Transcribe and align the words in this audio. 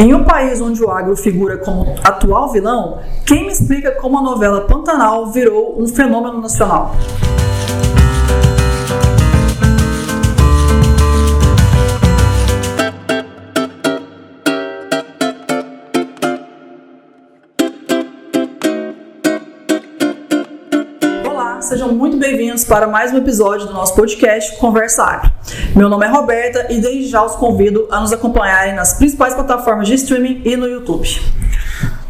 Em 0.00 0.14
um 0.14 0.22
país 0.22 0.60
onde 0.60 0.80
o 0.80 0.88
agro 0.88 1.16
figura 1.16 1.58
como 1.58 1.96
atual 2.04 2.52
vilão, 2.52 3.00
quem 3.26 3.46
me 3.46 3.52
explica 3.52 3.90
como 3.90 4.16
a 4.16 4.22
novela 4.22 4.60
Pantanal 4.60 5.32
virou 5.32 5.74
um 5.76 5.88
fenômeno 5.88 6.40
nacional? 6.40 6.94
Sejam 21.78 21.92
muito 21.94 22.16
bem-vindos 22.16 22.64
para 22.64 22.88
mais 22.88 23.12
um 23.12 23.18
episódio 23.18 23.68
do 23.68 23.72
nosso 23.72 23.94
podcast 23.94 24.56
Conversa 24.56 25.04
Agro. 25.04 25.30
Meu 25.76 25.88
nome 25.88 26.04
é 26.04 26.08
Roberta 26.08 26.66
e 26.70 26.80
desde 26.80 27.06
já 27.06 27.24
os 27.24 27.36
convido 27.36 27.86
a 27.88 28.00
nos 28.00 28.12
acompanharem 28.12 28.74
nas 28.74 28.94
principais 28.94 29.32
plataformas 29.32 29.86
de 29.86 29.94
streaming 29.94 30.42
e 30.44 30.56
no 30.56 30.66
YouTube. 30.66 31.08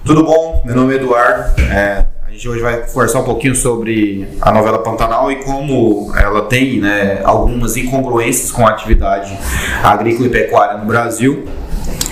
Tudo 0.06 0.24
bom? 0.24 0.62
Meu 0.64 0.74
nome 0.74 0.94
é 0.94 0.96
Eduardo. 0.96 1.60
É, 1.60 2.06
a 2.26 2.30
gente 2.30 2.48
hoje 2.48 2.62
vai 2.62 2.80
conversar 2.86 3.20
um 3.20 3.24
pouquinho 3.24 3.54
sobre 3.54 4.26
a 4.40 4.50
novela 4.50 4.78
Pantanal 4.78 5.30
e 5.30 5.36
como 5.44 6.16
ela 6.16 6.46
tem 6.46 6.80
né, 6.80 7.20
algumas 7.22 7.76
incongruências 7.76 8.50
com 8.50 8.66
a 8.66 8.70
atividade 8.70 9.38
agrícola 9.84 10.28
e 10.28 10.30
pecuária 10.30 10.78
no 10.78 10.86
Brasil. 10.86 11.46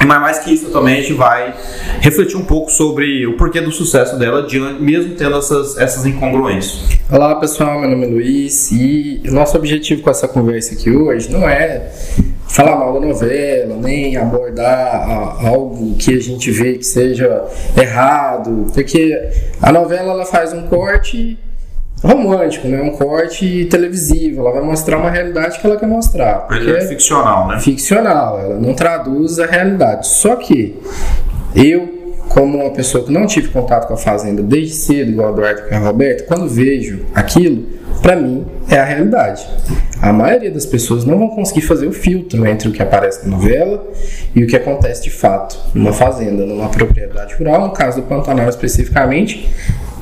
Mas 0.07 0.21
mais 0.21 0.39
que 0.39 0.55
isso 0.55 0.71
também 0.71 0.99
a 0.99 1.01
gente 1.01 1.15
vai 1.15 1.53
refletir 2.01 2.37
um 2.37 2.45
pouco 2.45 2.71
sobre 2.71 3.27
o 3.27 3.37
porquê 3.37 3.61
do 3.61 3.73
sucesso 3.73 4.17
dela, 4.17 4.47
mesmo 4.79 5.15
tendo 5.17 5.37
essas, 5.37 5.77
essas 5.77 6.07
incongruências. 6.07 6.97
Olá 7.11 7.35
pessoal, 7.35 7.81
meu 7.81 7.91
nome 7.91 8.07
é 8.07 8.09
Luiz 8.09 8.71
e 8.71 9.21
nosso 9.25 9.57
objetivo 9.57 10.03
com 10.03 10.11
essa 10.11 10.29
conversa 10.29 10.75
aqui 10.75 10.91
hoje 10.91 11.31
não 11.31 11.49
é 11.49 11.91
falar 12.47 12.77
mal 12.77 12.95
da 12.95 13.01
novela, 13.01 13.77
nem 13.77 14.17
abordar 14.17 15.45
algo 15.45 15.97
que 15.97 16.15
a 16.15 16.21
gente 16.21 16.51
vê 16.53 16.75
que 16.75 16.85
seja 16.85 17.45
errado, 17.77 18.71
porque 18.73 19.13
a 19.61 19.73
novela 19.73 20.13
ela 20.13 20.25
faz 20.25 20.53
um 20.53 20.69
corte 20.69 21.37
romântico, 22.03 22.69
né? 22.69 22.83
Um 22.83 22.91
corte 22.91 23.67
televisivo. 23.67 24.41
Ela 24.41 24.53
vai 24.53 24.63
mostrar 24.63 24.99
uma 24.99 25.11
realidade 25.11 25.59
que 25.59 25.67
ela 25.67 25.77
quer 25.77 25.87
mostrar. 25.87 26.47
Porque 26.47 26.71
é 26.71 26.81
ficcional, 26.83 27.49
né? 27.49 27.61
Ficcional. 27.61 28.39
Ela 28.39 28.59
não 28.59 28.75
traduz 28.75 29.39
a 29.39 29.47
realidade. 29.47 30.07
Só 30.09 30.37
que 30.37 30.81
eu, 31.55 32.15
como 32.29 32.59
uma 32.59 32.71
pessoa 32.71 33.05
que 33.05 33.13
não 33.13 33.27
tive 33.27 33.49
contato 33.49 33.87
com 33.87 33.95
a 33.95 33.97
fazenda 33.97 34.43
desde 34.43 34.75
cedo, 34.75 35.11
igual 35.11 35.29
a 35.29 35.33
Eduardo 35.33 35.63
e 35.71 35.75
a 35.75 35.79
Roberto, 35.79 36.27
quando 36.27 36.49
vejo 36.49 37.05
aquilo, 37.15 37.65
para 38.03 38.17
mim 38.17 38.45
é 38.69 38.79
a 38.79 38.85
realidade. 38.85 39.47
A 40.01 40.13
maioria 40.13 40.51
das 40.51 40.67
pessoas 40.67 41.05
não 41.05 41.19
vão 41.19 41.29
conseguir 41.29 41.63
fazer 41.63 41.87
o 41.87 41.93
filtro 41.93 42.47
entre 42.47 42.69
o 42.69 42.73
que 42.73 42.83
aparece 42.83 43.27
na 43.27 43.37
novela 43.37 43.85
e 44.35 44.45
o 44.45 44.47
que 44.47 44.55
acontece 44.55 45.03
de 45.03 45.11
fato 45.11 45.59
numa 45.75 45.93
fazenda, 45.93 46.45
numa 46.45 46.69
propriedade 46.69 47.35
rural, 47.35 47.63
no 47.63 47.73
caso 47.73 48.01
do 48.01 48.07
Pantanal 48.07 48.49
especificamente, 48.49 49.49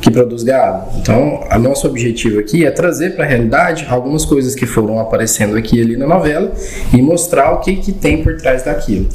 que 0.04 0.10
produz 0.10 0.42
gado. 0.42 0.86
Então, 0.98 1.40
o 1.50 1.58
nosso 1.58 1.86
objetivo 1.86 2.38
aqui 2.38 2.66
é 2.66 2.70
trazer 2.70 3.16
para 3.16 3.24
a 3.24 3.26
realidade 3.26 3.86
algumas 3.88 4.26
coisas 4.26 4.54
que 4.54 4.66
foram 4.66 4.98
aparecendo 4.98 5.56
aqui 5.56 5.78
e 5.78 5.80
ali 5.80 5.96
na 5.96 6.06
novela 6.06 6.52
e 6.92 7.00
mostrar 7.00 7.52
o 7.52 7.60
que, 7.60 7.76
que 7.76 7.90
tem 7.90 8.22
por 8.22 8.36
trás 8.36 8.62
daquilo. 8.62 9.08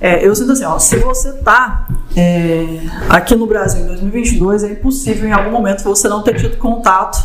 É, 0.00 0.24
eu 0.24 0.32
sinto 0.36 0.52
assim, 0.52 0.64
ó, 0.64 0.78
se 0.78 0.98
você 0.98 1.32
tá 1.32 1.88
é, 2.16 2.78
aqui 3.08 3.34
no 3.34 3.46
Brasil 3.46 3.82
em 3.82 3.86
2022, 3.86 4.62
é 4.62 4.70
impossível 4.70 5.28
em 5.28 5.32
algum 5.32 5.50
momento 5.50 5.82
você 5.82 6.08
não 6.08 6.22
ter 6.22 6.36
tido 6.36 6.56
contato 6.58 7.18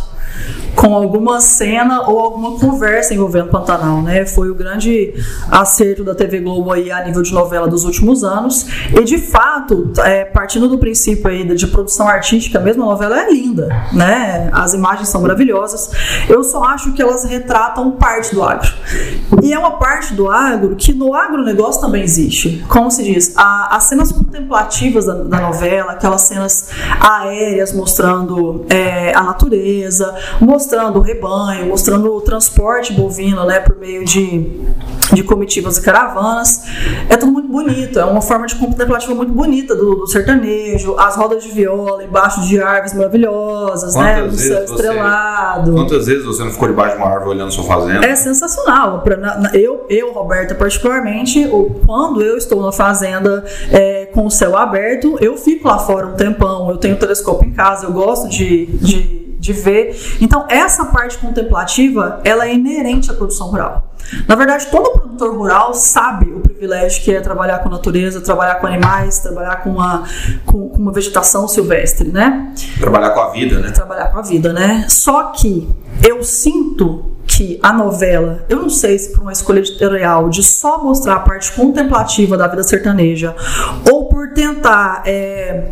com 0.81 0.95
alguma 0.95 1.39
cena 1.39 2.09
ou 2.09 2.19
alguma 2.19 2.57
conversa 2.57 3.13
envolvendo 3.13 3.49
Pantanal, 3.49 4.01
né? 4.01 4.25
Foi 4.25 4.49
o 4.49 4.55
grande 4.55 5.13
acerto 5.51 6.03
da 6.03 6.15
TV 6.15 6.39
Globo 6.39 6.71
aí 6.71 6.91
a 6.91 7.03
nível 7.03 7.21
de 7.21 7.31
novela 7.31 7.67
dos 7.67 7.85
últimos 7.85 8.23
anos. 8.23 8.65
E 8.91 9.03
de 9.03 9.19
fato, 9.19 9.93
é, 9.99 10.25
partindo 10.25 10.67
do 10.67 10.79
princípio 10.79 11.29
aí 11.29 11.43
de 11.55 11.67
produção 11.67 12.07
artística, 12.07 12.59
mesmo 12.59 12.81
a 12.81 12.87
novela 12.87 13.21
é 13.21 13.31
linda, 13.31 13.69
né? 13.93 14.49
As 14.51 14.73
imagens 14.73 15.07
são 15.09 15.21
maravilhosas. 15.21 15.91
Eu 16.27 16.43
só 16.43 16.63
acho 16.63 16.93
que 16.93 17.01
elas 17.01 17.25
retratam 17.25 17.91
parte 17.91 18.33
do 18.33 18.41
agro. 18.41 18.71
E 19.43 19.53
é 19.53 19.59
uma 19.59 19.77
parte 19.77 20.15
do 20.15 20.31
agro 20.31 20.75
que 20.75 20.93
no 20.93 21.13
agronegócio 21.13 21.79
também 21.79 22.01
existe. 22.01 22.65
Como 22.67 22.89
se 22.89 23.03
diz, 23.03 23.37
a, 23.37 23.75
as 23.75 23.83
cenas 23.83 24.11
contemplativas 24.11 25.05
da, 25.05 25.13
da, 25.13 25.41
novela, 25.41 25.91
aquelas 25.91 26.23
cenas 26.23 26.69
aéreas 26.99 27.71
mostrando 27.71 28.65
é, 28.67 29.13
a 29.13 29.21
natureza, 29.21 30.15
mostrando 30.39 30.70
o 30.73 30.99
rebanho, 30.99 31.67
mostrando 31.67 32.13
o 32.13 32.21
transporte 32.21 32.93
bovino, 32.93 33.45
né, 33.45 33.59
por 33.59 33.77
meio 33.77 34.05
de, 34.05 34.49
de 35.13 35.23
comitivas 35.23 35.77
e 35.77 35.81
caravanas. 35.81 36.63
É 37.09 37.17
tudo 37.17 37.31
muito 37.31 37.47
bonito, 37.47 37.99
é 37.99 38.05
uma 38.05 38.21
forma 38.21 38.45
de 38.45 38.55
contemplativa 38.55 39.13
muito 39.13 39.33
bonita 39.33 39.75
do, 39.75 39.95
do 39.95 40.07
sertanejo, 40.07 40.95
as 40.97 41.15
rodas 41.15 41.43
de 41.43 41.49
viola 41.51 42.03
embaixo 42.03 42.41
de 42.41 42.61
árvores 42.61 42.93
maravilhosas, 42.93 43.95
né, 43.95 44.21
quantas 44.21 44.23
né, 44.23 44.31
no 44.31 44.55
céu 44.55 44.63
estrelado. 44.63 45.73
Quantas 45.73 46.05
vezes 46.07 46.25
você 46.25 46.43
não 46.43 46.51
ficou 46.51 46.67
debaixo 46.67 46.95
de 46.95 47.01
uma 47.01 47.11
árvore 47.11 47.29
olhando 47.31 47.51
sua 47.51 47.63
fazenda? 47.63 48.05
É 48.05 48.15
sensacional. 48.15 49.01
Pra, 49.01 49.17
na, 49.17 49.51
eu, 49.53 49.85
eu, 49.89 50.11
Roberta, 50.13 50.55
particularmente, 50.55 51.49
quando 51.85 52.21
eu 52.21 52.37
estou 52.37 52.61
na 52.61 52.71
fazenda 52.71 53.43
é, 53.71 54.05
com 54.07 54.25
o 54.25 54.31
céu 54.31 54.57
aberto, 54.57 55.17
eu 55.19 55.37
fico 55.37 55.67
lá 55.67 55.79
fora 55.79 56.07
um 56.07 56.13
tempão, 56.13 56.69
eu 56.69 56.77
tenho 56.77 56.95
um 56.95 56.99
telescópio 56.99 57.47
em 57.47 57.53
casa, 57.53 57.85
eu 57.85 57.91
gosto 57.91 58.29
de, 58.29 58.65
de 58.65 59.20
de 59.41 59.53
ver. 59.53 59.99
Então, 60.21 60.45
essa 60.47 60.85
parte 60.85 61.17
contemplativa, 61.17 62.21
ela 62.23 62.47
é 62.47 62.53
inerente 62.53 63.09
à 63.09 63.13
produção 63.15 63.47
rural. 63.47 63.91
Na 64.27 64.35
verdade, 64.35 64.67
todo 64.67 64.91
produtor 64.91 65.35
rural 65.35 65.73
sabe 65.73 66.31
o 66.31 66.39
privilégio 66.39 67.03
que 67.03 67.13
é 67.13 67.21
trabalhar 67.21 67.59
com 67.59 67.69
natureza, 67.69 68.21
trabalhar 68.21 68.55
com 68.55 68.67
animais, 68.67 69.19
trabalhar 69.19 69.63
com 69.63 69.71
uma, 69.71 70.03
com, 70.45 70.69
com 70.69 70.77
uma 70.77 70.91
vegetação 70.91 71.47
silvestre, 71.47 72.09
né? 72.09 72.53
Trabalhar 72.79 73.11
com 73.11 73.19
a 73.19 73.31
vida, 73.31 73.59
né? 73.59 73.71
Trabalhar 73.71 74.09
com 74.09 74.19
a 74.19 74.21
vida, 74.21 74.53
né? 74.53 74.85
Só 74.87 75.31
que 75.31 75.67
eu 76.07 76.23
sinto 76.23 77.10
que 77.25 77.59
a 77.61 77.71
novela, 77.71 78.45
eu 78.49 78.57
não 78.61 78.69
sei 78.69 78.97
se 78.97 79.11
por 79.11 79.21
uma 79.21 79.31
escolha 79.31 79.59
editorial 79.59 80.29
de 80.29 80.43
só 80.43 80.83
mostrar 80.83 81.15
a 81.15 81.19
parte 81.19 81.51
contemplativa 81.53 82.37
da 82.37 82.47
vida 82.47 82.63
sertaneja, 82.63 83.35
ou 83.89 84.05
por 84.05 84.33
tentar 84.33 85.03
é, 85.05 85.71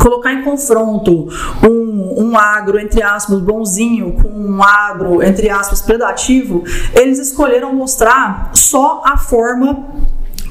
colocar 0.00 0.32
em 0.32 0.42
confronto 0.42 1.28
um, 1.62 2.24
um 2.24 2.36
agro, 2.36 2.78
entre 2.78 3.02
aspas, 3.02 3.40
bonzinho, 3.40 4.12
com 4.22 4.28
um 4.28 4.62
agro, 4.62 5.22
entre 5.22 5.48
aspas, 5.48 5.80
predativo, 5.80 6.64
eles 6.92 7.18
escolheram 7.18 7.74
mostrar 7.74 8.50
só 8.52 9.02
a 9.04 9.16
forma 9.16 9.86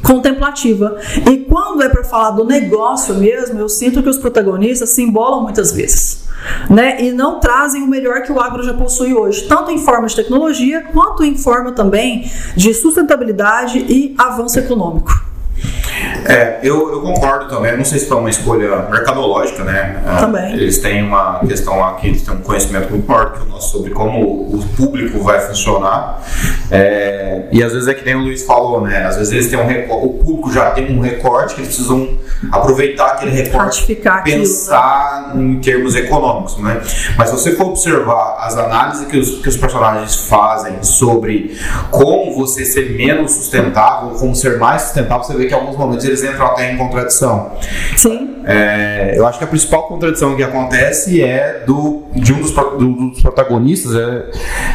contemplativa. 0.05 0.97
E 1.29 1.38
quando 1.38 1.81
é 1.81 1.89
para 1.89 2.03
falar 2.03 2.31
do 2.31 2.45
negócio 2.45 3.16
mesmo, 3.16 3.59
eu 3.59 3.67
sinto 3.67 4.03
que 4.03 4.09
os 4.09 4.17
protagonistas 4.17 4.89
se 4.89 5.01
embolam 5.01 5.41
muitas 5.41 5.71
vezes 5.71 6.25
né? 6.69 7.01
E 7.03 7.11
não 7.11 7.39
trazem 7.39 7.81
o 7.83 7.88
melhor 7.88 8.21
que 8.21 8.31
o 8.31 8.39
agro 8.39 8.63
já 8.63 8.73
possui 8.73 9.13
hoje, 9.13 9.44
tanto 9.47 9.71
em 9.71 9.77
forma 9.77 10.07
de 10.07 10.15
tecnologia 10.15 10.81
quanto 10.94 11.23
em 11.23 11.35
forma 11.38 11.71
também 11.71 12.29
de 12.55 12.73
sustentabilidade 12.73 13.79
e 13.79 14.13
avanço 14.17 14.59
econômico. 14.59 15.11
É, 16.25 16.59
eu, 16.63 16.91
eu 16.91 17.01
concordo 17.01 17.47
também. 17.47 17.75
Não 17.77 17.85
sei 17.85 17.99
se 17.99 18.07
foi 18.07 18.17
uma 18.17 18.29
escolha 18.29 18.88
mercadológica, 18.89 19.63
né? 19.63 20.01
Ah, 20.05 20.21
também. 20.21 20.53
Eles 20.53 20.79
têm 20.79 21.03
uma 21.03 21.39
questão 21.39 21.79
lá 21.79 21.93
que 21.95 22.07
eles 22.07 22.21
têm 22.21 22.33
um 22.33 22.41
conhecimento 22.41 22.89
muito 22.89 23.07
maior 23.07 23.33
que 23.33 23.43
o 23.43 23.45
nosso 23.45 23.71
sobre 23.71 23.91
como 23.91 24.21
o 24.21 24.65
público 24.77 25.19
vai 25.19 25.39
funcionar. 25.39 26.23
É, 26.71 27.47
e 27.51 27.63
às 27.63 27.73
vezes 27.73 27.88
é 27.88 27.94
que 27.94 28.05
nem 28.05 28.15
o 28.15 28.19
Luiz 28.19 28.44
falou, 28.44 28.81
né? 28.81 29.05
Às 29.05 29.17
vezes 29.17 29.33
eles 29.33 29.47
têm 29.47 29.59
um 29.59 30.05
o 30.05 30.13
público 30.13 30.51
já 30.51 30.71
tem 30.71 30.97
um 30.97 31.01
recorte 31.01 31.55
que 31.55 31.61
eles 31.61 31.75
precisam 31.75 32.17
aproveitar 32.51 33.07
aquele 33.07 33.31
recorte, 33.31 33.95
pensar 34.23 35.29
aquilo, 35.29 35.44
né? 35.44 35.53
em 35.53 35.59
termos 35.59 35.95
econômicos, 35.95 36.57
né? 36.57 36.81
Mas 37.17 37.29
se 37.29 37.35
você 37.35 37.55
for 37.55 37.67
observar 37.67 38.38
as 38.39 38.57
análises 38.57 39.07
que 39.07 39.17
os, 39.17 39.41
que 39.41 39.49
os 39.49 39.57
personagens 39.57 40.15
fazem 40.27 40.83
sobre 40.83 41.57
como 41.91 42.35
você 42.35 42.65
ser 42.65 42.91
menos 42.91 43.31
sustentável, 43.31 44.11
como 44.11 44.35
ser 44.35 44.57
mais 44.57 44.83
sustentável, 44.83 45.23
você 45.23 45.35
vê 45.35 45.45
que 45.45 45.53
alguns 45.53 45.75
momentos 45.75 45.94
eles 46.03 46.23
entram 46.23 46.47
até 46.47 46.72
em 46.72 46.78
contradição. 46.78 47.51
Sim. 47.95 48.36
É, 48.45 49.13
eu 49.15 49.25
acho 49.25 49.39
que 49.39 49.44
a 49.44 49.47
principal 49.47 49.88
contradição 49.88 50.36
que 50.36 50.44
acontece 50.44 51.21
é 51.21 51.63
do, 51.65 52.03
de 52.13 52.33
um 52.33 52.42
dos, 52.42 52.51
do, 52.51 53.09
dos 53.09 53.21
protagonistas 53.21 53.95
é, 53.95 54.31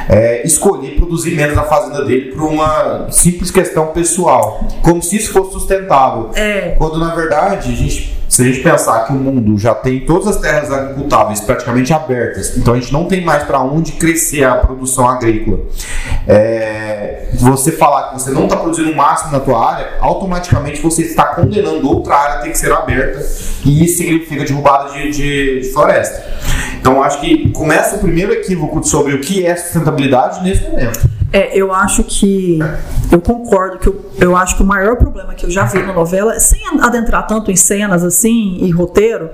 é, 0.08 0.46
escolher 0.46 0.96
produzir 0.96 1.36
menos 1.36 1.54
na 1.54 1.62
fazenda 1.62 2.04
dele 2.04 2.32
por 2.32 2.42
uma 2.42 3.06
simples 3.10 3.50
questão 3.50 3.88
pessoal, 3.88 4.64
como 4.82 5.02
se 5.02 5.16
isso 5.16 5.32
fosse 5.32 5.52
sustentável. 5.52 6.30
É. 6.34 6.74
Quando 6.78 6.98
na 6.98 7.14
verdade 7.14 7.72
a 7.72 7.76
gente 7.76 8.20
se 8.30 8.42
a 8.42 8.44
gente 8.44 8.60
pensar 8.60 9.06
que 9.06 9.12
o 9.12 9.16
mundo 9.16 9.58
já 9.58 9.74
tem 9.74 10.06
todas 10.06 10.28
as 10.28 10.36
terras 10.36 10.70
agricultáveis 10.70 11.40
praticamente 11.40 11.92
abertas, 11.92 12.56
então 12.56 12.74
a 12.74 12.78
gente 12.78 12.92
não 12.92 13.06
tem 13.06 13.24
mais 13.24 13.42
para 13.42 13.60
onde 13.60 13.90
crescer 13.92 14.44
a 14.44 14.54
produção 14.54 15.08
agrícola. 15.08 15.58
É, 16.28 16.79
você 17.34 17.72
falar 17.72 18.08
que 18.08 18.20
você 18.20 18.30
não 18.30 18.44
está 18.44 18.56
produzindo 18.56 18.90
o 18.90 18.96
máximo 18.96 19.32
na 19.32 19.40
tua 19.40 19.72
área, 19.72 19.88
automaticamente 20.00 20.80
você 20.80 21.02
está 21.02 21.26
condenando 21.26 21.88
outra 21.88 22.14
área 22.14 22.34
a 22.36 22.42
ter 22.42 22.50
que 22.50 22.58
ser 22.58 22.72
aberta 22.72 23.20
e 23.64 23.84
isso 23.84 23.98
significa 23.98 24.44
derrubada 24.44 24.92
de, 24.92 25.10
de, 25.10 25.60
de 25.60 25.72
floresta. 25.72 26.24
Então 26.80 27.02
acho 27.02 27.20
que 27.20 27.50
começa 27.50 27.96
o 27.96 27.98
primeiro 27.98 28.32
equívoco 28.32 28.82
sobre 28.82 29.14
o 29.14 29.20
que 29.20 29.44
é 29.44 29.54
sustentabilidade 29.54 30.42
nesse 30.42 30.62
momento. 30.62 31.10
É, 31.32 31.56
eu 31.56 31.72
acho 31.72 32.02
que. 32.02 32.58
Eu 33.10 33.20
concordo 33.20 33.78
que 33.78 33.86
eu, 33.86 34.10
eu 34.18 34.36
acho 34.36 34.56
que 34.56 34.62
o 34.62 34.66
maior 34.66 34.96
problema 34.96 35.34
que 35.34 35.46
eu 35.46 35.50
já 35.50 35.64
vi 35.64 35.80
na 35.80 35.92
novela, 35.92 36.38
sem 36.40 36.60
adentrar 36.80 37.26
tanto 37.26 37.50
em 37.52 37.56
cenas 37.56 38.02
assim 38.02 38.58
e 38.60 38.70
roteiro, 38.70 39.30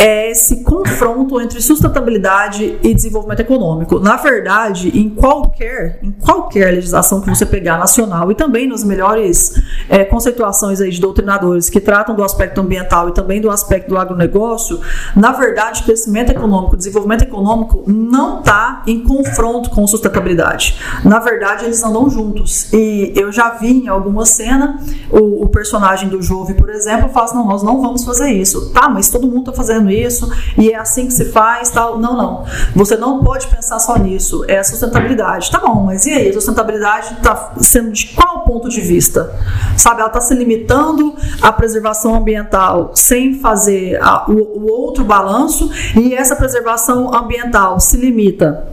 é 0.00 0.30
esse 0.30 0.64
confronto 0.64 1.38
entre 1.38 1.60
sustentabilidade 1.60 2.78
e 2.82 2.94
desenvolvimento 2.94 3.40
econômico. 3.40 4.00
Na 4.00 4.16
verdade, 4.16 4.88
em 4.98 5.10
qualquer, 5.10 5.98
em 6.02 6.10
qualquer 6.10 6.72
legislação 6.72 7.20
que 7.20 7.28
você 7.28 7.44
pegar 7.44 7.76
nacional 7.76 8.32
e 8.32 8.34
também 8.34 8.66
nas 8.66 8.82
melhores 8.82 9.60
é, 9.90 10.02
conceituações 10.02 10.80
aí 10.80 10.90
de 10.90 10.98
doutrinadores 10.98 11.68
que 11.68 11.78
tratam 11.78 12.14
do 12.14 12.24
aspecto 12.24 12.62
ambiental 12.62 13.10
e 13.10 13.12
também 13.12 13.42
do 13.42 13.50
aspecto 13.50 13.90
do 13.90 13.98
agronegócio, 13.98 14.80
na 15.14 15.32
verdade, 15.32 15.82
crescimento 15.82 16.30
econômico, 16.30 16.78
desenvolvimento 16.78 17.22
econômico 17.22 17.84
não 17.86 18.38
está 18.38 18.82
em 18.86 19.04
confronto 19.04 19.68
com 19.68 19.86
sustentabilidade. 19.86 20.78
Na 21.04 21.18
verdade, 21.18 21.66
eles 21.66 21.82
andam 21.82 22.08
juntos. 22.08 22.72
E 22.72 23.12
eu 23.14 23.30
já 23.30 23.50
vi 23.50 23.84
em 23.84 23.88
alguma 23.88 24.24
cena 24.24 24.80
o, 25.10 25.44
o 25.44 25.48
personagem 25.48 26.08
do 26.08 26.22
Jove, 26.22 26.54
por 26.54 26.70
exemplo, 26.70 27.10
fala 27.10 27.26
assim, 27.26 27.36
não, 27.36 27.46
nós 27.46 27.62
não 27.62 27.82
vamos 27.82 28.02
fazer 28.02 28.30
isso. 28.30 28.70
Tá, 28.70 28.88
mas 28.88 29.10
todo 29.10 29.26
mundo 29.26 29.50
está 29.50 29.52
fazendo 29.52 29.89
isso 29.90 30.30
e 30.56 30.70
é 30.70 30.76
assim 30.76 31.06
que 31.06 31.12
se 31.12 31.26
faz, 31.26 31.70
tal. 31.70 31.98
Não, 31.98 32.16
não. 32.16 32.44
Você 32.74 32.96
não 32.96 33.22
pode 33.22 33.46
pensar 33.46 33.78
só 33.78 33.98
nisso. 33.98 34.44
É 34.48 34.62
sustentabilidade. 34.62 35.50
Tá 35.50 35.58
bom, 35.58 35.84
mas 35.84 36.06
e 36.06 36.12
aí? 36.12 36.28
A 36.28 36.32
sustentabilidade 36.32 37.14
está 37.14 37.52
sendo 37.58 37.92
de 37.92 38.06
qual 38.08 38.40
ponto 38.44 38.68
de 38.68 38.80
vista? 38.80 39.32
Sabe, 39.76 40.00
ela 40.00 40.08
está 40.08 40.20
se 40.20 40.34
limitando 40.34 41.14
à 41.40 41.52
preservação 41.52 42.14
ambiental 42.14 42.92
sem 42.94 43.34
fazer 43.40 44.00
a, 44.02 44.30
o, 44.30 44.60
o 44.60 44.70
outro 44.70 45.04
balanço 45.04 45.70
e 45.96 46.14
essa 46.14 46.36
preservação 46.36 47.14
ambiental 47.14 47.80
se 47.80 47.96
limita 47.96 48.66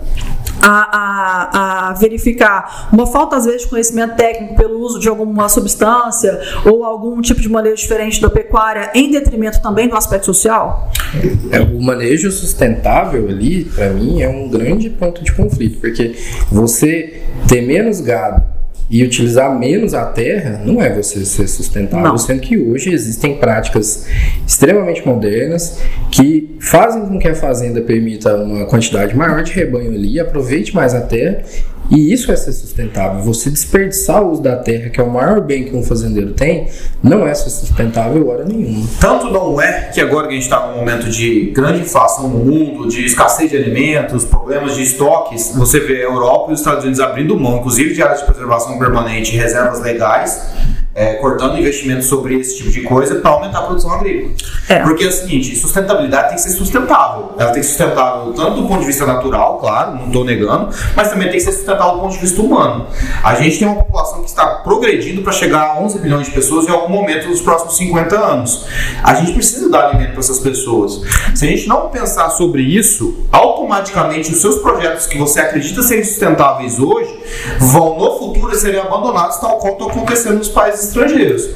a, 0.67 0.89
a, 0.91 1.89
a, 1.89 1.93
verificar 1.93 2.89
uma 2.91 3.07
falta, 3.07 3.37
às 3.37 3.45
vezes, 3.45 3.61
de 3.61 3.67
conhecimento 3.67 4.15
técnico 4.15 4.55
pelo 4.55 4.79
uso 4.79 4.99
de 4.99 5.07
alguma 5.07 5.47
substância 5.47 6.39
ou 6.65 6.83
algum 6.83 7.21
tipo 7.21 7.39
de 7.39 7.47
manejo 7.47 7.75
diferente 7.75 8.21
da 8.21 8.29
pecuária, 8.29 8.91
em 8.93 9.09
detrimento 9.09 9.61
também 9.61 9.87
do 9.87 9.95
aspecto 9.95 10.25
social? 10.25 10.91
É, 11.51 11.61
o 11.61 11.81
manejo 11.81 12.31
sustentável 12.31 13.27
ali, 13.29 13.65
para 13.65 13.89
mim, 13.91 14.21
é 14.21 14.27
um 14.27 14.49
grande 14.49 14.89
ponto 14.89 15.23
de 15.23 15.31
conflito, 15.31 15.79
porque 15.79 16.15
você 16.51 17.23
ter 17.47 17.61
menos 17.61 18.01
gado 18.01 18.56
e 18.89 19.03
utilizar 19.03 19.57
menos 19.57 19.93
a 19.93 20.05
terra 20.05 20.61
não 20.63 20.81
é 20.81 20.93
você 20.93 21.25
ser 21.25 21.47
sustentável, 21.47 22.09
não. 22.09 22.17
sendo 22.17 22.39
que 22.39 22.57
hoje 22.57 22.93
existem 22.93 23.35
práticas 23.37 24.05
extremamente 24.45 25.05
modernas 25.05 25.79
que 26.09 26.55
fazem 26.59 27.05
com 27.05 27.19
que 27.19 27.27
a 27.27 27.35
fazenda 27.35 27.81
permita 27.81 28.35
uma 28.35 28.65
quantidade 28.65 29.15
maior 29.15 29.43
de 29.43 29.51
rebanho 29.51 29.91
ali, 29.91 30.19
aproveite 30.19 30.73
mais 30.73 30.93
a 30.93 31.01
terra 31.01 31.43
e 31.89 32.11
isso 32.11 32.31
é 32.31 32.35
ser 32.35 32.51
sustentável. 32.51 33.21
Você 33.23 33.49
desperdiçar 33.49 34.21
o 34.21 34.31
uso 34.31 34.41
da 34.41 34.57
terra, 34.57 34.89
que 34.89 34.99
é 34.99 35.03
o 35.03 35.09
maior 35.09 35.39
bem 35.41 35.63
que 35.63 35.75
um 35.75 35.83
fazendeiro 35.83 36.33
tem, 36.33 36.67
não 37.01 37.25
é 37.25 37.33
ser 37.33 37.49
sustentável 37.49 38.27
hora 38.27 38.43
nenhuma. 38.43 38.87
Tanto 38.99 39.29
não 39.31 39.61
é 39.61 39.89
que 39.93 40.01
agora 40.01 40.27
que 40.27 40.33
a 40.33 40.35
gente 40.35 40.43
está 40.43 40.67
num 40.67 40.77
momento 40.77 41.09
de 41.09 41.51
grande 41.51 41.81
inflação 41.81 42.27
no 42.27 42.39
mundo, 42.39 42.87
de 42.87 43.05
escassez 43.05 43.49
de 43.49 43.57
alimentos, 43.57 44.25
problemas 44.25 44.75
de 44.75 44.83
estoques, 44.83 45.53
você 45.55 45.79
vê 45.79 46.01
a 46.01 46.05
Europa 46.05 46.51
e 46.51 46.53
os 46.53 46.59
Estados 46.59 46.83
Unidos 46.83 46.99
abrindo 46.99 47.39
mão, 47.39 47.57
inclusive 47.57 47.93
de 47.93 48.01
áreas 48.01 48.19
de 48.19 48.25
preservação 48.25 48.77
permanente 48.77 49.33
e 49.33 49.37
reservas 49.37 49.81
legais, 49.81 50.41
é, 50.93 51.13
cortando 51.13 51.57
investimentos 51.57 52.07
sobre 52.07 52.35
esse 52.39 52.57
tipo 52.57 52.71
de 52.71 52.81
coisa 52.81 53.15
para 53.15 53.29
aumentar 53.29 53.59
a 53.59 53.61
produção 53.63 53.91
agrícola. 53.91 54.33
É. 54.69 54.79
Porque 54.79 55.03
é 55.03 55.07
o 55.07 55.11
seguinte, 55.11 55.55
sustentabilidade 55.55 56.27
tem 56.29 56.35
que 56.35 56.41
ser 56.41 56.49
sustentável. 56.49 57.33
Ela 57.37 57.51
tem 57.51 57.61
que 57.61 57.67
ser 57.67 57.77
sustentável 57.77 58.33
tanto 58.33 58.61
do 58.61 58.67
ponto 58.67 58.81
de 58.81 58.87
vista 58.87 59.05
natural, 59.05 59.59
claro, 59.59 59.95
não 59.95 60.07
estou 60.07 60.25
negando, 60.25 60.69
mas 60.95 61.09
também 61.09 61.29
tem 61.29 61.37
que 61.37 61.43
ser 61.43 61.53
sustentável 61.53 61.95
do 61.95 62.01
ponto 62.01 62.13
de 62.13 62.19
vista 62.19 62.41
humano. 62.41 62.87
A 63.23 63.35
gente 63.35 63.59
tem 63.59 63.67
uma 63.67 63.77
população 63.77 64.21
que 64.21 64.29
está 64.29 64.45
progredindo 64.45 65.21
para 65.21 65.31
chegar 65.31 65.61
a 65.61 65.79
11 65.79 65.99
milhões 65.99 66.27
de 66.27 66.33
pessoas 66.33 66.67
em 66.67 66.71
algum 66.71 66.89
momento 66.89 67.29
nos 67.29 67.41
próximos 67.41 67.77
50 67.77 68.17
anos. 68.17 68.65
A 69.03 69.15
gente 69.15 69.33
precisa 69.33 69.69
dar 69.69 69.87
alimento 69.87 70.11
para 70.11 70.19
essas 70.19 70.39
pessoas. 70.39 71.01
Se 71.33 71.45
a 71.45 71.49
gente 71.49 71.67
não 71.67 71.89
pensar 71.89 72.29
sobre 72.29 72.61
isso, 72.61 73.25
automaticamente 73.31 74.31
os 74.31 74.41
seus 74.41 74.57
projetos 74.57 75.05
que 75.05 75.17
você 75.17 75.39
acredita 75.39 75.81
serem 75.81 76.03
sustentáveis 76.03 76.79
hoje 76.79 77.17
vão 77.59 77.97
no 77.97 78.17
futuro 78.17 78.55
serem 78.55 78.79
abandonados, 78.79 79.37
tal 79.37 79.57
qual 79.59 79.73
está 79.73 79.85
acontecendo 79.85 80.37
nos 80.37 80.49
países 80.49 80.87
estrangeiros. 80.87 81.49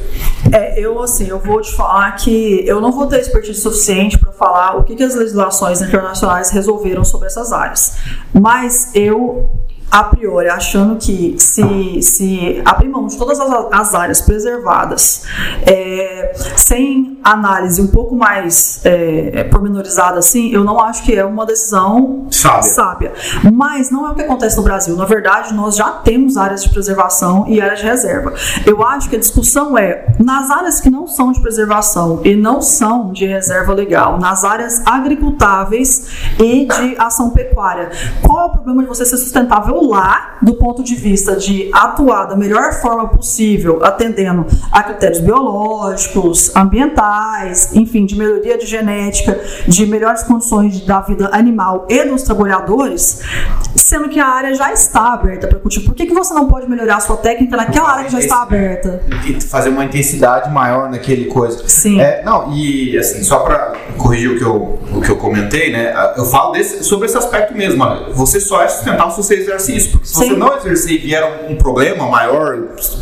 É, 0.51 0.79
eu 0.79 1.01
assim, 1.01 1.27
eu 1.27 1.39
vou 1.39 1.61
te 1.61 1.73
falar 1.73 2.11
que 2.15 2.63
eu 2.65 2.81
não 2.81 2.91
vou 2.91 3.00
ter 3.07 3.19
expertise 3.19 3.59
suficiente 3.59 4.17
para 4.17 4.31
falar 4.31 4.77
o 4.77 4.83
que, 4.83 4.95
que 4.95 5.03
as 5.03 5.15
legislações 5.15 5.81
internacionais 5.81 6.49
resolveram 6.49 7.03
sobre 7.03 7.27
essas 7.27 7.51
áreas. 7.51 7.97
Mas 8.33 8.91
eu 8.95 9.49
a 9.91 10.05
priori, 10.05 10.47
achando 10.47 10.95
que 10.95 11.35
se, 11.37 12.01
se 12.01 12.61
abrir 12.63 12.87
mão 12.87 13.07
de 13.07 13.17
todas 13.17 13.39
as, 13.39 13.67
as 13.71 13.93
áreas 13.93 14.21
preservadas, 14.21 15.23
é, 15.65 16.31
sem 16.55 17.19
análise 17.21 17.81
um 17.81 17.87
pouco 17.87 18.15
mais 18.15 18.79
é, 18.85 19.43
pormenorizada 19.43 20.17
assim, 20.19 20.49
eu 20.51 20.63
não 20.63 20.79
acho 20.79 21.03
que 21.03 21.13
é 21.13 21.25
uma 21.25 21.45
decisão 21.45 22.27
sábia. 22.31 22.63
sábia. 22.63 23.13
Mas 23.53 23.91
não 23.91 24.07
é 24.07 24.11
o 24.11 24.15
que 24.15 24.21
acontece 24.21 24.55
no 24.55 24.63
Brasil. 24.63 24.95
Na 24.95 25.05
verdade, 25.05 25.53
nós 25.53 25.75
já 25.75 25.91
temos 25.91 26.37
áreas 26.37 26.63
de 26.63 26.69
preservação 26.69 27.45
e 27.49 27.59
áreas 27.59 27.79
de 27.79 27.85
reserva. 27.85 28.33
Eu 28.65 28.81
acho 28.85 29.09
que 29.09 29.17
a 29.17 29.19
discussão 29.19 29.77
é 29.77 30.05
nas 30.17 30.49
áreas 30.49 30.79
que 30.79 30.89
não 30.89 31.05
são 31.05 31.33
de 31.33 31.41
preservação 31.41 32.21
e 32.23 32.33
não 32.33 32.61
são 32.61 33.11
de 33.11 33.25
reserva 33.25 33.73
legal, 33.73 34.17
nas 34.17 34.43
áreas 34.45 34.81
agricultáveis 34.85 36.07
e 36.39 36.65
de 36.65 36.95
ação 36.97 37.31
pecuária. 37.31 37.91
Qual 38.21 38.39
é 38.39 38.45
o 38.45 38.49
problema 38.49 38.83
de 38.83 38.87
você 38.87 39.05
ser 39.05 39.17
sustentável 39.17 39.80
lá, 39.89 40.37
do 40.41 40.53
ponto 40.53 40.83
de 40.83 40.95
vista 40.95 41.35
de 41.35 41.69
atuar 41.73 42.25
da 42.25 42.35
melhor 42.35 42.73
forma 42.73 43.07
possível, 43.07 43.83
atendendo 43.83 44.45
a 44.71 44.83
critérios 44.83 45.19
biológicos, 45.19 46.55
ambientais, 46.55 47.75
enfim, 47.75 48.05
de 48.05 48.15
melhoria 48.15 48.57
de 48.57 48.65
genética, 48.65 49.39
de 49.67 49.85
melhores 49.85 50.23
condições 50.23 50.81
da 50.81 51.01
vida 51.01 51.29
animal 51.31 51.85
e 51.89 52.03
dos 52.05 52.23
trabalhadores, 52.23 53.21
sendo 53.75 54.09
que 54.09 54.19
a 54.19 54.27
área 54.27 54.53
já 54.53 54.71
está 54.71 55.13
aberta 55.13 55.47
para 55.47 55.59
cultivo. 55.59 55.85
Por 55.85 55.95
que, 55.95 56.05
que 56.05 56.13
você 56.13 56.33
não 56.33 56.47
pode 56.47 56.69
melhorar 56.69 56.97
a 56.97 56.99
sua 56.99 57.17
técnica 57.17 57.57
naquela 57.57 57.91
área 57.91 58.05
que 58.05 58.11
já 58.11 58.19
está 58.19 58.41
aberta? 58.41 59.01
E 59.25 59.39
fazer 59.41 59.69
uma 59.69 59.85
intensidade 59.85 60.49
maior 60.51 60.89
naquele 60.89 61.25
coisa. 61.25 61.67
Sim. 61.67 61.99
É, 61.99 62.23
não, 62.23 62.53
e 62.53 62.97
assim, 62.97 63.23
só 63.23 63.39
para 63.39 63.73
corrigir 63.97 64.31
o 64.31 64.37
que, 64.37 64.43
eu, 64.43 64.79
o 64.93 65.01
que 65.01 65.09
eu 65.09 65.17
comentei, 65.17 65.71
né? 65.71 65.93
Eu 66.17 66.25
falo 66.25 66.51
desse, 66.51 66.83
sobre 66.83 67.07
esse 67.07 67.17
aspecto 67.17 67.55
mesmo. 67.55 67.83
Olha, 67.83 68.13
você 68.13 68.39
só 68.39 68.61
é 68.61 68.67
sustentável 68.67 69.11
se 69.11 69.17
você 69.17 69.35
exerce 69.35 69.70
isso. 69.75 69.91
Porque 69.91 70.07
se 70.07 70.13
Sim. 70.13 70.29
você 70.29 70.35
não 70.35 70.55
exercer 70.57 70.93
e 70.93 70.97
vier 70.97 71.23
um, 71.23 71.53
um 71.53 71.55
problema 71.55 72.07
maior, 72.07 72.57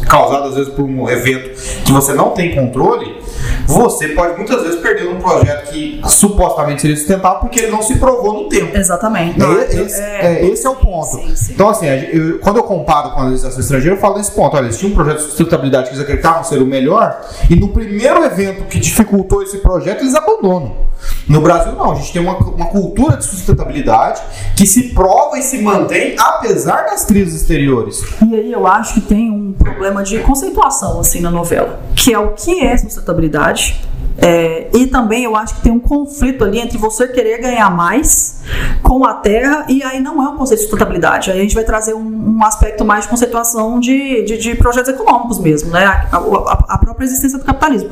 causado 0.07 0.49
às 0.49 0.55
vezes 0.55 0.73
por 0.73 0.83
um 0.83 1.09
evento 1.09 1.49
que 1.83 1.91
você 1.91 2.13
não 2.13 2.31
tem 2.31 2.55
controle, 2.55 3.19
você 3.65 4.09
pode 4.09 4.35
muitas 4.37 4.61
vezes 4.63 4.79
perder 4.79 5.07
um 5.07 5.19
projeto 5.19 5.69
que 5.69 6.01
supostamente 6.07 6.81
seria 6.81 6.97
sustentável 6.97 7.39
porque 7.39 7.59
ele 7.59 7.71
não 7.71 7.81
se 7.81 7.95
provou 7.97 8.33
no 8.33 8.49
tempo. 8.49 8.75
Exatamente. 8.75 9.41
É, 9.41 9.81
esse, 9.81 10.01
é, 10.01 10.21
é, 10.21 10.45
esse 10.45 10.65
é 10.65 10.69
o 10.69 10.75
ponto. 10.75 11.17
Sim, 11.17 11.35
sim. 11.35 11.53
Então, 11.53 11.69
assim, 11.69 11.87
eu, 11.87 12.39
quando 12.39 12.57
eu 12.57 12.63
comparo 12.63 13.11
com 13.11 13.21
a 13.21 13.25
legislação 13.25 13.59
estrangeira, 13.59 13.95
eu 13.95 13.99
falo 13.99 14.15
desse 14.15 14.31
ponto. 14.31 14.55
Olha, 14.55 14.65
eles 14.65 14.77
tinham 14.77 14.91
um 14.91 14.95
projeto 14.95 15.17
de 15.17 15.23
sustentabilidade 15.23 15.89
que 15.89 15.95
eles 15.95 16.01
acreditavam 16.01 16.43
ser 16.43 16.61
o 16.61 16.65
melhor, 16.65 17.21
e 17.49 17.55
no 17.55 17.69
primeiro 17.69 18.23
evento 18.23 18.65
que 18.65 18.79
dificultou 18.79 19.43
esse 19.43 19.57
projeto, 19.59 20.01
eles 20.01 20.15
abandonam. 20.15 20.89
No 21.27 21.41
Brasil, 21.41 21.73
não. 21.73 21.91
A 21.91 21.95
gente 21.95 22.11
tem 22.11 22.21
uma, 22.21 22.37
uma 22.37 22.65
cultura 22.67 23.17
de 23.17 23.25
sustentabilidade 23.25 24.21
que 24.55 24.65
se 24.65 24.89
prova 24.89 25.37
e 25.37 25.41
se 25.41 25.61
mantém 25.61 26.15
apesar 26.17 26.85
das 26.85 27.05
crises 27.05 27.41
exteriores. 27.41 28.03
E 28.27 28.35
aí 28.35 28.51
eu 28.51 28.65
acho 28.65 28.95
que 28.95 29.01
tem 29.01 29.31
um 29.31 29.53
problema 29.53 30.03
de 30.03 30.19
conceituação 30.19 30.99
assim 30.99 31.21
na 31.21 31.31
novela, 31.31 31.79
que 31.95 32.13
é 32.13 32.19
o 32.19 32.29
que 32.29 32.61
é 32.61 32.77
sustentabilidade 32.77 33.38
faculdade 33.39 33.75
é, 34.21 34.69
e 34.73 34.87
também 34.87 35.23
eu 35.23 35.35
acho 35.35 35.55
que 35.55 35.61
tem 35.61 35.71
um 35.71 35.79
conflito 35.79 36.43
ali 36.43 36.59
entre 36.59 36.77
você 36.77 37.07
querer 37.07 37.39
ganhar 37.39 37.69
mais 37.69 38.41
com 38.81 39.05
a 39.05 39.13
terra 39.13 39.65
e 39.67 39.83
aí 39.83 39.99
não 39.99 40.23
é 40.23 40.29
um 40.29 40.35
conceito 40.35 40.59
de 40.59 40.65
sustentabilidade. 40.65 41.31
Aí 41.31 41.39
a 41.39 41.41
gente 41.41 41.55
vai 41.55 41.63
trazer 41.63 41.93
um, 41.93 42.37
um 42.37 42.43
aspecto 42.43 42.83
mais 42.83 43.03
de 43.03 43.09
conceituação 43.09 43.79
de, 43.79 44.23
de, 44.23 44.37
de, 44.37 44.55
projetos 44.55 44.89
econômicos 44.89 45.39
mesmo, 45.39 45.71
né? 45.71 45.85
A, 45.85 46.17
a, 46.17 46.65
a, 46.69 46.77
própria 46.77 47.05
existência 47.05 47.37
do 47.37 47.45
capitalismo. 47.45 47.89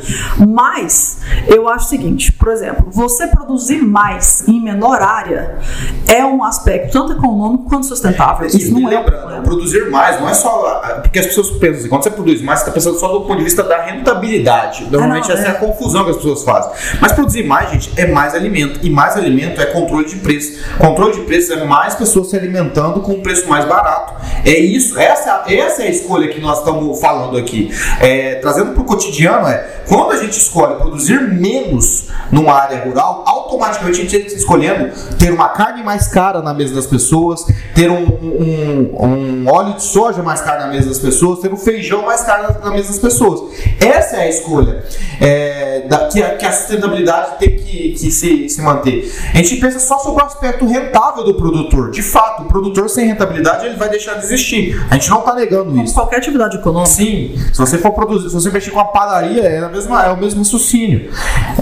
Mas 0.47 1.19
eu 1.47 1.69
acho 1.69 1.85
o 1.85 1.89
seguinte, 1.89 2.31
por 2.33 2.49
exemplo, 2.49 2.87
você 2.89 3.27
produzir 3.27 3.81
mais 3.81 4.47
em 4.47 4.59
menor 4.59 5.01
área 5.01 5.59
é 6.07 6.25
um 6.25 6.43
aspecto 6.43 6.91
tanto 6.91 7.13
econômico 7.13 7.65
quanto 7.65 7.85
sustentável. 7.85 8.47
Isso 8.47 8.73
não 8.73 8.89
é 8.89 8.97
lembrando, 8.97 9.43
produzir 9.43 9.89
mais 9.89 10.19
não 10.19 10.27
é 10.27 10.33
só 10.33 10.81
porque 11.01 11.19
as 11.19 11.27
pessoas 11.27 11.51
pensam 11.51 11.79
assim, 11.79 11.89
quando 11.89 12.03
você 12.03 12.09
produz 12.09 12.41
mais, 12.41 12.59
você 12.59 12.63
está 12.65 12.73
pensando 12.73 12.99
só 12.99 13.07
do 13.07 13.21
ponto 13.21 13.37
de 13.37 13.43
vista 13.43 13.63
da 13.63 13.81
rentabilidade. 13.81 14.87
Normalmente 14.89 15.31
é, 15.31 15.35
não, 15.35 15.41
essa 15.41 15.51
é, 15.51 15.53
é 15.53 15.55
a 15.55 15.59
confusão 15.59 16.03
que 16.03 16.11
as 16.11 16.16
as 16.17 16.23
pessoas 16.23 16.43
fazem. 16.43 16.71
Mas 16.99 17.11
produzir 17.13 17.43
mais, 17.43 17.71
gente, 17.71 17.91
é 17.95 18.07
mais 18.07 18.33
alimento. 18.33 18.79
E 18.83 18.89
mais 18.89 19.15
alimento 19.15 19.61
é 19.61 19.65
controle 19.67 20.05
de 20.05 20.17
preço. 20.17 20.59
Controle 20.77 21.13
de 21.13 21.21
preço 21.21 21.53
é 21.53 21.63
mais 21.63 21.95
pessoas 21.95 22.29
se 22.29 22.35
alimentando 22.35 23.01
com 23.01 23.13
um 23.13 23.21
preço 23.21 23.47
mais 23.47 23.65
barato. 23.65 24.13
É 24.45 24.57
isso, 24.57 24.99
essa, 24.99 25.43
essa 25.47 25.83
é 25.83 25.87
a 25.87 25.89
escolha 25.89 26.27
que 26.27 26.39
nós 26.39 26.59
estamos 26.59 26.99
falando 26.99 27.37
aqui. 27.37 27.71
É, 27.99 28.35
trazendo 28.35 28.73
para 28.73 28.81
o 28.81 28.85
cotidiano, 28.85 29.47
é 29.47 29.77
quando 29.87 30.11
a 30.11 30.17
gente 30.17 30.37
escolhe 30.37 30.75
produzir 30.75 31.21
menos 31.21 32.07
numa 32.31 32.53
área 32.53 32.83
rural, 32.83 33.23
automaticamente 33.25 33.99
a 33.99 34.01
gente 34.01 34.17
está 34.17 34.37
escolhendo 34.37 34.91
ter 35.17 35.31
uma 35.31 35.49
carne 35.49 35.83
mais 35.83 36.07
cara 36.07 36.41
na 36.41 36.53
mesa 36.53 36.75
das 36.75 36.85
pessoas, 36.85 37.45
ter 37.73 37.89
um, 37.89 38.03
um, 38.03 38.95
um 38.99 39.45
óleo 39.49 39.75
de 39.75 39.83
soja 39.83 40.21
mais 40.21 40.41
caro 40.41 40.61
na 40.61 40.67
mesa 40.67 40.89
das 40.89 40.99
pessoas, 40.99 41.39
ter 41.39 41.51
um 41.51 41.57
feijão 41.57 42.05
mais 42.05 42.23
caro 42.23 42.55
na 42.61 42.71
mesa 42.71 42.89
das 42.89 42.99
pessoas. 42.99 43.55
Essa 43.79 44.17
é 44.17 44.23
a 44.23 44.29
escolha 44.29 44.83
é, 45.21 45.85
da, 45.87 45.96
que, 46.05 46.21
a, 46.21 46.35
que, 46.35 46.45
a, 46.45 46.51
sustentabilidade 46.51 47.37
tem 47.39 47.57
que, 47.57 47.91
que 47.93 48.11
se, 48.11 48.49
se 48.49 48.61
manter. 48.61 49.11
A 49.33 49.37
gente 49.37 49.57
pensa 49.57 49.79
só 49.79 49.97
sobre 49.99 50.23
o 50.23 50.25
aspecto 50.25 50.65
rentável 50.65 51.23
do 51.23 51.33
produtor. 51.35 51.91
De 51.91 52.01
fato, 52.01 52.43
o 52.43 52.45
produtor 52.45 52.89
sem 52.89 53.07
rentabilidade 53.07 53.65
ele 53.65 53.75
vai 53.75 53.89
deixar 53.89 54.15
de 54.15 54.25
existir. 54.25 54.79
A 54.89 54.95
gente 54.95 55.09
não 55.09 55.19
está 55.19 55.33
negando 55.33 55.79
isso. 55.81 55.93
Qualquer 55.93 56.17
atividade 56.17 56.57
econômica. 56.57 56.91
Sim. 56.91 57.35
Se 57.51 57.57
você 57.57 57.77
for 57.77 57.91
produzir, 57.91 58.29
se 58.29 58.35
você 58.35 58.49
mexer 58.49 58.71
com 58.71 58.79
a 58.79 58.85
padaria, 58.85 59.43
é, 59.43 59.59
a 59.59 59.69
mesma, 59.69 60.05
é 60.05 60.09
o 60.09 60.17
mesmo 60.17 60.39
raciocínio. 60.39 61.11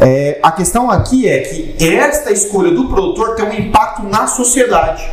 É, 0.02 0.40
a 0.42 0.52
questão 0.52 0.90
aqui 0.90 1.28
é 1.28 1.40
que 1.40 1.76
esta 1.80 2.32
escolha 2.32 2.72
do 2.72 2.88
produtor 2.88 3.36
tem 3.36 3.46
um 3.46 3.54
impacto 3.54 4.04
na 4.04 4.28
sociedade. 4.28 5.04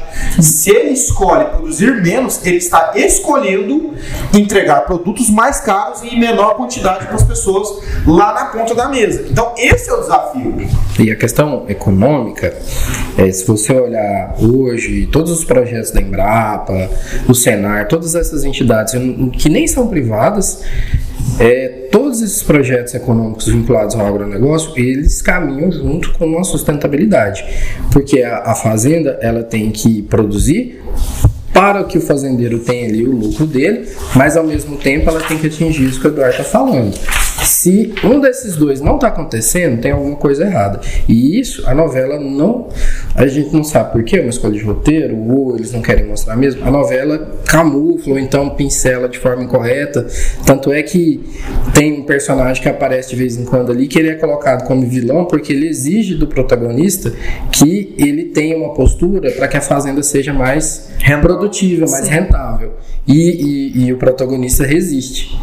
Se 0.40 0.70
ele 0.70 0.90
escolhe 0.90 1.44
produzir 1.46 2.02
menos, 2.02 2.44
ele 2.44 2.56
está 2.56 2.92
escolhendo 2.94 3.94
entregar 4.34 4.82
produtos 4.82 5.30
mais 5.30 5.60
caros 5.60 6.02
e 6.02 6.08
em 6.08 6.20
menor 6.20 6.54
quantidade 6.54 7.06
para 7.06 7.16
as 7.16 7.22
pessoas 7.22 7.82
lá 8.06 8.32
na 8.32 8.44
ponta 8.46 8.74
da 8.74 8.88
mesa. 8.88 9.11
Então, 9.30 9.54
esse 9.56 9.90
é 9.90 9.92
o 9.94 10.00
desafio. 10.00 10.68
E 10.98 11.10
a 11.10 11.16
questão 11.16 11.64
econômica, 11.68 12.54
é, 13.16 13.30
se 13.30 13.46
você 13.46 13.72
olhar 13.72 14.36
hoje, 14.40 15.06
todos 15.06 15.30
os 15.30 15.44
projetos 15.44 15.90
da 15.90 16.00
Embrapa, 16.00 16.90
o 17.28 17.34
Senar, 17.34 17.88
todas 17.88 18.14
essas 18.14 18.44
entidades 18.44 18.94
que 19.38 19.48
nem 19.48 19.66
são 19.66 19.88
privadas, 19.88 20.62
é, 21.38 21.88
todos 21.90 22.20
esses 22.20 22.42
projetos 22.42 22.94
econômicos 22.94 23.46
vinculados 23.46 23.94
ao 23.94 24.06
agronegócio, 24.06 24.72
eles 24.76 25.22
caminham 25.22 25.72
junto 25.72 26.12
com 26.18 26.38
a 26.38 26.44
sustentabilidade, 26.44 27.44
porque 27.90 28.22
a, 28.22 28.50
a 28.50 28.54
fazenda 28.54 29.18
ela 29.20 29.42
tem 29.42 29.70
que 29.70 30.02
produzir 30.02 30.82
para 31.52 31.84
que 31.84 31.98
o 31.98 32.00
fazendeiro 32.00 32.58
tenha 32.60 32.88
ali 32.88 33.06
o 33.06 33.12
lucro 33.12 33.46
dele, 33.46 33.86
mas 34.16 34.36
ao 34.36 34.44
mesmo 34.44 34.76
tempo 34.76 35.08
ela 35.10 35.20
tem 35.20 35.38
que 35.38 35.46
atingir 35.46 35.84
isso 35.84 36.00
que 36.00 36.06
o 36.06 36.10
Eduardo 36.10 36.32
está 36.32 36.44
falando. 36.44 36.94
Se 37.42 37.92
um 38.04 38.20
desses 38.20 38.56
dois 38.56 38.80
não 38.80 38.96
está 38.96 39.08
acontecendo, 39.08 39.80
tem 39.80 39.90
alguma 39.90 40.16
coisa 40.16 40.44
errada. 40.44 40.80
E 41.08 41.38
isso 41.38 41.66
a 41.66 41.74
novela 41.74 42.18
não. 42.18 42.68
A 43.14 43.26
gente 43.26 43.52
não 43.52 43.64
sabe 43.64 43.92
por 43.92 44.04
quê, 44.04 44.20
uma 44.20 44.30
escolha 44.30 44.54
de 44.54 44.64
roteiro, 44.64 45.16
ou 45.16 45.56
eles 45.56 45.72
não 45.72 45.82
querem 45.82 46.06
mostrar 46.06 46.36
mesmo. 46.36 46.64
A 46.66 46.70
novela 46.70 47.18
camufla 47.46 48.14
ou 48.14 48.18
então 48.18 48.50
pincela 48.50 49.08
de 49.08 49.18
forma 49.18 49.42
incorreta. 49.42 50.06
Tanto 50.46 50.72
é 50.72 50.82
que 50.82 51.22
tem 51.74 52.00
um 52.00 52.04
personagem 52.04 52.62
que 52.62 52.68
aparece 52.68 53.10
de 53.10 53.16
vez 53.16 53.36
em 53.36 53.44
quando 53.44 53.72
ali 53.72 53.86
que 53.86 53.98
ele 53.98 54.10
é 54.10 54.14
colocado 54.14 54.66
como 54.66 54.86
vilão 54.86 55.24
porque 55.24 55.52
ele 55.52 55.68
exige 55.68 56.14
do 56.14 56.26
protagonista 56.26 57.12
que 57.50 57.94
ele 57.98 58.24
tenha 58.24 58.56
uma 58.56 58.72
postura 58.74 59.30
para 59.32 59.48
que 59.48 59.56
a 59.56 59.60
fazenda 59.60 60.02
seja 60.02 60.32
mais 60.32 60.90
produtiva, 61.20 61.86
mais 61.86 62.04
Sim. 62.04 62.10
rentável. 62.10 62.72
E, 63.06 63.14
e, 63.14 63.86
e 63.86 63.92
o 63.92 63.96
protagonista 63.96 64.64
resiste 64.64 65.36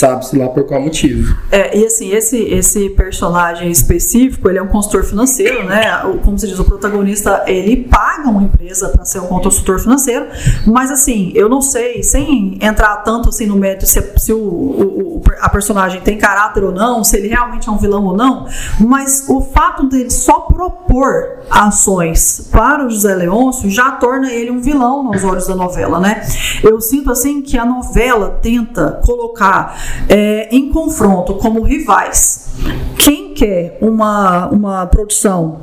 sabe-se 0.00 0.36
lá 0.36 0.48
por 0.48 0.64
qual 0.64 0.80
motivo. 0.80 1.36
É, 1.50 1.76
e 1.76 1.86
assim, 1.86 2.10
esse, 2.12 2.42
esse 2.44 2.90
personagem 2.90 3.70
específico, 3.70 4.48
ele 4.48 4.58
é 4.58 4.62
um 4.62 4.68
consultor 4.68 5.04
financeiro, 5.04 5.64
né? 5.64 6.00
Como 6.24 6.38
se 6.38 6.46
diz, 6.46 6.58
o 6.58 6.64
protagonista, 6.64 7.44
ele 7.46 7.84
paga 7.84 8.28
uma 8.28 8.42
empresa 8.42 8.88
para 8.88 9.04
ser 9.04 9.20
um 9.20 9.26
consultor 9.26 9.78
financeiro, 9.78 10.26
mas 10.66 10.90
assim, 10.90 11.32
eu 11.34 11.48
não 11.48 11.60
sei, 11.60 12.02
sem 12.02 12.58
entrar 12.60 12.96
tanto 12.98 13.28
assim 13.28 13.46
no 13.46 13.56
mérito 13.56 13.86
se, 13.86 14.00
se 14.16 14.32
o, 14.32 14.38
o, 14.38 15.22
a 15.40 15.48
personagem 15.48 16.00
tem 16.00 16.16
caráter 16.16 16.64
ou 16.64 16.72
não, 16.72 17.04
se 17.04 17.16
ele 17.16 17.28
realmente 17.28 17.68
é 17.68 17.72
um 17.72 17.78
vilão 17.78 18.04
ou 18.04 18.16
não, 18.16 18.46
mas 18.78 19.26
o 19.28 19.40
fato 19.40 19.86
dele 19.86 20.10
só 20.10 20.40
propor 20.40 21.40
ações 21.50 22.48
para 22.50 22.86
o 22.86 22.90
José 22.90 23.14
Leôncio 23.14 23.70
já 23.70 23.92
torna 23.92 24.32
ele 24.32 24.50
um 24.50 24.60
vilão 24.60 25.02
nos 25.02 25.22
olhos 25.24 25.46
da 25.46 25.54
novela, 25.54 26.00
né? 26.00 26.22
Eu 26.62 26.80
sinto 26.80 27.10
assim 27.10 27.42
que 27.42 27.58
a 27.58 27.64
novela 27.64 28.38
tenta 28.42 29.00
colocar 29.04 29.76
é, 30.08 30.48
em 30.54 30.70
confronto 30.70 31.34
como 31.34 31.62
rivais. 31.62 32.48
Quem 32.98 33.34
quer 33.34 33.78
uma, 33.80 34.48
uma 34.48 34.86
produção 34.86 35.60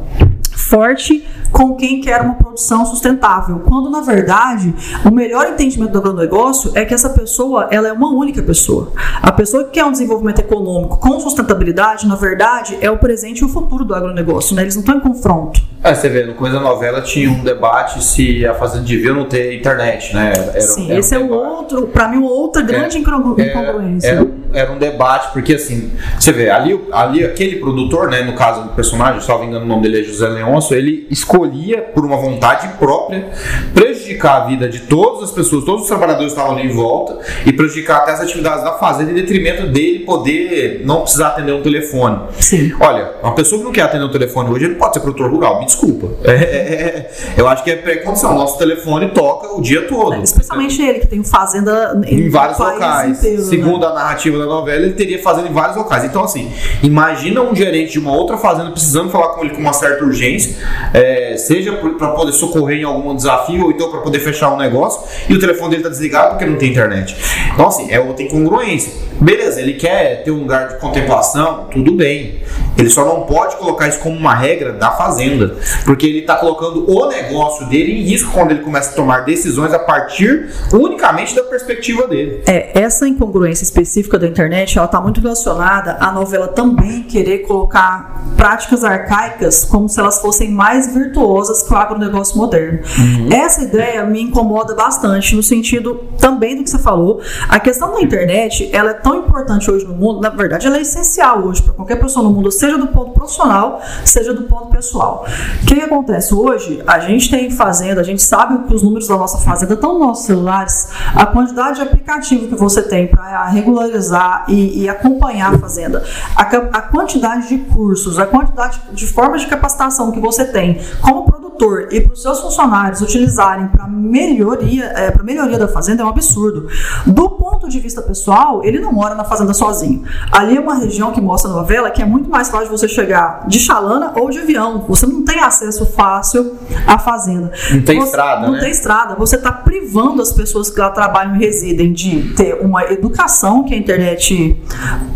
forte 0.68 1.26
com 1.52 1.76
quem 1.76 2.02
quer 2.02 2.22
uma 2.22 2.36
produção 2.36 2.86
sustentável, 2.86 3.60
quando 3.60 3.90
na 3.90 4.02
verdade 4.02 4.74
o 5.06 5.12
melhor 5.12 5.48
entendimento 5.48 5.92
do 5.92 5.98
agronegócio 5.98 6.72
é 6.76 6.84
que 6.84 6.94
essa 6.94 7.10
pessoa 7.10 7.68
ela 7.72 7.88
é 7.88 7.94
uma 7.94 8.10
única 8.10 8.42
pessoa. 8.42 8.92
A 9.22 9.32
pessoa 9.32 9.64
que 9.64 9.72
quer 9.72 9.86
um 9.86 9.92
desenvolvimento 9.92 10.40
econômico 10.40 10.98
com 10.98 11.20
sustentabilidade, 11.20 12.08
na 12.08 12.16
verdade, 12.16 12.78
é 12.82 12.92
o 12.92 12.98
presente 12.98 13.40
e 13.40 13.46
o 13.46 13.50
futuro 13.50 13.86
do 13.86 13.96
agronegócio, 13.96 14.56
né? 14.56 14.64
Eles 14.64 14.76
não 14.76 14.82
estão 14.82 14.98
em 14.98 15.00
confronto. 15.00 15.62
É, 15.84 15.94
você 15.94 16.10
vê, 16.10 16.26
no 16.26 16.34
Coisa 16.34 16.60
Novela 16.60 17.02
tinha 17.02 17.30
um 17.30 17.44
debate 17.44 18.04
se 18.04 18.46
a 18.46 18.54
Fazenda 18.54 18.84
devia 18.84 19.14
não 19.14 19.26
ter 19.26 19.58
internet, 19.58 20.14
né? 20.14 20.34
Era, 20.36 20.62
Sim, 20.62 20.90
era 20.90 21.00
esse 21.00 21.16
um 21.18 21.22
é 21.22 21.24
um 21.24 21.32
outro, 21.32 21.88
para 21.88 22.08
mim, 22.08 22.18
uma 22.18 22.32
outra 22.32 22.62
grande 22.62 22.98
é, 22.98 23.00
incongruência. 23.00 24.08
Era, 24.08 24.28
era, 24.54 24.72
um 24.72 24.78
debate, 24.78 25.32
porque 25.32 25.54
assim, 25.54 25.92
você 26.20 26.32
vê, 26.32 26.50
ali, 26.50 26.80
ali 26.92 27.24
aquele 27.24 27.58
produtor, 27.58 28.10
né, 28.10 28.22
no 28.22 28.34
caso 28.34 28.64
do 28.64 28.70
personagem, 28.70 29.22
não 29.28 29.40
me 29.40 29.46
engano 29.46 29.66
o 29.66 29.68
nome 29.68 29.84
dele 29.84 30.02
é 30.02 30.04
José 30.04 30.30
Ele 30.72 31.08
escolhia, 31.10 31.82
por 31.82 32.06
uma 32.06 32.18
vontade 32.18 32.68
própria, 32.78 33.30
prejudicar 33.74 34.42
a 34.42 34.46
vida 34.46 34.70
de 34.70 34.82
todas 34.82 35.24
as 35.24 35.32
pessoas, 35.32 35.64
todos 35.64 35.84
os 35.84 35.88
trabalhadores 35.88 36.34
que 36.34 36.40
estavam 36.40 36.58
ali 36.58 36.70
em 36.70 36.74
volta, 36.74 37.20
e 37.46 37.54
prejudicar 37.54 37.98
até 37.98 38.12
as 38.12 38.22
atividades 38.22 38.64
da 38.64 38.74
fazenda 38.74 39.12
em 39.12 39.16
detrimento 39.16 39.68
dele 39.68 40.00
poder 40.00 40.82
não 40.86 41.02
precisar 41.02 41.30
atender 41.30 41.54
um 41.54 41.62
telefone. 41.62 42.20
Sim. 42.40 42.74
Olha, 42.80 43.14
uma 43.22 43.34
pessoa 43.34 43.60
que 43.60 43.66
não 43.66 43.72
quer 43.72 43.82
atender 43.82 44.04
um 44.04 44.12
telefone 44.12 44.50
hoje, 44.50 44.66
ele 44.66 44.74
não 44.74 44.80
pode 44.80 44.94
ser 44.94 45.00
produtor 45.00 45.32
rural, 45.32 45.60
me 45.60 45.66
desculpa. 45.66 46.08
É, 46.24 46.32
é, 46.32 46.36
é, 46.36 47.12
eu 47.36 47.48
acho 47.48 47.64
que 47.64 47.72
é 47.72 47.76
pré-condição. 47.76 48.34
Nosso 48.34 48.58
telefone 48.58 49.10
toca 49.10 49.56
o 49.56 49.62
dia 49.62 49.88
todo. 49.88 50.14
É, 50.14 50.22
especialmente 50.22 50.82
ele, 50.82 51.00
que 51.00 51.08
tem 51.08 51.24
fazenda 51.24 52.00
em, 52.06 52.22
em 52.22 52.30
vários 52.30 52.58
locais. 52.58 53.20
Inteiro, 53.20 53.44
né? 53.44 53.50
Segundo 53.50 53.80
né? 53.82 53.88
a 53.88 53.94
narrativa 53.94 54.38
da 54.38 54.46
novela, 54.46 54.86
ele 54.86 54.94
teria 54.94 55.22
fazenda 55.22 55.48
em 55.48 55.54
vários 55.54 55.78
locais. 55.78 56.04
Então, 56.04 56.24
assim, 56.24 56.52
imagina 56.84 57.42
um 57.42 57.56
gerente 57.56 57.94
de 57.94 58.00
uma 58.00 58.12
outra 58.12 58.38
fazenda 58.38 58.72
precisando 58.72 59.10
falar 59.10 59.30
com 59.30 59.42
ele 59.42 59.54
com 59.54 59.62
uma 59.62 59.74
certa 59.74 60.04
urgência, 60.04 60.47
é, 60.94 61.36
seja 61.38 61.74
para 61.74 62.10
poder 62.10 62.32
socorrer 62.32 62.80
em 62.80 62.84
algum 62.84 63.16
desafio 63.16 63.66
ou 63.66 63.72
então 63.72 63.90
para 63.90 64.02
poder 64.02 64.20
fechar 64.20 64.54
um 64.54 64.58
negócio, 64.58 65.02
e 65.30 65.34
o 65.34 65.40
telefone 65.40 65.72
dele 65.72 65.82
está 65.82 65.90
desligado 65.90 66.30
porque 66.32 66.46
não 66.46 66.58
tem 66.58 66.70
internet. 66.70 67.16
Então, 67.54 67.68
assim, 67.68 67.92
é 67.92 68.00
outra 68.00 68.24
incongruência. 68.24 68.92
Beleza, 69.20 69.60
ele 69.62 69.74
quer 69.74 70.24
ter 70.24 70.32
um 70.32 70.40
lugar 70.40 70.68
de 70.70 70.80
contemplação, 70.80 71.68
tudo 71.72 71.92
bem. 71.92 72.42
Ele 72.78 72.90
só 72.90 73.06
não 73.06 73.22
pode 73.22 73.56
colocar 73.58 73.88
isso 73.88 74.00
como 74.00 74.16
uma 74.16 74.36
regra 74.36 74.74
da 74.74 74.92
fazenda, 74.92 75.56
porque 75.86 76.06
ele 76.06 76.20
está 76.20 76.36
colocando 76.36 76.90
o 76.90 77.08
negócio 77.08 77.68
dele 77.68 77.94
em 77.94 78.04
risco 78.04 78.32
quando 78.32 78.52
ele 78.52 78.62
começa 78.62 78.92
a 78.92 78.94
tomar 78.94 79.22
decisões 79.22 79.74
a 79.74 79.80
partir 79.80 80.50
unicamente 80.72 81.36
da 81.36 81.44
perspectiva 81.44 82.08
dele. 82.08 82.44
É, 82.48 82.80
essa 82.80 83.08
incongruência 83.08 83.64
específica 83.64 84.20
da 84.20 84.28
internet, 84.28 84.78
ela 84.78 84.86
está 84.86 85.02
muito 85.02 85.22
relacionada 85.22 85.98
à 86.00 86.12
novela 86.12 86.48
também 86.48 87.04
querer 87.04 87.40
colocar 87.40 88.24
práticas 88.36 88.84
arcaicas 88.84 89.66
como 89.66 89.90
se 89.90 90.00
elas 90.00 90.20
fossem 90.20 90.52
mais 90.52 90.94
virtuosas 90.94 91.64
que 91.64 91.74
o 91.74 91.78
agronegócio 91.78 92.38
moderno. 92.38 92.80
Uhum. 92.98 93.30
Essa 93.32 93.64
ideia 93.64 94.06
me 94.06 94.22
incomoda 94.22 94.76
bastante 94.76 95.36
no 95.36 95.42
sentido 95.42 95.96
também 96.20 96.56
do 96.56 96.64
que 96.64 96.70
você 96.70 96.80
falou. 96.80 97.22
A 97.50 97.60
questão 97.60 97.94
da 97.94 98.02
internet, 98.02 98.70
ela 98.72 98.92
é 98.92 98.94
tão 98.94 99.18
importante 99.18 99.70
hoje 99.70 99.86
no 99.86 99.96
mundo, 99.96 100.22
na 100.22 100.30
verdade, 100.30 100.68
ela 100.68 100.78
é 100.78 100.82
essencial 100.82 101.44
hoje 101.44 101.62
para 101.62 101.74
qualquer 101.74 102.00
pessoa 102.00 102.24
no 102.24 102.32
mundo, 102.32 102.52
seja 102.68 102.78
do 102.78 102.88
ponto 102.88 103.12
profissional, 103.12 103.82
seja 104.04 104.34
do 104.34 104.44
ponto 104.44 104.68
pessoal. 104.68 105.26
O 105.62 105.66
que, 105.66 105.76
que, 105.76 105.82
acontece 105.82 106.34
hoje? 106.34 106.84
A 106.86 107.00
gente 107.00 107.30
tem 107.30 107.50
fazenda, 107.50 108.02
a 108.02 108.04
gente 108.04 108.22
sabe 108.22 108.68
que 108.68 108.74
os 108.74 108.84
números 108.84 109.08
da 109.08 109.16
nossa 109.16 109.38
fazenda 109.38 109.74
estão 109.74 109.94
nos 109.94 110.08
nossos 110.08 110.26
celulares, 110.26 110.90
a 111.16 111.26
quantidade 111.26 111.78
de 111.78 111.82
aplicativo 111.84 112.48
que 112.48 112.56
você 112.56 112.82
tem 112.82 113.08
para 113.08 113.46
regularizar 113.46 114.46
e, 114.48 114.84
e, 114.84 114.90
acompanhar 114.90 115.56
a 115.56 115.58
fazenda, 115.58 116.04
a, 116.36 116.42
a 116.42 116.82
quantidade 116.82 117.48
de 117.48 117.58
cursos, 117.60 118.20
a 118.20 118.26
quantidade 118.26 118.82
de 118.92 119.08
formas 119.08 119.42
de 119.42 119.48
capacitação 119.48 120.12
que 120.12 120.20
você 120.20 120.46
tem 120.46 120.80
como 121.02 121.24
produtor 121.24 121.47
e 121.92 122.02
para 122.02 122.14
os 122.14 122.22
seus 122.22 122.40
funcionários 122.40 123.02
utilizarem 123.02 123.68
para 123.68 123.88
melhoria, 123.88 124.86
é, 124.96 125.12
para 125.12 125.24
melhoria 125.24 125.58
da 125.58 125.68
fazenda 125.68 126.04
é 126.04 126.06
um 126.06 126.10
absurdo. 126.10 126.68
Do 127.06 127.30
ponto 127.32 127.68
de 127.68 127.80
vista 127.80 128.02
pessoal, 128.02 128.64
ele 128.64 128.80
não 128.80 128.92
mora 128.92 129.16
na 129.16 129.24
fazenda 129.24 129.54
sozinho. 129.54 130.04
Ali 130.32 130.58
é 130.58 130.60
uma 130.60 130.76
região 130.76 131.12
que 131.12 131.22
mostra 131.22 131.52
a 131.52 131.54
novela 131.54 131.90
que 131.90 132.02
é 132.02 132.06
muito 132.06 132.30
mais 132.30 132.50
fácil 132.50 132.70
você 132.70 132.88
chegar 132.88 133.48
de 133.48 133.60
chalana 133.60 134.14
ou 134.16 134.30
de 134.30 134.40
avião. 134.40 134.86
Você 134.88 135.06
não 135.06 135.24
tem 135.24 135.40
acesso 135.40 135.86
fácil 135.86 136.56
à 136.86 136.98
fazenda. 137.00 137.52
Não 137.72 137.82
tem 137.82 138.00
você, 138.00 138.06
estrada, 138.06 138.46
Não 138.46 138.54
né? 138.54 138.60
tem 138.60 138.72
estrada. 138.72 139.16
Você 139.16 139.36
está 139.36 139.52
privando 139.52 140.22
as 140.22 140.32
pessoas 140.32 140.70
que 140.70 140.80
lá 140.80 140.90
trabalham 140.90 141.36
e 141.36 141.40
residem 141.40 141.94
de 141.94 142.34
ter 142.36 142.56
uma 142.62 142.84
educação 142.86 143.64
que 143.64 143.74
a 143.74 143.78
internet 143.78 144.62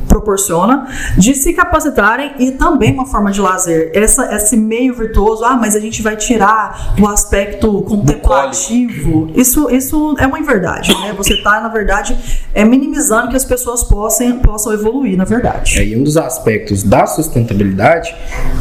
proporciona 0.07 0.88
de 1.17 1.33
se 1.33 1.53
capacitarem 1.53 2.33
e 2.38 2.51
também 2.51 2.93
uma 2.93 3.05
forma 3.05 3.31
de 3.31 3.39
lazer. 3.39 3.91
Essa, 3.93 4.36
esse 4.36 4.57
meio 4.57 4.93
virtuoso, 4.93 5.43
ah, 5.43 5.55
mas 5.55 5.75
a 5.75 5.79
gente 5.79 6.01
vai 6.01 6.15
tirar 6.32 6.96
o 7.00 7.08
aspecto 7.08 7.82
contemplativo. 7.82 9.30
Isso, 9.36 9.70
isso 9.70 10.16
é 10.18 10.26
uma 10.26 10.40
inverdade, 10.40 10.94
né? 11.02 11.14
Você 11.18 11.34
está, 11.34 11.60
na 11.60 11.68
verdade, 11.68 12.18
é 12.54 12.64
minimizando 12.64 13.30
que 13.30 13.36
as 13.36 13.46
pessoas 13.46 13.84
possam, 13.84 14.40
possam 14.40 14.74
evoluir, 14.74 15.18
na 15.18 15.26
verdade. 15.26 15.80
É, 15.80 15.86
e 15.86 15.96
um 15.96 16.04
dos 16.04 16.18
aspectos 16.18 16.84
da 16.84 17.06
sustentabilidade 17.06 18.16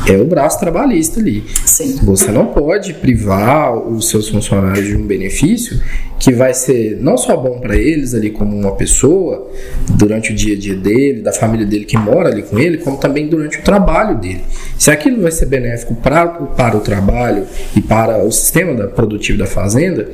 é 0.09 0.17
o 0.17 0.25
braço 0.25 0.59
trabalhista 0.59 1.21
ali. 1.21 1.45
Sim. 1.65 1.99
Você 2.03 2.33
não 2.33 2.47
pode 2.47 2.95
privar 2.95 3.77
os 3.77 4.09
seus 4.09 4.29
funcionários 4.29 4.87
de 4.87 4.97
um 4.97 5.07
benefício 5.07 5.81
que 6.21 6.33
vai 6.33 6.53
ser 6.53 6.99
não 7.01 7.17
só 7.17 7.35
bom 7.35 7.59
para 7.61 7.75
eles 7.75 8.15
ali 8.15 8.31
como 8.31 8.55
uma 8.55 8.73
pessoa 8.73 9.51
durante 9.89 10.33
o 10.33 10.35
dia 10.35 10.55
a 10.55 10.59
dia 10.59 10.77
dele, 10.77 11.23
da 11.23 11.33
família 11.33 11.65
dele 11.65 11.87
que 11.87 11.97
mora 11.97 12.29
ali 12.29 12.43
com 12.43 12.59
ele, 12.59 12.77
como 12.77 12.99
também 12.99 13.27
durante 13.27 13.59
o 13.59 13.63
trabalho 13.63 14.19
dele. 14.19 14.45
Se 14.79 14.91
aquilo 14.91 15.23
vai 15.23 15.33
ser 15.33 15.47
benéfico 15.47 15.95
pra, 15.95 16.27
para 16.27 16.77
o 16.77 16.81
trabalho 16.81 17.47
e 17.75 17.81
para 17.81 18.25
o 18.25 18.31
sistema 18.31 18.87
produtivo 18.89 19.39
da 19.39 19.47
fazenda, 19.47 20.09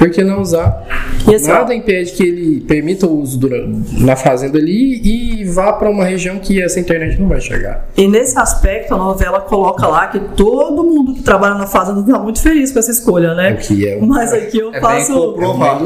por 0.00 0.10
que 0.10 0.24
não 0.24 0.40
usar? 0.40 0.82
E 1.28 1.34
assim, 1.34 1.48
Nada 1.48 1.74
impede 1.74 2.12
que 2.12 2.22
ele 2.22 2.60
permita 2.62 3.06
o 3.06 3.20
uso 3.20 3.38
dura- 3.38 3.68
na 3.98 4.16
fazenda 4.16 4.56
ali 4.56 5.00
e 5.40 5.44
vá 5.44 5.74
para 5.74 5.90
uma 5.90 6.04
região 6.04 6.38
que 6.38 6.60
essa 6.62 6.80
internet 6.80 7.20
não 7.20 7.28
vai 7.28 7.38
chegar. 7.40 7.84
E 7.96 8.08
nesse 8.08 8.38
aspecto, 8.38 8.94
a 8.94 8.96
novela 8.96 9.40
coloca 9.42 9.86
lá 9.86 10.06
que 10.06 10.18
todo 10.34 10.82
mundo 10.82 11.12
que 11.14 11.22
trabalha 11.22 11.54
na 11.56 11.66
fazenda 11.66 12.00
está 12.00 12.18
muito 12.18 12.40
feliz 12.40 12.72
com 12.72 12.78
essa 12.78 12.90
escolha, 12.90 13.34
né? 13.34 13.52
O 13.52 13.56
que 13.58 13.86
é 13.86 13.98
um- 13.98 14.06
Mas 14.06 14.32
aqui 14.32 14.58
eu 14.58 14.72
É 14.74 14.80
faço, 14.80 15.12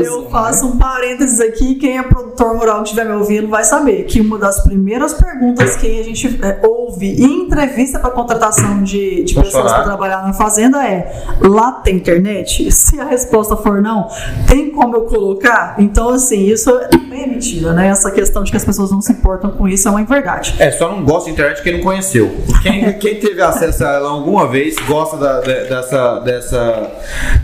eu 0.06 0.30
faço 0.30 0.66
um 0.68 0.78
parênteses 0.78 1.40
aqui. 1.40 1.74
Quem 1.74 1.98
é 1.98 2.02
produtor 2.04 2.56
rural 2.56 2.76
que 2.82 2.90
estiver 2.90 3.04
me 3.04 3.16
ouvindo 3.16 3.48
vai 3.48 3.64
saber 3.64 4.04
que 4.04 4.20
uma 4.20 4.38
das 4.38 4.62
primeiras 4.62 5.12
perguntas 5.14 5.74
que 5.76 6.00
a 6.00 6.04
gente 6.04 6.38
é, 6.40 6.60
ouve 6.64 7.06
em 7.20 7.42
entrevista 7.46 7.98
para 7.98 8.10
contratação 8.10 8.82
de, 8.84 9.24
de 9.24 9.34
pessoas 9.34 9.72
para 9.72 9.82
trabalhar 9.82 10.22
na 10.24 10.32
fazenda 10.32 10.86
é: 10.86 11.12
lá 11.42 11.72
tem 11.72 11.96
internet? 11.96 12.70
Se 12.70 13.00
a 13.00 13.04
resposta 13.04 13.56
for 13.56 13.82
não, 13.82 14.03
tem 14.48 14.70
como 14.70 14.96
eu 14.96 15.02
colocar? 15.02 15.76
Então, 15.78 16.10
assim, 16.10 16.46
isso 16.46 16.70
também 16.90 17.24
é 17.24 17.26
mentira, 17.26 17.72
né? 17.72 17.88
Essa 17.88 18.10
questão 18.10 18.42
de 18.42 18.50
que 18.50 18.56
as 18.56 18.64
pessoas 18.64 18.90
não 18.90 19.00
se 19.00 19.12
importam 19.12 19.50
com 19.50 19.68
isso 19.68 19.86
é 19.88 19.90
uma 19.90 20.00
inverdade. 20.00 20.54
É, 20.58 20.70
só 20.70 20.90
não 20.90 21.04
gosta 21.04 21.26
de 21.26 21.32
internet 21.32 21.62
quem 21.62 21.74
não 21.74 21.80
conheceu. 21.80 22.34
Quem, 22.62 22.92
quem 22.98 23.16
teve 23.20 23.40
acesso 23.42 23.84
a 23.84 23.92
ela 23.94 24.10
alguma 24.10 24.46
vez 24.46 24.76
gosta 24.86 25.16
da- 25.16 25.40
de- 25.40 25.64
dessa, 25.68 26.18
dessa, 26.20 26.92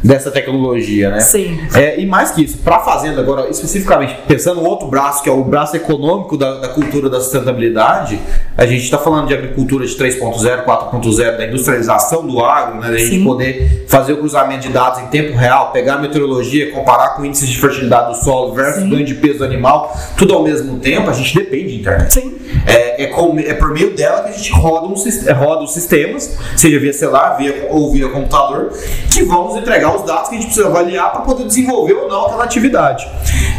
dessa 0.02 0.30
tecnologia, 0.30 1.10
né? 1.10 1.20
Sim. 1.20 1.60
É, 1.74 2.00
e 2.00 2.06
mais 2.06 2.30
que 2.30 2.42
isso, 2.44 2.58
para 2.58 2.76
a 2.76 2.80
fazenda, 2.80 3.20
agora 3.20 3.48
especificamente, 3.48 4.16
pensando 4.26 4.60
no 4.60 4.68
outro 4.68 4.88
braço, 4.88 5.22
que 5.22 5.28
é 5.28 5.32
o 5.32 5.44
braço 5.44 5.76
econômico 5.76 6.36
da, 6.36 6.58
da 6.60 6.68
cultura 6.68 7.08
da 7.08 7.20
sustentabilidade, 7.20 8.18
a 8.56 8.66
gente 8.66 8.84
está 8.84 8.98
falando 8.98 9.28
de 9.28 9.34
agricultura 9.34 9.86
de 9.86 9.94
3.0, 9.96 10.64
4.0, 10.64 11.36
da 11.36 11.46
industrialização 11.46 12.26
do 12.26 12.44
agro, 12.44 12.80
né? 12.80 12.90
Da 12.90 12.96
gente 12.98 13.16
Sim. 13.18 13.24
poder 13.24 13.84
fazer 13.88 14.12
o 14.14 14.18
cruzamento 14.18 14.62
de 14.66 14.68
dados 14.72 15.00
em 15.00 15.06
tempo 15.06 15.36
real, 15.36 15.70
pegar 15.72 15.94
a 15.94 15.98
meteorologia, 15.98 16.50
comparar 16.73 17.11
com 17.16 17.25
índices 17.25 17.49
de 17.49 17.59
fertilidade 17.59 18.11
do 18.19 18.25
solo 18.25 18.52
versus 18.54 18.83
Sim. 18.83 18.90
ganho 18.90 19.04
de 19.04 19.14
peso 19.14 19.38
do 19.38 19.45
animal, 19.45 19.97
tudo 20.16 20.35
ao 20.35 20.42
mesmo 20.42 20.78
tempo, 20.78 21.09
a 21.11 21.12
gente 21.12 21.35
depende 21.35 21.69
de 21.75 21.80
internet. 21.80 22.14
Sim. 22.14 22.37
É, 22.66 23.04
é, 23.04 23.07
com- 23.07 23.38
é 23.38 23.54
por 23.54 23.71
meio 23.73 23.95
dela 23.95 24.23
que 24.25 24.30
a 24.30 24.33
gente 24.33 24.52
roda, 24.52 24.87
um, 24.87 24.95
é, 25.26 25.33
roda 25.33 25.62
os 25.62 25.73
sistemas, 25.73 26.37
seja 26.57 26.78
via 26.78 26.92
celular 26.92 27.37
via, 27.37 27.69
ou 27.71 27.92
via 27.92 28.09
computador, 28.09 28.73
que 29.11 29.23
vão 29.23 29.47
nos 29.49 29.57
entregar 29.57 29.95
os 29.95 30.02
dados 30.02 30.28
que 30.28 30.35
a 30.35 30.38
gente 30.38 30.47
precisa 30.47 30.66
avaliar 30.66 31.12
para 31.12 31.21
poder 31.23 31.45
desenvolver 31.47 31.95
ou 31.95 32.09
não 32.09 32.26
aquela 32.26 32.45
atividade. 32.45 33.09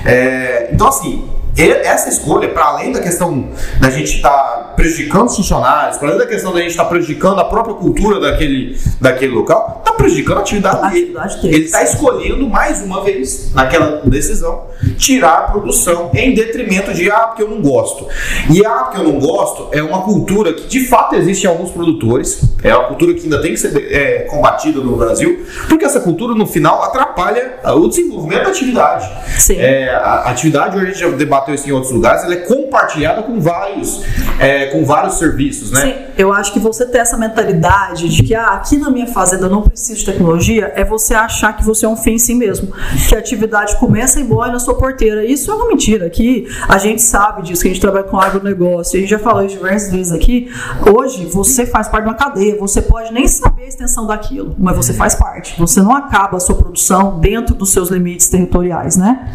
É, 0.06 0.70
então, 0.72 0.88
assim, 0.88 1.24
essa 1.58 2.10
escolha, 2.10 2.50
para 2.50 2.66
além 2.66 2.92
da 2.92 3.02
questão 3.02 3.50
da 3.80 3.90
gente 3.90 4.16
estar 4.16 4.74
prejudicando 4.76 5.28
os 5.28 5.36
funcionários, 5.36 5.98
para 5.98 6.10
além 6.10 6.20
da 6.20 6.28
questão 6.28 6.54
da 6.54 6.60
gente 6.60 6.72
estar 6.72 6.86
prejudicando 6.86 7.40
a 7.40 7.46
própria 7.46 7.76
cultura 7.76 8.20
daquele, 8.20 8.80
daquele 9.00 9.34
local, 9.34 9.78
está 9.80 9.94
prejudicando 9.94 10.38
a 10.38 10.42
atividade 10.42 10.94
dele. 10.94 11.18
Ele 11.44 11.66
está 11.66 11.84
escolhendo 11.84 12.48
mais 12.48 12.82
uma 12.82 13.04
vez, 13.04 13.52
naquela 13.54 14.02
decisão, 14.06 14.64
tirar 14.98 15.34
a 15.34 15.42
produção 15.44 16.10
em 16.14 16.34
detrimento 16.34 16.94
de 16.94 17.12
ah, 17.12 17.28
porque 17.28 17.44
eu 17.44 17.50
não 17.50 17.62
gosto. 17.62 18.08
E 18.50 18.66
ah, 18.66 18.84
porque 18.86 19.00
eu 19.00 19.04
não 19.04 19.20
gosto 19.20 19.70
é 19.72 19.84
uma 19.84 20.02
cultura 20.02 20.54
que 20.54 20.68
de 20.68 20.88
fato 20.88 21.16
existe 21.16 21.46
em 21.46 21.48
alguns 21.48 21.72
produtores, 21.72 22.42
é 22.64 22.76
uma 22.76 22.88
cultura 22.88 23.14
que 23.14 23.24
ainda 23.24 23.42
tem 23.42 23.52
que 23.52 23.58
ser 23.58 23.76
é, 23.92 24.20
combatida 24.22 24.80
no 24.80 24.96
Brasil, 24.96 25.46
porque 25.68 25.86
essa 25.86 26.00
cultura 26.00 26.34
no 26.34 26.46
final 26.46 26.82
atrapalha 26.84 27.60
o 27.66 27.88
desenvolvimento 27.88 28.44
da 28.44 28.50
atividade. 28.50 29.10
Sim. 29.38 29.58
É, 29.58 29.94
a 29.94 30.22
a 30.22 30.30
atividade, 30.32 30.76
hoje 30.76 30.86
a 30.86 30.90
gente 30.90 31.00
já 31.00 31.10
debateu 31.10 31.41
isso 31.50 31.68
em 31.68 31.72
outros 31.72 31.92
lugares, 31.92 32.24
ela 32.24 32.34
é 32.34 32.38
compartilhada 32.38 33.24
com 33.24 33.40
vários, 33.40 34.04
é, 34.40 34.68
com 34.68 34.86
vários 34.86 35.16
serviços, 35.16 35.72
né? 35.72 35.82
Sim, 35.82 35.96
eu 36.18 36.32
acho 36.32 36.54
que 36.54 36.60
você 36.60 36.86
ter 36.86 37.00
essa 37.00 37.18
mentalidade 37.18 38.10
de 38.10 38.24
que 38.24 38.36
ah, 38.36 38.48
aqui 38.50 38.78
na 38.78 38.90
minha 38.90 39.08
fazenda 39.08 39.46
eu 39.46 39.50
não 39.50 39.62
preciso 39.62 40.00
de 40.00 40.06
tecnologia 40.06 40.72
é 40.76 40.84
você 40.84 41.14
achar 41.14 41.56
que 41.56 41.64
você 41.64 41.86
é 41.86 41.90
um 41.90 41.96
fim 41.96 42.12
em 42.12 42.20
si 42.20 42.36
mesmo. 42.36 42.74
Que 43.08 43.16
a 43.16 43.20
atividade 43.20 43.76
começa 43.78 44.20
e 44.20 44.24
morre 44.24 44.52
na 44.52 44.60
sua 44.60 44.76
porteira. 44.76 45.26
Isso 45.26 45.50
é 45.52 45.56
uma 45.56 45.68
mentira. 45.68 46.06
Aqui 46.06 46.48
a 46.68 46.78
gente 46.78 47.02
sabe 47.02 47.44
disso, 47.44 47.62
que 47.62 47.70
a 47.70 47.72
gente 47.72 47.82
trabalha 47.82 48.04
com 48.04 48.20
agronegócio. 48.20 48.98
A 48.98 49.00
gente 49.00 49.10
já 49.10 49.20
falou 49.20 49.46
diversas 49.46 49.92
vezes 49.92 50.12
aqui. 50.12 50.52
Hoje 50.94 51.26
você 51.26 51.66
faz 51.66 51.88
parte 51.88 52.04
de 52.04 52.10
uma 52.10 52.18
cadeia. 52.18 52.58
Você 52.60 52.82
pode 52.82 53.14
nem 53.14 53.28
saber 53.28 53.64
a 53.64 53.68
extensão 53.68 54.06
daquilo, 54.06 54.56
mas 54.58 54.76
você 54.76 54.94
faz 54.94 55.16
parte. 55.16 55.58
Você 55.58 55.82
não 55.82 55.96
acaba 55.96 56.38
a 56.38 56.40
sua 56.40 56.56
produção 56.56 57.20
dentro 57.20 57.56
dos 57.56 57.72
seus 57.72 57.90
limites 57.90 58.28
territoriais, 58.28 58.98
né? 58.98 59.32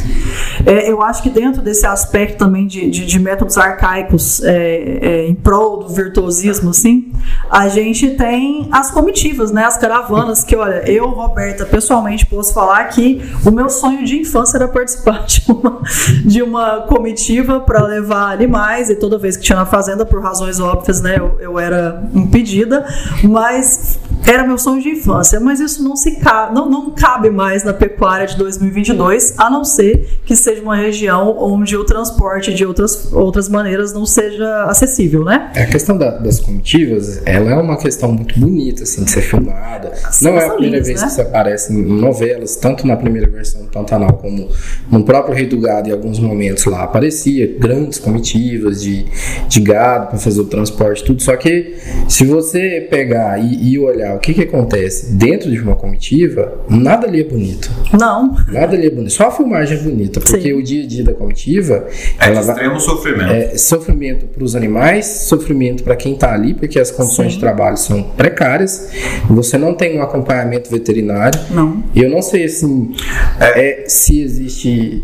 É, 0.65 0.91
eu 0.91 1.03
acho 1.03 1.23
que 1.23 1.31
dentro 1.31 1.63
desse 1.63 1.87
aspecto 1.97 2.37
também 2.37 2.67
de, 2.67 2.91
de, 2.91 3.07
de 3.07 3.19
métodos 3.19 3.57
arcaicos 3.57 4.45
é, 4.45 4.99
é, 5.01 5.27
em 5.27 5.35
prol 5.35 5.79
do 5.79 5.89
virtuosismo, 5.89 6.71
assim, 6.71 7.11
a 7.51 7.69
gente 7.69 8.11
tem 8.11 8.69
as 8.71 8.91
comitivas, 8.91 9.51
né? 9.51 9.65
As 9.65 9.79
caravanas, 9.79 10.45
que 10.45 10.55
olha, 10.55 10.89
eu, 10.89 11.07
Roberta, 11.09 11.65
pessoalmente 11.65 12.27
posso 12.27 12.53
falar 12.53 12.85
que 12.85 13.23
o 13.45 13.51
meu 13.51 13.69
sonho 13.69 14.05
de 14.05 14.21
infância 14.21 14.59
era 14.59 14.69
participar 14.69 15.25
de 15.25 15.43
uma, 15.49 15.83
de 16.25 16.43
uma 16.43 16.83
comitiva 16.83 17.61
para 17.61 17.83
levar 17.83 18.33
animais, 18.33 18.91
e 18.91 18.97
toda 18.97 19.19
vez 19.19 19.37
que 19.37 19.43
tinha 19.43 19.57
na 19.57 19.67
fazenda, 19.67 20.05
por 20.05 20.23
razões 20.23 20.61
óbvias, 20.61 21.01
né, 21.01 21.17
eu, 21.19 21.37
eu 21.41 21.59
era 21.59 22.09
impedida, 22.15 22.87
mas 23.23 23.99
era 24.27 24.45
meu 24.47 24.59
sonho 24.59 24.83
de 24.83 24.91
infância, 24.91 25.39
mas 25.41 25.61
isso 25.61 25.83
não 25.83 25.95
se 25.97 26.17
cabe, 26.17 26.55
não, 26.55 26.69
não 26.69 26.91
cabe 26.91 27.31
mais 27.31 27.63
na 27.63 27.73
pecuária 27.73 28.27
de 28.27 28.37
2022, 28.37 29.35
a 29.39 29.49
não 29.49 29.65
ser 29.65 30.19
que 30.25 30.35
seja 30.35 30.61
uma 30.63 30.77
região 30.77 31.37
onde 31.39 31.77
o 31.77 31.85
transporte 31.85 32.53
de 32.53 32.65
outras, 32.67 33.13
outras 33.13 33.49
maneiras 33.49 33.93
não 33.93 34.05
seja 34.05 34.65
acessível, 34.65 35.25
né? 35.25 35.51
A 35.55 35.67
questão 35.67 35.97
da- 35.97 36.19
das 36.19 36.41
comitivas, 36.41 37.23
ela 37.25 37.51
é 37.51 37.55
uma 37.55 37.77
questão 37.77 38.13
muito 38.13 38.39
bonita, 38.39 38.83
assim, 38.83 39.05
de 39.05 39.11
ser 39.11 39.23
filmada. 39.23 39.93
Não 40.23 40.33
é 40.33 40.47
a 40.47 40.51
primeira 40.51 40.77
lindas, 40.79 40.87
vez 40.89 41.01
né? 41.01 41.07
que 41.07 41.13
isso 41.13 41.21
aparece 41.23 41.73
em 41.73 41.83
novelas, 41.83 42.57
tanto 42.57 42.87
na 42.87 42.97
primeira 42.97 43.29
versão 43.29 43.63
do 43.63 43.69
Pantanal 43.69 44.15
como 44.15 44.49
no 44.91 45.05
próprio 45.05 45.35
Rei 45.35 45.47
do 45.47 45.61
Gado, 45.61 45.89
em 45.89 45.93
alguns 45.93 46.19
momentos 46.19 46.65
lá 46.65 46.83
aparecia 46.83 47.57
grandes 47.59 47.99
comitivas 47.99 48.83
de, 48.83 49.07
de 49.49 49.61
gado 49.61 50.09
para 50.09 50.19
fazer 50.19 50.41
o 50.41 50.45
transporte, 50.47 51.05
tudo. 51.05 51.23
Só 51.23 51.37
que 51.37 51.77
se 52.09 52.25
você 52.25 52.87
pegar 52.91 53.39
e, 53.39 53.73
e 53.73 53.79
olhar 53.79 54.16
o 54.17 54.19
que, 54.19 54.35
que 54.35 54.43
acontece 54.43 55.13
dentro 55.15 55.51
de 55.51 55.61
uma 55.61 55.77
comitiva, 55.77 56.53
nada 56.69 57.07
ali 57.07 57.21
é 57.21 57.25
bonito. 57.25 57.71
Não, 57.99 58.35
Nada 58.49 58.75
ali 58.77 58.87
é 58.87 58.91
bonito. 58.91 59.13
Só 59.13 59.29
a 59.29 59.31
filmagem 59.31 59.79
é 59.79 59.81
bonita, 59.81 60.21
porque 60.21 60.41
Sim. 60.41 60.53
o 60.55 60.63
dia 60.63 60.85
a 60.85 60.87
dia 60.87 61.05
da 61.05 61.13
comitiva 61.15 61.87
É 62.19 62.25
de 62.27 62.31
ela 62.33 62.43
vai- 62.43 62.55
extremo 62.55 62.81
sofrimento. 62.81 63.31
é 63.33 63.57
sofrimento 63.59 64.27
para 64.27 64.43
os 64.45 64.55
animais, 64.57 65.07
sofrimento 65.07 65.83
para 65.85 65.97
quem 65.97 66.15
está 66.15 66.33
ali, 66.35 66.55
porque 66.55 66.79
as 66.79 66.91
condições 66.91 67.29
Sim. 67.29 67.35
de 67.35 67.41
trabalho 67.41 67.77
são 67.77 68.03
precárias. 68.03 68.89
Você 69.29 69.57
não 69.59 69.75
tem 69.75 69.99
um 69.99 70.03
acompanhamento 70.03 70.71
veterinário. 70.71 71.39
não. 71.51 71.83
E 71.95 72.03
eu 72.03 72.11
não 72.11 72.21
sei 72.23 72.45
assim, 72.45 72.93
é, 73.41 73.85
se 73.87 74.21
existe, 74.21 75.03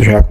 já 0.00 0.24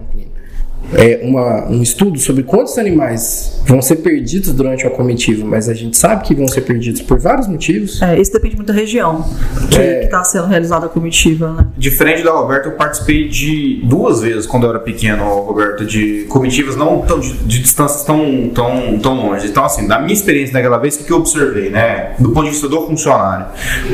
é 0.96 1.22
uma, 1.24 1.66
um 1.68 1.82
estudo 1.82 2.20
sobre 2.20 2.44
quantos 2.44 2.78
animais 2.78 3.62
vão 3.66 3.82
ser 3.82 3.98
perdidos 3.98 4.52
durante 4.54 4.86
uma 4.86 4.92
comitiva, 4.96 5.46
mas 5.46 5.70
a 5.70 5.74
gente 5.74 5.98
sabe 5.98 6.24
que 6.24 6.36
vão 6.36 6.48
ser 6.48 6.62
perdidos 6.62 7.02
por 7.02 7.20
vários 7.20 7.48
motivos. 7.48 8.02
É, 8.02 8.20
isso 8.20 8.32
depende 8.32 8.56
muito 8.56 8.68
da 8.68 8.74
região 8.74 9.24
que 9.70 9.78
É. 9.80 10.04
está 10.06 10.24
sendo 10.24 10.48
realizada 10.48 10.86
a 10.86 10.90
comitiva, 10.90 11.52
né? 11.54 11.68
Diferente 11.78 12.24
da 12.24 12.32
Roberta, 12.32 12.68
eu 12.70 12.74
participei 12.74 13.28
de 13.28 13.82
duas 13.86 14.22
vezes 14.22 14.46
quando 14.46 14.64
eu 14.64 14.70
era 14.70 14.80
pequeno, 14.80 15.24
Roberta, 15.24 15.86
de 15.86 16.26
comitivas 16.30 16.76
não 16.76 17.02
tão 17.02 17.20
de, 17.20 17.34
de 17.34 17.60
distâncias 17.62 18.04
tão, 18.04 18.50
tão, 18.54 19.00
tão 19.00 19.16
longe. 19.16 19.48
Então, 19.48 19.64
assim, 19.64 19.88
da 19.88 20.00
minha 20.00 20.14
experiência 20.14 20.54
naquela 20.54 20.78
vez, 20.78 20.96
o 20.96 21.04
que 21.04 21.12
eu 21.12 21.18
observei, 21.18 21.70
né? 21.70 22.14
Do 22.20 22.32
ponto 22.32 22.46
de 22.46 22.52
vista 22.52 22.68
do 22.68 22.86
funcionário. 22.86 23.48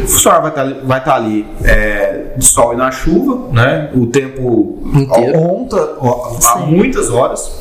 O 0.04 0.08
funcionário 0.08 0.42
vai 0.44 0.52
estar 0.52 0.62
ali, 0.62 0.76
vai 0.86 1.00
estar 1.00 1.16
ali 1.16 1.46
é, 1.64 2.22
de 2.38 2.46
sol 2.46 2.74
e 2.74 2.78
na 2.78 2.92
chuva, 2.92 3.50
né? 3.54 3.90
O 3.94 4.08
tempo 4.08 4.80
Inteiro. 4.94 5.38
há 6.46 6.58
Sim. 6.58 6.76
Muitas 6.90 7.10
horas. 7.10 7.52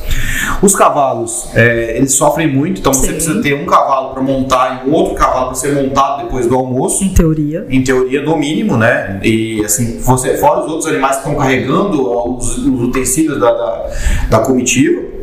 Os 0.61 0.75
cavalos, 0.75 1.47
é, 1.53 1.97
eles 1.97 2.13
sofrem 2.13 2.47
muito, 2.47 2.79
então 2.79 2.93
você 2.93 3.07
Sim. 3.07 3.13
precisa 3.13 3.41
ter 3.41 3.53
um 3.53 3.65
cavalo 3.65 4.13
para 4.13 4.21
montar 4.21 4.83
e 4.85 4.89
um 4.89 4.93
outro 4.93 5.15
cavalo 5.15 5.47
para 5.47 5.55
ser 5.55 5.73
montado 5.73 6.23
depois 6.23 6.47
do 6.47 6.55
almoço 6.55 7.03
Em 7.03 7.09
teoria. 7.09 7.65
em 7.69 7.83
teoria, 7.83 8.21
no 8.21 8.35
mínimo, 8.35 8.75
né? 8.75 9.19
E 9.23 9.63
assim, 9.63 9.99
você, 9.99 10.37
fora 10.37 10.61
os 10.61 10.71
outros 10.71 10.87
animais 10.87 11.17
que 11.17 11.27
estão 11.27 11.35
carregando 11.35 12.37
os, 12.37 12.57
os 12.57 12.81
utensílios 12.81 13.39
da, 13.39 13.51
da, 13.51 13.89
da 14.29 14.39
comitiva. 14.39 15.18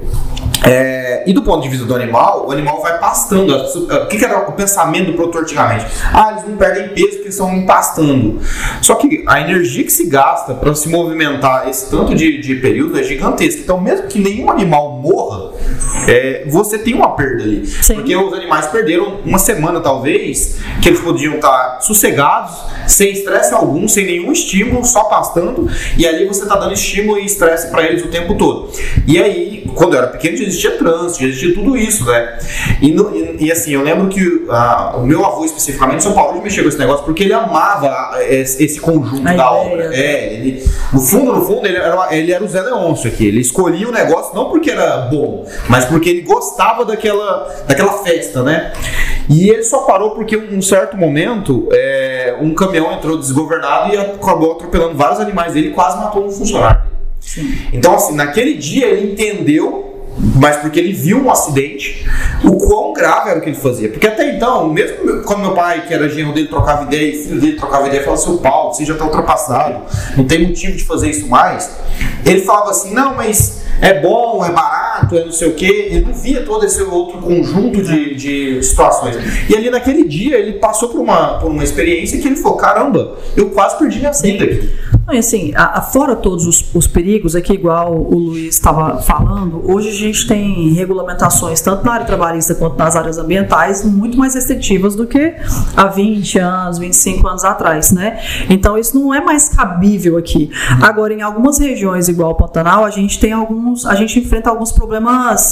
É, 0.64 1.22
e 1.26 1.32
do 1.32 1.42
ponto 1.42 1.62
de 1.62 1.68
vista 1.68 1.84
do 1.84 1.94
animal, 1.94 2.46
o 2.46 2.52
animal 2.52 2.80
vai 2.80 2.98
pastando. 2.98 3.54
O 3.54 4.06
que, 4.06 4.18
que 4.18 4.24
era 4.24 4.48
o 4.48 4.52
pensamento 4.52 5.06
do 5.06 5.14
produtor 5.14 5.42
antigamente? 5.42 5.86
Ah, 6.12 6.32
eles 6.32 6.48
não 6.48 6.56
perdem 6.56 6.88
peso 6.88 7.16
porque 7.16 7.28
estão 7.28 7.66
pastando. 7.66 8.40
Só 8.80 8.94
que 8.94 9.24
a 9.26 9.40
energia 9.40 9.84
que 9.84 9.92
se 9.92 10.06
gasta 10.06 10.54
para 10.54 10.74
se 10.74 10.88
movimentar 10.88 11.68
esse 11.68 11.90
tanto 11.90 12.14
de, 12.14 12.38
de 12.40 12.54
período 12.56 12.98
é 12.98 13.02
gigantesca. 13.02 13.60
Então, 13.60 13.80
mesmo 13.80 14.06
que 14.06 14.18
nenhum 14.18 14.50
animal 14.50 14.92
morra, 15.02 15.52
é, 16.08 16.44
você 16.48 16.78
tem 16.78 16.94
uma 16.94 17.14
perda 17.14 17.42
ali. 17.42 17.66
Sim. 17.66 17.96
Porque 17.96 18.16
os 18.16 18.32
animais 18.32 18.66
perderam 18.66 19.20
uma 19.24 19.38
semana, 19.38 19.80
talvez, 19.80 20.56
que 20.80 20.88
eles 20.88 21.00
podiam 21.00 21.34
estar 21.34 21.80
sossegados, 21.80 22.56
sem 22.86 23.12
estresse 23.12 23.52
algum, 23.52 23.88
sem 23.88 24.06
nenhum 24.06 24.32
estímulo, 24.32 24.84
só 24.84 25.04
pastando. 25.04 25.68
E 25.96 26.06
ali 26.06 26.26
você 26.26 26.42
está 26.42 26.56
dando 26.56 26.72
estímulo 26.72 27.18
e 27.18 27.24
estresse 27.24 27.68
para 27.70 27.82
eles 27.82 28.04
o 28.04 28.08
tempo 28.08 28.34
todo. 28.34 28.70
E 29.06 29.18
aí, 29.20 29.68
quando 29.74 29.94
eu 29.94 29.98
era 29.98 30.08
pequeno, 30.08 30.36
existia 30.56 30.78
trânsito, 30.78 31.20
já 31.22 31.28
existia 31.28 31.54
tudo 31.54 31.76
isso, 31.76 32.04
né? 32.04 32.38
E, 32.80 32.90
no- 32.92 33.14
e- 33.14 33.36
e, 33.46 33.52
assim, 33.52 33.72
eu 33.72 33.82
lembro 33.82 34.08
que 34.08 34.46
ah, 34.50 34.94
o 34.96 35.06
meu 35.06 35.24
avô, 35.24 35.44
especificamente, 35.44 36.02
São 36.02 36.12
Paulo, 36.12 36.42
mexeu 36.42 36.62
com 36.62 36.68
esse 36.68 36.78
negócio 36.78 37.04
porque 37.04 37.24
ele 37.24 37.32
amava 37.32 37.88
ah, 37.88 38.16
esse, 38.28 38.62
esse 38.64 38.80
conjunto 38.80 39.26
A 39.28 39.32
da 39.34 39.50
obra. 39.50 39.94
É, 39.94 40.34
ele, 40.34 40.64
no 40.92 41.00
fundo, 41.00 41.32
no 41.34 41.44
fundo, 41.44 41.66
ele 41.66 41.76
era, 41.76 42.08
ele 42.16 42.32
era 42.32 42.42
o 42.44 42.48
Zé 42.48 42.62
Leôncio 42.62 43.08
aqui. 43.08 43.26
Ele 43.26 43.40
escolhia 43.40 43.88
o 43.88 43.92
negócio 43.92 44.34
não 44.34 44.48
porque 44.50 44.70
era 44.70 44.98
bom, 45.10 45.46
mas 45.68 45.84
porque 45.84 46.08
ele 46.08 46.22
gostava 46.22 46.84
daquela, 46.84 47.54
daquela 47.68 47.92
festa, 48.02 48.42
né? 48.42 48.72
E 49.28 49.50
ele 49.50 49.64
só 49.64 49.78
parou 49.80 50.10
porque, 50.10 50.36
em 50.36 50.56
um 50.56 50.62
certo 50.62 50.96
momento, 50.96 51.68
é, 51.72 52.36
um 52.40 52.54
caminhão 52.54 52.92
entrou 52.92 53.18
desgovernado 53.18 53.92
e 53.92 53.98
acabou 53.98 54.52
atropelando 54.52 54.94
vários 54.94 55.18
animais 55.20 55.52
dele 55.52 55.68
e 55.68 55.72
quase 55.72 55.98
matou 55.98 56.24
um 56.26 56.30
funcionário 56.30 56.80
dele. 56.80 56.96
Então, 57.72 57.94
assim, 57.96 58.14
naquele 58.14 58.54
dia 58.54 58.86
ele 58.86 59.12
entendeu, 59.12 59.85
mas 60.18 60.56
porque 60.56 60.78
ele 60.78 60.92
viu 60.92 61.22
um 61.22 61.30
acidente, 61.30 62.06
o 62.44 62.56
quão 62.56 62.92
grave 62.92 63.30
era 63.30 63.38
o 63.38 63.42
que 63.42 63.50
ele 63.50 63.56
fazia. 63.56 63.88
Porque 63.88 64.06
até 64.06 64.34
então, 64.34 64.68
mesmo 64.68 65.22
quando 65.22 65.40
meu 65.40 65.52
pai, 65.52 65.86
que 65.86 65.92
era 65.92 66.08
genro 66.08 66.32
dele, 66.32 66.48
trocava 66.48 66.84
ideia, 66.84 67.10
e 67.10 67.22
filho 67.22 67.40
dele 67.40 67.56
trocava 67.56 67.86
ideia, 67.86 68.02
falava, 68.02 68.22
seu 68.22 68.38
Paulo, 68.38 68.72
você 68.72 68.84
já 68.84 68.94
está 68.94 69.04
ultrapassado, 69.04 69.82
não 70.16 70.24
tem 70.24 70.46
motivo 70.46 70.76
de 70.76 70.84
fazer 70.84 71.10
isso 71.10 71.28
mais. 71.28 71.70
Ele 72.24 72.40
falava 72.40 72.70
assim, 72.70 72.94
não, 72.94 73.14
mas 73.14 73.62
é 73.80 74.00
bom, 74.00 74.44
é 74.44 74.50
barato, 74.50 74.85
é 75.12 75.24
não 75.24 75.32
sei 75.32 75.48
o 75.48 75.54
quê. 75.54 75.88
Ele 75.90 76.04
não 76.06 76.14
via 76.14 76.42
todo 76.44 76.64
esse 76.64 76.82
outro 76.82 77.18
conjunto 77.18 77.82
de, 77.82 78.14
de 78.14 78.62
situações. 78.62 79.16
E 79.50 79.54
ali 79.56 79.70
naquele 79.70 80.04
dia 80.06 80.36
ele 80.38 80.54
passou 80.54 80.88
por 80.88 81.00
uma, 81.00 81.38
por 81.38 81.50
uma 81.50 81.64
experiência 81.64 82.18
que 82.20 82.26
ele 82.26 82.36
falou, 82.36 82.56
caramba, 82.56 83.16
eu 83.36 83.50
quase 83.50 83.78
perdi 83.78 83.98
minha 83.98 84.12
vida 84.12 84.44
aqui. 84.44 84.70
Não, 85.06 85.16
assim, 85.16 85.52
a- 85.54 85.78
a- 85.78 85.82
fora 85.82 86.16
todos 86.16 86.46
os, 86.46 86.64
os 86.74 86.86
perigos, 86.88 87.36
aqui 87.36 87.52
igual 87.52 87.94
o 87.94 88.18
Luiz 88.18 88.54
estava 88.56 89.00
falando, 89.00 89.62
hoje 89.70 89.88
a 89.90 89.92
gente 89.92 90.26
tem 90.26 90.70
regulamentações, 90.72 91.60
tanto 91.60 91.84
na 91.84 91.92
área 91.92 92.06
trabalhista 92.06 92.56
quanto 92.56 92.76
nas 92.76 92.96
áreas 92.96 93.16
ambientais, 93.16 93.84
muito 93.84 94.18
mais 94.18 94.34
restritivas 94.34 94.96
do 94.96 95.06
que 95.06 95.34
há 95.76 95.86
20 95.86 96.38
anos, 96.40 96.78
25 96.78 97.28
anos 97.28 97.44
atrás, 97.44 97.92
né? 97.92 98.18
Então 98.50 98.76
isso 98.76 98.98
não 98.98 99.14
é 99.14 99.20
mais 99.20 99.48
cabível 99.48 100.16
aqui. 100.18 100.50
Agora, 100.82 101.14
em 101.14 101.22
algumas 101.22 101.58
regiões, 101.58 102.08
igual 102.08 102.32
o 102.32 102.34
Pantanal, 102.34 102.84
a 102.84 102.90
gente 102.90 103.20
tem 103.20 103.32
alguns, 103.32 103.86
a 103.86 103.94
gente 103.94 104.18
enfrenta 104.18 104.50
alguns 104.50 104.72
problemas 104.72 104.85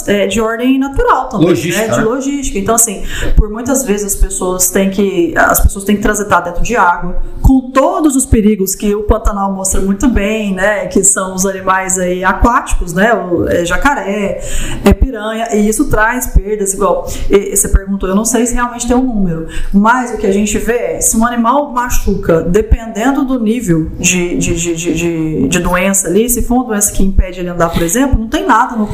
é, 0.07 0.27
de 0.27 0.41
ordem 0.41 0.79
natural 0.79 1.29
também, 1.29 1.49
Logística, 1.49 1.87
né? 1.87 1.93
De 1.93 1.99
né? 1.99 2.05
logística. 2.05 2.59
Então, 2.59 2.75
assim, 2.75 3.03
por 3.37 3.51
muitas 3.51 3.85
vezes 3.85 4.15
as 4.15 4.21
pessoas 4.21 4.71
têm 4.71 4.91
que 4.91 5.35
as 5.37 5.61
pessoas 5.61 5.85
têm 5.85 5.97
que 5.97 6.03
transitar 6.03 6.43
dentro 6.43 6.63
de 6.63 6.77
água, 6.77 7.23
com 7.43 7.71
todos 7.71 8.17
os 8.17 8.25
perigos 8.27 8.75
que 8.75 8.95
o 8.95 9.05
Pantanal 9.05 9.53
mostra 9.53 9.81
muito 9.81 10.09
bem, 10.09 10.55
né? 10.55 10.87
Que 10.87 11.03
são 11.05 11.35
os 11.35 11.45
animais 11.45 11.99
aí 11.99 12.25
aquáticos, 12.25 12.93
né? 12.93 13.13
O 13.15 13.49
é, 13.49 13.65
jacaré, 13.65 14.41
é 14.85 14.93
piranha, 14.93 15.49
e 15.55 15.69
isso 15.69 15.89
traz 15.89 16.27
perdas 16.29 16.75
igual. 16.75 17.07
E, 17.31 17.57
você 17.57 17.69
perguntou, 17.69 18.09
eu 18.09 18.15
não 18.15 18.25
sei 18.25 18.47
se 18.47 18.55
realmente 18.55 18.87
tem 18.87 18.97
um 18.97 19.03
número, 19.03 19.47
mas 19.73 20.13
o 20.13 20.17
que 20.17 20.27
a 20.27 20.33
gente 20.33 20.57
vê 20.59 20.73
é 20.97 21.01
se 21.01 21.17
um 21.17 21.27
animal 21.27 21.71
machuca, 21.73 22.41
dependendo 22.43 23.25
do 23.25 23.39
nível 23.39 23.91
de, 23.99 24.37
de, 24.37 24.55
de, 24.55 24.75
de, 24.75 25.49
de- 25.49 25.59
doença 25.59 26.09
ali, 26.09 26.29
se 26.29 26.43
for 26.43 26.57
uma 26.57 26.65
doença 26.65 26.93
que 26.93 27.03
impede 27.03 27.41
ele 27.41 27.49
andar, 27.49 27.71
por 27.71 27.83
exemplo, 27.83 28.19
não 28.19 28.29
tem 28.29 28.47
nada 28.47 28.77
no 28.77 28.87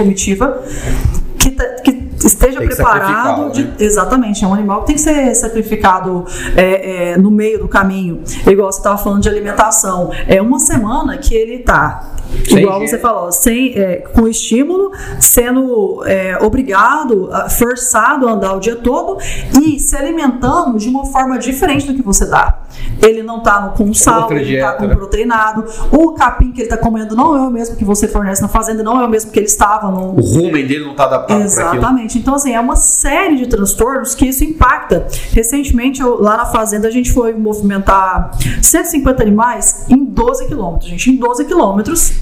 que, 1.39 1.51
que 1.51 2.27
esteja 2.27 2.59
Tem 2.59 2.69
que 2.69 2.75
preparado 2.75 3.53
de, 3.53 3.65
né? 3.65 3.75
Exatamente, 3.79 4.45
é 4.45 4.47
um 4.49 4.55
animal 4.55 4.81
que 4.81 4.89
tem 4.89 4.97
que 4.97 5.01
ser 5.01 5.35
sacrificado 5.35 6.27
é, 6.55 7.13
é, 7.13 7.17
no 7.17 7.31
meio 7.31 7.59
do 7.59 7.69
caminho. 7.69 8.23
Igual 8.47 8.71
você 8.71 8.79
estava 8.79 8.99
falando 8.99 9.23
de 9.23 9.29
alimentação. 9.29 10.11
É 10.27 10.41
uma 10.41 10.59
semana 10.59 11.17
que 11.17 11.35
ele 11.35 11.57
está. 11.57 12.20
Sem 12.49 12.61
Igual 12.63 12.81
você 12.81 12.99
falou, 12.99 13.33
sem, 13.33 13.75
é, 13.79 13.97
com 13.97 14.27
estímulo, 14.29 14.93
sendo 15.19 16.03
é, 16.07 16.39
obrigado, 16.43 17.29
forçado 17.59 18.29
a 18.29 18.33
andar 18.33 18.55
o 18.55 18.61
dia 18.61 18.77
todo 18.77 19.19
e 19.63 19.79
se 19.79 19.97
alimentando 19.97 20.79
de 20.79 20.89
uma 20.89 21.07
forma 21.07 21.39
diferente 21.39 21.87
do 21.87 21.95
que 21.95 22.03
você 22.03 22.27
dá. 22.27 22.59
Ele 23.03 23.23
não 23.23 23.39
está 23.39 23.69
com 23.77 23.93
sal, 23.95 24.23
Outra 24.23 24.41
ele 24.41 24.55
está 24.55 24.69
dieta, 24.69 24.83
com 24.83 24.87
né? 24.89 24.95
proteinado. 24.95 25.65
O 25.91 26.13
capim 26.13 26.51
que 26.53 26.61
ele 26.61 26.67
está 26.67 26.77
comendo 26.77 27.15
não 27.17 27.37
é 27.37 27.41
o 27.41 27.51
mesmo 27.51 27.77
que 27.77 27.85
você 27.85 28.07
fornece 28.09 28.41
na 28.43 28.49
fazenda, 28.49 28.83
não 28.83 29.01
é 29.01 29.05
o 29.05 29.09
mesmo 29.09 29.31
que 29.31 29.39
ele 29.39 29.47
estava 29.47 29.91
no, 29.91 30.17
O 30.17 30.21
rumen 30.21 30.67
dele 30.67 30.85
não 30.85 30.93
está 30.93 31.05
adaptado. 31.05 31.41
Exatamente. 31.43 32.19
Então, 32.19 32.35
assim, 32.35 32.55
é 32.55 32.61
uma 32.61 32.77
série 32.77 33.37
de 33.37 33.47
transtornos 33.47 34.15
que 34.15 34.27
isso 34.27 34.45
impacta. 34.45 35.07
Recentemente, 35.33 36.01
eu- 36.01 36.21
lá 36.21 36.37
na 36.37 36.47
fazenda, 36.47 36.89
a 36.89 36.91
gente 36.91 37.13
foi 37.13 37.33
movimentar 37.35 38.31
150 38.63 39.23
animais 39.23 39.85
em 39.89 40.05
12 40.05 40.47
quilômetros. 40.47 40.91
Gente, 40.91 41.11
em 41.11 41.17
12 41.17 41.45
quilômetros 41.45 42.13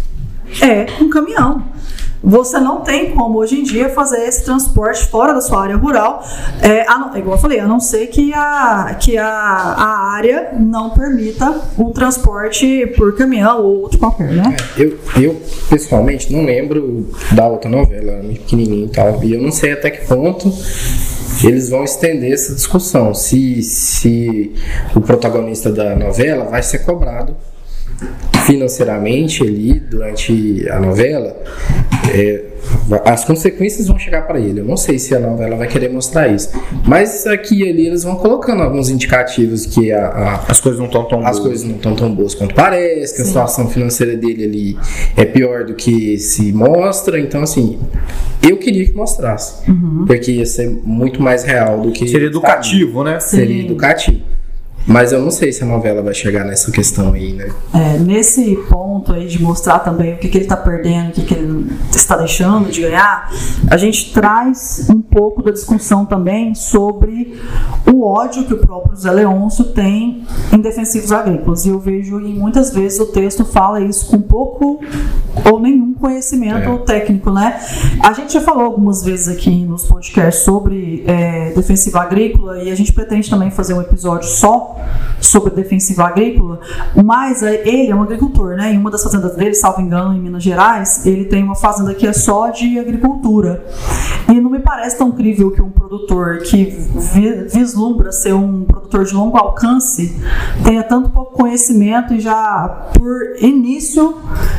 é 0.62 0.86
um 1.02 1.08
caminhão. 1.08 1.62
Você 2.22 2.58
não 2.58 2.80
tem 2.80 3.12
como 3.12 3.38
hoje 3.38 3.60
em 3.60 3.62
dia 3.62 3.88
fazer 3.90 4.24
esse 4.26 4.44
transporte 4.44 5.06
fora 5.06 5.32
da 5.32 5.40
sua 5.40 5.62
área 5.62 5.76
rural, 5.76 6.24
é, 6.60 6.80
a 6.80 7.12
igual 7.16 7.36
eu 7.36 7.40
falei, 7.40 7.60
a 7.60 7.66
não 7.66 7.78
ser 7.78 8.08
que 8.08 8.34
a, 8.34 8.96
que 9.00 9.16
a, 9.16 9.24
a 9.28 10.12
área 10.14 10.50
não 10.58 10.90
permita 10.90 11.60
um 11.78 11.92
transporte 11.92 12.92
por 12.96 13.16
caminhão 13.16 13.62
ou 13.62 13.82
outro 13.82 13.98
qualquer, 13.98 14.32
né? 14.32 14.56
Eu, 14.76 14.98
eu, 15.20 15.40
pessoalmente, 15.70 16.32
não 16.32 16.44
lembro 16.44 17.08
da 17.32 17.46
outra 17.46 17.70
novela, 17.70 18.20
pequenininho 18.24 18.86
e 18.86 18.90
tal. 18.90 19.22
E 19.22 19.34
eu 19.34 19.40
não 19.40 19.52
sei 19.52 19.72
até 19.72 19.88
que 19.88 20.06
ponto 20.06 20.52
eles 21.44 21.70
vão 21.70 21.84
estender 21.84 22.32
essa 22.32 22.52
discussão. 22.52 23.14
Se, 23.14 23.62
se 23.62 24.54
o 24.94 25.00
protagonista 25.00 25.70
da 25.70 25.94
novela 25.94 26.44
vai 26.44 26.62
ser 26.62 26.80
cobrado 26.80 27.36
financeiramente 28.46 29.42
ali 29.42 29.78
durante 29.78 30.66
a 30.70 30.80
novela. 30.80 31.36
é, 32.14 32.44
as 33.04 33.24
consequências 33.24 33.86
vão 33.86 33.98
chegar 33.98 34.26
para 34.26 34.38
ele. 34.40 34.60
Eu 34.60 34.64
não 34.64 34.76
sei 34.76 34.98
se 34.98 35.14
a 35.14 35.18
novela 35.20 35.56
vai 35.56 35.68
querer 35.68 35.90
mostrar 35.90 36.28
isso. 36.28 36.50
Mas 36.86 37.26
aqui 37.26 37.62
e 37.62 37.68
ali 37.68 37.86
eles 37.86 38.02
vão 38.02 38.16
colocando 38.16 38.62
alguns 38.62 38.88
indicativos 38.88 39.66
que 39.66 39.92
a- 39.92 40.06
a, 40.08 40.34
As 40.50 40.60
coisas 40.60 40.78
não 40.78 40.86
estão 40.86 41.04
tão 41.04 41.18
as 41.20 41.36
boas. 41.36 41.48
coisas 41.48 41.66
não 41.66 41.76
estão 41.76 41.94
tão 41.94 42.14
boas 42.14 42.34
quanto 42.34 42.54
parece, 42.54 43.14
que 43.14 43.20
a 43.22 43.24
Sim. 43.24 43.30
situação 43.30 43.68
financeira 43.68 44.16
dele 44.16 44.44
ali 44.44 44.78
é 45.16 45.24
pior 45.24 45.64
do 45.64 45.74
que 45.74 46.18
se 46.18 46.50
mostra. 46.52 47.18
Então, 47.20 47.42
assim, 47.42 47.78
eu 48.42 48.56
queria 48.56 48.86
que 48.86 48.94
mostrasse. 48.94 49.62
Porque 50.06 50.32
ia 50.32 50.46
ser 50.46 50.68
muito 50.84 51.22
mais 51.22 51.44
real 51.44 51.80
do 51.80 51.92
que. 51.92 52.08
Seria 52.08 52.26
educativo, 52.28 53.04
né? 53.04 53.20
Seria 53.20 53.56
Sim. 53.60 53.64
educativo. 53.66 54.20
Mas 54.88 55.12
eu 55.12 55.20
não 55.20 55.30
sei 55.30 55.52
se 55.52 55.62
a 55.62 55.66
novela 55.66 56.00
vai 56.00 56.14
chegar 56.14 56.46
nessa 56.46 56.72
questão 56.72 57.12
aí, 57.12 57.34
né? 57.34 57.50
É, 57.74 57.98
nesse 57.98 58.56
ponto 58.70 59.12
aí 59.12 59.26
de 59.26 59.40
mostrar 59.42 59.80
também 59.80 60.14
o 60.14 60.16
que, 60.16 60.28
que 60.28 60.38
ele 60.38 60.44
está 60.46 60.56
perdendo, 60.56 61.10
o 61.10 61.12
que, 61.12 61.26
que 61.26 61.34
ele 61.34 61.70
está 61.94 62.16
deixando 62.16 62.70
de 62.70 62.80
ganhar, 62.80 63.30
a 63.70 63.76
gente 63.76 64.14
traz 64.14 64.88
um 64.88 65.02
pouco 65.02 65.42
da 65.42 65.50
discussão 65.50 66.06
também 66.06 66.54
sobre 66.54 67.38
o 67.86 68.02
ódio 68.02 68.44
que 68.46 68.54
o 68.54 68.58
próprio 68.58 68.96
Zé 68.96 69.10
Leôncio 69.10 69.64
tem 69.64 70.24
em 70.50 70.58
defensivos 70.58 71.12
agrícolas. 71.12 71.66
E 71.66 71.68
eu 71.68 71.78
vejo 71.78 72.18
e 72.20 72.32
muitas 72.32 72.72
vezes 72.72 72.98
o 72.98 73.06
texto 73.06 73.44
fala 73.44 73.82
isso 73.82 74.06
com 74.06 74.22
pouco 74.22 74.80
ou 75.44 75.60
nenhum 75.60 75.87
conhecimento 75.98 76.70
É. 76.70 76.78
técnico, 76.78 77.30
né? 77.30 77.58
A 78.02 78.12
gente 78.12 78.32
já 78.32 78.40
falou 78.40 78.64
algumas 78.64 79.02
vezes 79.02 79.28
aqui 79.28 79.64
nos 79.64 79.84
podcasts 79.84 80.44
sobre 80.44 81.04
é, 81.06 81.52
defensiva 81.54 82.00
agrícola 82.00 82.62
e 82.62 82.70
a 82.70 82.74
gente 82.74 82.92
pretende 82.92 83.28
também 83.28 83.50
fazer 83.50 83.74
um 83.74 83.80
episódio 83.80 84.28
só 84.28 84.76
sobre 85.20 85.50
defensiva 85.50 86.04
agrícola, 86.04 86.60
mas 87.04 87.42
é, 87.42 87.66
ele 87.68 87.90
é 87.90 87.94
um 87.94 88.02
agricultor, 88.02 88.56
né? 88.56 88.72
Em 88.72 88.78
uma 88.78 88.90
das 88.90 89.02
fazendas 89.02 89.34
dele, 89.36 89.54
salvo 89.54 89.80
engano, 89.80 90.14
em 90.14 90.20
Minas 90.20 90.42
Gerais, 90.42 91.04
ele 91.06 91.24
tem 91.24 91.42
uma 91.42 91.54
fazenda 91.56 91.92
que 91.94 92.06
é 92.06 92.12
só 92.12 92.48
de 92.50 92.78
agricultura. 92.78 93.64
E 94.28 94.40
não 94.40 94.50
me 94.50 94.58
parece 94.60 94.96
tão 94.98 95.10
crível 95.10 95.50
que 95.50 95.60
um 95.60 95.70
produtor 95.70 96.38
que 96.38 96.64
vi- 96.64 97.44
vislumbra 97.52 98.12
ser 98.12 98.34
um 98.34 98.64
produtor 98.64 99.04
de 99.04 99.14
longo 99.14 99.36
alcance 99.36 100.14
tenha 100.64 100.82
tanto 100.82 101.10
pouco 101.10 101.32
conhecimento 101.32 102.14
e 102.14 102.20
já, 102.20 102.88
por 102.94 103.18
início, 103.40 104.14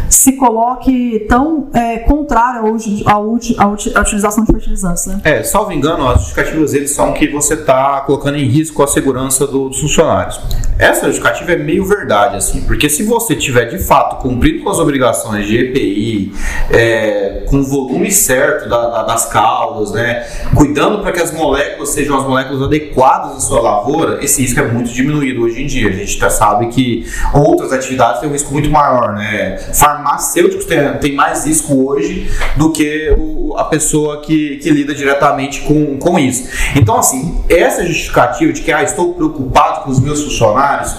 se 0.09 0.33
coloque 0.33 1.19
tão 1.29 1.69
é, 1.73 1.99
contrária 1.99 2.59
à, 2.59 2.63
uti- 2.65 3.05
à 3.07 3.17
uti- 3.19 3.57
à 3.95 4.01
utilização 4.01 4.43
de 4.43 4.51
fertilizantes, 4.51 5.05
né? 5.05 5.21
É, 5.23 5.43
salvo 5.43 5.71
engano, 5.71 6.07
as 6.09 6.17
justificativas 6.21 6.71
deles 6.71 6.91
são 6.91 7.13
que 7.13 7.27
você 7.29 7.53
está 7.53 8.01
colocando 8.01 8.35
em 8.37 8.45
risco 8.45 8.81
a 8.83 8.87
segurança 8.87 9.45
do- 9.47 9.69
dos 9.69 9.79
funcionários. 9.79 10.41
Essa 10.79 11.05
justificativa 11.07 11.51
é 11.51 11.57
meio 11.57 11.85
verdade, 11.85 12.35
assim, 12.37 12.61
porque 12.61 12.89
se 12.89 13.03
você 13.03 13.35
tiver 13.35 13.65
de 13.65 13.77
fato 13.77 14.21
cumprido 14.21 14.63
com 14.63 14.69
as 14.69 14.79
obrigações 14.79 15.45
de 15.45 15.57
EPI, 15.57 16.31
é, 16.71 17.43
com 17.49 17.57
o 17.57 17.63
volume 17.63 18.11
certo 18.11 18.67
da- 18.67 18.87
da- 18.89 19.03
das 19.03 19.25
caudas, 19.25 19.91
né, 19.91 20.25
cuidando 20.55 20.99
para 20.99 21.11
que 21.11 21.21
as 21.21 21.31
moléculas 21.31 21.89
sejam 21.89 22.17
as 22.17 22.25
moléculas 22.25 22.61
adequadas 22.63 23.37
à 23.37 23.39
sua 23.39 23.61
lavoura, 23.61 24.23
esse 24.23 24.41
risco 24.41 24.59
é 24.59 24.63
muito 24.67 24.89
diminuído 24.91 25.43
hoje 25.43 25.61
em 25.61 25.67
dia. 25.67 25.89
A 25.89 25.91
gente 25.91 26.17
já 26.17 26.29
sabe 26.29 26.67
que 26.67 27.05
outras 27.33 27.71
atividades 27.71 28.21
têm 28.21 28.29
um 28.29 28.33
risco 28.33 28.51
muito 28.51 28.69
maior, 28.71 29.13
né? 29.13 29.57
Farmacêuticos 29.73 30.65
têm, 30.65 30.93
têm 30.99 31.15
mais 31.19 31.45
risco 31.45 31.85
hoje 31.85 32.31
do 32.55 32.71
que 32.71 33.13
o- 33.17 33.55
a 33.57 33.65
pessoa 33.65 34.21
que, 34.21 34.55
que 34.57 34.69
lida 34.69 34.93
diretamente 34.95 35.61
com, 35.61 35.97
com 35.97 36.17
isso. 36.17 36.47
Então, 36.77 36.95
assim, 36.97 37.43
essa 37.49 37.85
justificativa 37.85 38.53
de 38.53 38.61
que 38.61 38.71
ah, 38.71 38.81
estou 38.83 39.13
preocupado 39.13 39.83
com 39.83 39.89
os 39.91 39.99
meus 39.99 40.23
funcionários, 40.23 40.95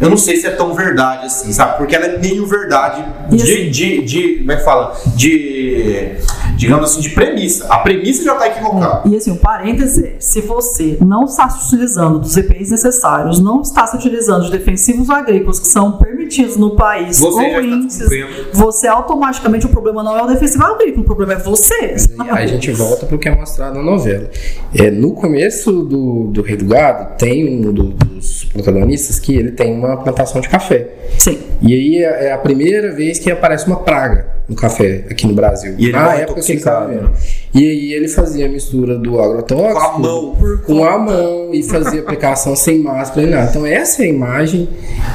eu 0.00 0.08
não 0.08 0.16
sei 0.16 0.36
se 0.36 0.46
é 0.46 0.50
tão 0.50 0.72
verdade 0.72 1.26
assim, 1.26 1.52
sabe? 1.52 1.78
Porque 1.78 1.96
ela 1.96 2.06
é 2.06 2.18
meio 2.18 2.46
verdade 2.46 3.04
E 3.32 3.36
de, 3.36 3.42
assim- 3.42 3.70
de, 3.70 4.02
de. 4.02 4.34
Como 4.38 4.52
é 4.52 4.56
que 4.56 4.64
fala? 4.64 4.96
De. 5.16 6.12
Digamos 6.56 6.90
assim, 6.90 7.00
de 7.00 7.10
premissa. 7.10 7.66
A 7.68 7.78
premissa 7.78 8.24
já 8.24 8.32
está 8.32 8.46
equivocada. 8.48 9.08
E 9.08 9.16
assim, 9.16 9.30
um 9.30 9.36
parêntese 9.36 10.06
é, 10.06 10.16
se 10.18 10.40
você 10.40 10.96
não 11.00 11.24
está 11.24 11.48
se 11.50 11.66
utilizando 11.66 12.18
dos 12.18 12.36
EPIs 12.36 12.70
necessários, 12.70 13.40
não 13.40 13.60
está 13.62 13.86
se 13.86 13.96
utilizando 13.96 14.44
de 14.46 14.50
defensivos 14.52 15.10
agrícolas 15.10 15.60
que 15.60 15.66
são 15.68 15.92
permitidos 15.92 16.56
no 16.56 16.74
país 16.76 17.18
Você 17.20 17.40
está 17.46 17.60
índices, 17.62 18.08
você 18.52 18.86
automaticamente, 18.88 19.66
o 19.66 19.68
problema 19.68 20.02
não 20.02 20.16
é 20.16 20.22
o 20.22 20.26
defensivo 20.26 20.64
agrícola, 20.64 21.02
o 21.02 21.04
problema 21.04 21.34
é 21.34 21.36
você. 21.36 21.94
Aí 22.18 22.44
a 22.44 22.46
gente 22.46 22.70
volta 22.72 23.06
para 23.06 23.16
o 23.16 23.18
que 23.18 23.28
é 23.28 23.34
mostrado 23.34 23.76
na 23.76 23.82
novela. 23.82 24.28
É, 24.74 24.90
no 24.90 25.12
começo 25.12 25.70
do, 25.82 26.24
do 26.28 26.42
Rei 26.42 26.56
do 26.56 26.64
Gado, 26.66 27.16
tem 27.18 27.46
um 27.66 27.72
do- 27.72 27.90
dos 27.90 28.44
protagonistas 28.44 29.18
que 29.20 29.34
ele 29.36 29.52
tem 29.52 29.72
uma 29.74 29.96
plantação 29.98 30.40
de 30.40 30.48
café. 30.48 30.88
Sim. 31.18 31.38
E 31.62 31.72
aí 31.74 32.02
é 32.02 32.26
é 32.26 32.32
a 32.32 32.38
primeira 32.38 32.92
vez 32.94 33.18
que 33.18 33.30
aparece 33.30 33.66
uma 33.66 33.76
praga 33.80 34.26
no 34.48 34.54
café 34.56 35.04
aqui 35.10 35.26
no 35.26 35.34
Brasil. 35.34 35.74
E 35.76 35.84
ele 35.86 35.92
na 35.92 36.04
morre 36.04 36.22
época 36.22 36.40
né? 36.54 37.10
E 37.54 37.58
aí 37.58 37.92
ele 37.94 38.08
fazia 38.08 38.46
a 38.46 38.48
mistura 38.48 38.96
do 38.98 39.18
agrotóxico 39.20 39.80
Com 39.80 39.80
a 39.80 39.98
mão. 39.98 40.36
com 40.66 40.84
a 40.84 40.98
mão 40.98 41.50
e 41.54 41.62
fazia 41.62 42.00
aplicação 42.00 42.54
sem 42.54 42.80
máscara 42.80 43.26
e 43.26 43.30
nada. 43.30 43.48
Então 43.50 43.64
essa 43.64 44.02
é 44.02 44.06
a 44.06 44.08
imagem 44.08 44.68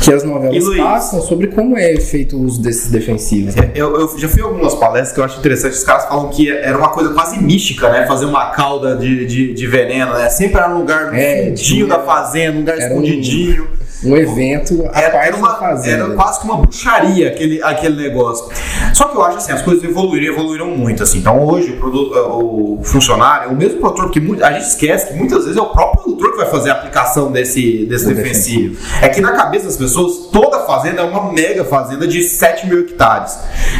que 0.04 0.12
as 0.12 0.24
E, 0.24 0.26
novelas 0.26 0.64
Luiz? 0.64 0.82
passam 0.82 1.22
sobre 1.22 1.48
como 1.48 1.78
é 1.78 1.96
feito 1.98 2.36
o 2.38 2.42
uso 2.44 2.62
desses 2.62 2.90
defensivos. 2.90 3.56
né? 3.56 3.70
Eu, 3.76 3.96
eu 4.00 4.18
já 4.18 4.28
fui 4.28 4.42
em 4.42 4.46
algumas 4.46 4.74
palestras 4.74 5.14
que 5.14 5.20
eu 5.20 5.24
acho 5.24 5.40
interessante. 5.40 5.74
Os 5.74 5.84
caras 5.84 6.06
falam 6.06 6.30
que 6.30 6.50
era 6.52 6.78
uma 6.78 6.90
coisa 6.90 7.14
quase 7.14 7.40
mística, 7.42 7.90
né? 7.90 8.08
Fazer 8.08 8.26
uma 8.26 8.50
cauda 8.52 8.96
de, 8.96 9.26
de, 9.28 9.54
de 9.54 9.68
veneno, 9.68 10.14
né? 10.14 10.28
Sempre 10.30 10.58
era 10.58 10.74
um 10.74 10.80
lugar 10.80 11.12
no 11.12 11.16
É, 11.18 11.36
fundinho 11.50 11.56
tinha- 11.56 11.86
da 11.88 12.00
fazenda, 12.00 12.56
um 12.58 12.60
lugar 12.62 12.76
era 12.80 12.86
um- 12.96 13.04
escondidinho. 13.04 13.68
Um 14.04 14.16
evento 14.18 14.90
à 14.94 15.00
Era, 15.02 15.12
parte 15.12 15.28
era, 15.28 15.36
uma, 15.38 15.56
fazenda. 15.56 16.06
era 16.06 16.14
quase 16.14 16.40
que 16.40 16.46
uma 16.46 16.58
bruxaria 16.58 17.28
aquele, 17.30 17.62
aquele 17.62 17.96
negócio. 18.02 18.50
Só 18.94 19.06
que 19.06 19.16
eu 19.16 19.24
acho 19.24 19.38
assim, 19.38 19.52
as 19.52 19.62
coisas 19.62 19.84
evoluíram 19.84 20.34
evoluíram 20.34 20.68
muito. 20.68 21.04
Assim. 21.04 21.20
Então 21.20 21.44
hoje 21.46 21.72
o, 21.72 21.78
produto, 21.78 22.14
o 22.18 22.82
funcionário 22.84 23.50
é 23.50 23.52
o 23.54 23.56
mesmo 23.56 23.80
produtor, 23.80 24.06
porque 24.06 24.20
muito- 24.20 24.44
a 24.44 24.52
gente 24.54 24.66
esquece 24.66 25.08
que 25.08 25.14
muitas 25.14 25.44
vezes 25.44 25.58
é 25.58 25.62
o 25.62 25.68
próprio 25.68 26.04
produtor 26.04 26.32
que 26.32 26.38
vai 26.38 26.48
fazer 26.48 26.70
a 26.72 26.74
aplicação 26.74 27.32
desse, 27.32 27.86
desse 27.86 28.06
Do 28.06 28.16
defensivo. 28.16 28.78
É 29.02 29.10
que 29.10 29.22
na 29.22 29.32
cabeça 29.34 29.66
das 29.66 29.78
pessoas, 29.78 30.30
toda 30.32 30.60
fazenda 30.66 31.02
é 31.02 31.04
uma 31.04 31.32
mega 31.32 31.64
fazenda 31.66 32.08
de 32.08 32.24
7 32.24 32.68
mil 32.68 32.80
hectares. 32.82 33.38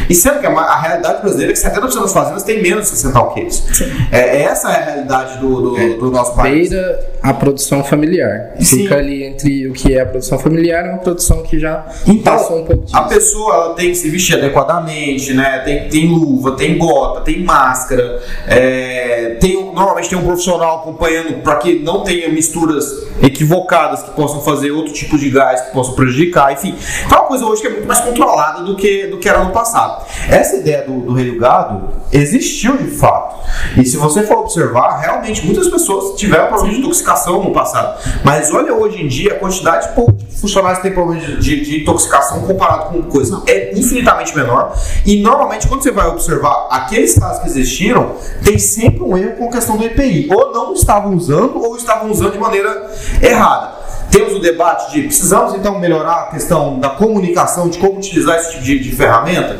E 0.08 0.14
sendo 0.14 0.40
que 0.40 0.46
a, 0.46 0.50
a 0.50 0.78
realidade 0.80 1.20
brasileira 1.22 1.52
é 1.52 1.54
que 1.54 1.60
70% 1.60 2.00
das 2.00 2.12
fazendas 2.12 2.42
tem 2.42 2.62
menos 2.62 2.84
de 2.84 2.90
60 2.96 3.18
alqueires. 3.18 3.62
É, 4.10 4.42
essa 4.42 4.70
é 4.70 4.76
a 4.76 4.84
realidade 4.84 5.38
do, 5.38 5.60
do, 5.70 5.98
do 5.98 6.10
nosso 6.10 6.34
país. 6.34 6.68
beira 6.68 7.12
a 7.22 7.32
produção 7.32 7.82
familiar. 7.84 8.52
Sim. 8.60 8.78
Fica 8.82 8.96
ali 8.96 9.22
entre 9.24 9.68
o 9.68 9.72
que 9.72 9.94
é 9.96 10.00
a 10.00 10.06
produção 10.12 10.38
familiar 10.38 10.86
e 10.86 10.88
uma 10.90 10.98
produção 10.98 11.42
que 11.42 11.58
já 11.58 11.84
Então, 12.06 12.32
passou 12.32 12.60
um 12.60 12.64
pouco 12.64 12.84
disso. 12.84 12.96
a 12.96 13.02
pessoa 13.02 13.54
ela 13.54 13.74
tem 13.74 13.88
que 13.88 13.96
se 13.96 14.08
vestir 14.08 14.36
adequadamente, 14.36 15.32
né? 15.34 15.58
Tem, 15.60 15.88
tem 15.88 16.06
luva, 16.08 16.52
tem 16.52 16.78
bota, 16.78 17.20
tem 17.22 17.42
máscara, 17.42 18.20
é, 18.46 19.36
tem, 19.40 19.54
normalmente 19.72 20.08
tem 20.08 20.18
um 20.18 20.22
profissional 20.24 20.78
acompanhando 20.80 21.42
para 21.42 21.56
que 21.56 21.78
não 21.80 22.02
tenha 22.02 22.28
misturas 22.28 22.84
equivocadas 23.22 24.02
que 24.02 24.10
possam 24.12 24.40
fazer 24.40 24.70
outro 24.70 24.92
tipo 24.92 25.16
de 25.18 25.30
gás 25.30 25.60
que 25.62 25.72
possam 25.72 25.94
prejudicar, 25.94 26.52
enfim. 26.52 26.74
Então 27.06 27.18
é 27.18 27.20
uma 27.20 27.28
coisa 27.28 27.44
hoje 27.46 27.60
que 27.62 27.66
é 27.68 27.70
muito 27.70 27.86
mais 27.86 28.00
controlada 28.00 28.62
do 28.62 28.76
que, 28.76 29.06
do 29.06 29.18
que 29.18 29.28
era 29.28 29.42
no 29.42 29.50
passado. 29.50 30.04
Essa 30.28 30.56
ideia 30.56 30.82
do, 30.82 31.00
do 31.00 31.12
rei 31.14 31.30
do 31.30 31.38
gado 31.38 31.88
existiu 32.12 32.76
de 32.76 32.90
fato. 32.90 33.40
E 33.76 33.84
se 33.84 33.96
você 33.96 34.22
for 34.22 34.38
observar, 34.38 34.98
realmente 35.00 35.44
muitas 35.44 35.68
pessoas 35.68 36.18
tiveram 36.18 36.48
problema 36.48 36.74
de 36.74 36.80
intoxicação 36.80 37.42
no 37.42 37.52
passado. 37.52 37.98
Mas 38.24 38.52
olha 38.52 38.74
hoje 38.74 39.02
em 39.02 39.08
dia 39.08 39.32
a 39.34 39.38
quantidade 39.38 39.88
de 39.88 39.94
funcionários 40.40 40.80
têm 40.82 40.92
problema 40.92 41.20
de, 41.20 41.36
de- 41.40 41.60
de 41.64 41.82
intoxicação 41.82 42.40
comparado 42.42 42.90
com 42.90 43.02
coisa 43.04 43.42
é 43.46 43.76
infinitamente 43.78 44.34
menor. 44.36 44.76
E 45.06 45.20
normalmente 45.22 45.66
quando 45.68 45.82
você 45.82 45.90
vai 45.90 46.08
observar 46.08 46.68
aqueles 46.70 47.18
casos 47.18 47.42
que 47.42 47.48
existiram, 47.48 48.12
tem 48.44 48.58
sempre 48.58 49.02
um 49.02 49.16
erro 49.16 49.36
com 49.36 49.48
a 49.48 49.52
questão 49.52 49.76
do 49.76 49.84
EPI. 49.84 50.28
Ou 50.34 50.52
não 50.52 50.72
estavam 50.74 51.14
usando, 51.14 51.58
ou 51.62 51.76
estavam 51.76 52.10
usando 52.10 52.32
de 52.32 52.38
maneira 52.38 52.90
errada. 53.22 53.72
Temos 54.10 54.34
o 54.34 54.40
debate 54.40 54.92
de 54.92 55.02
precisamos 55.02 55.54
então 55.54 55.78
melhorar 55.78 56.24
a 56.24 56.26
questão 56.26 56.78
da 56.78 56.90
comunicação, 56.90 57.68
de 57.68 57.78
como 57.78 57.96
utilizar 57.96 58.36
esse 58.36 58.50
tipo 58.52 58.62
de, 58.62 58.78
de 58.78 58.90
ferramenta. 58.94 59.58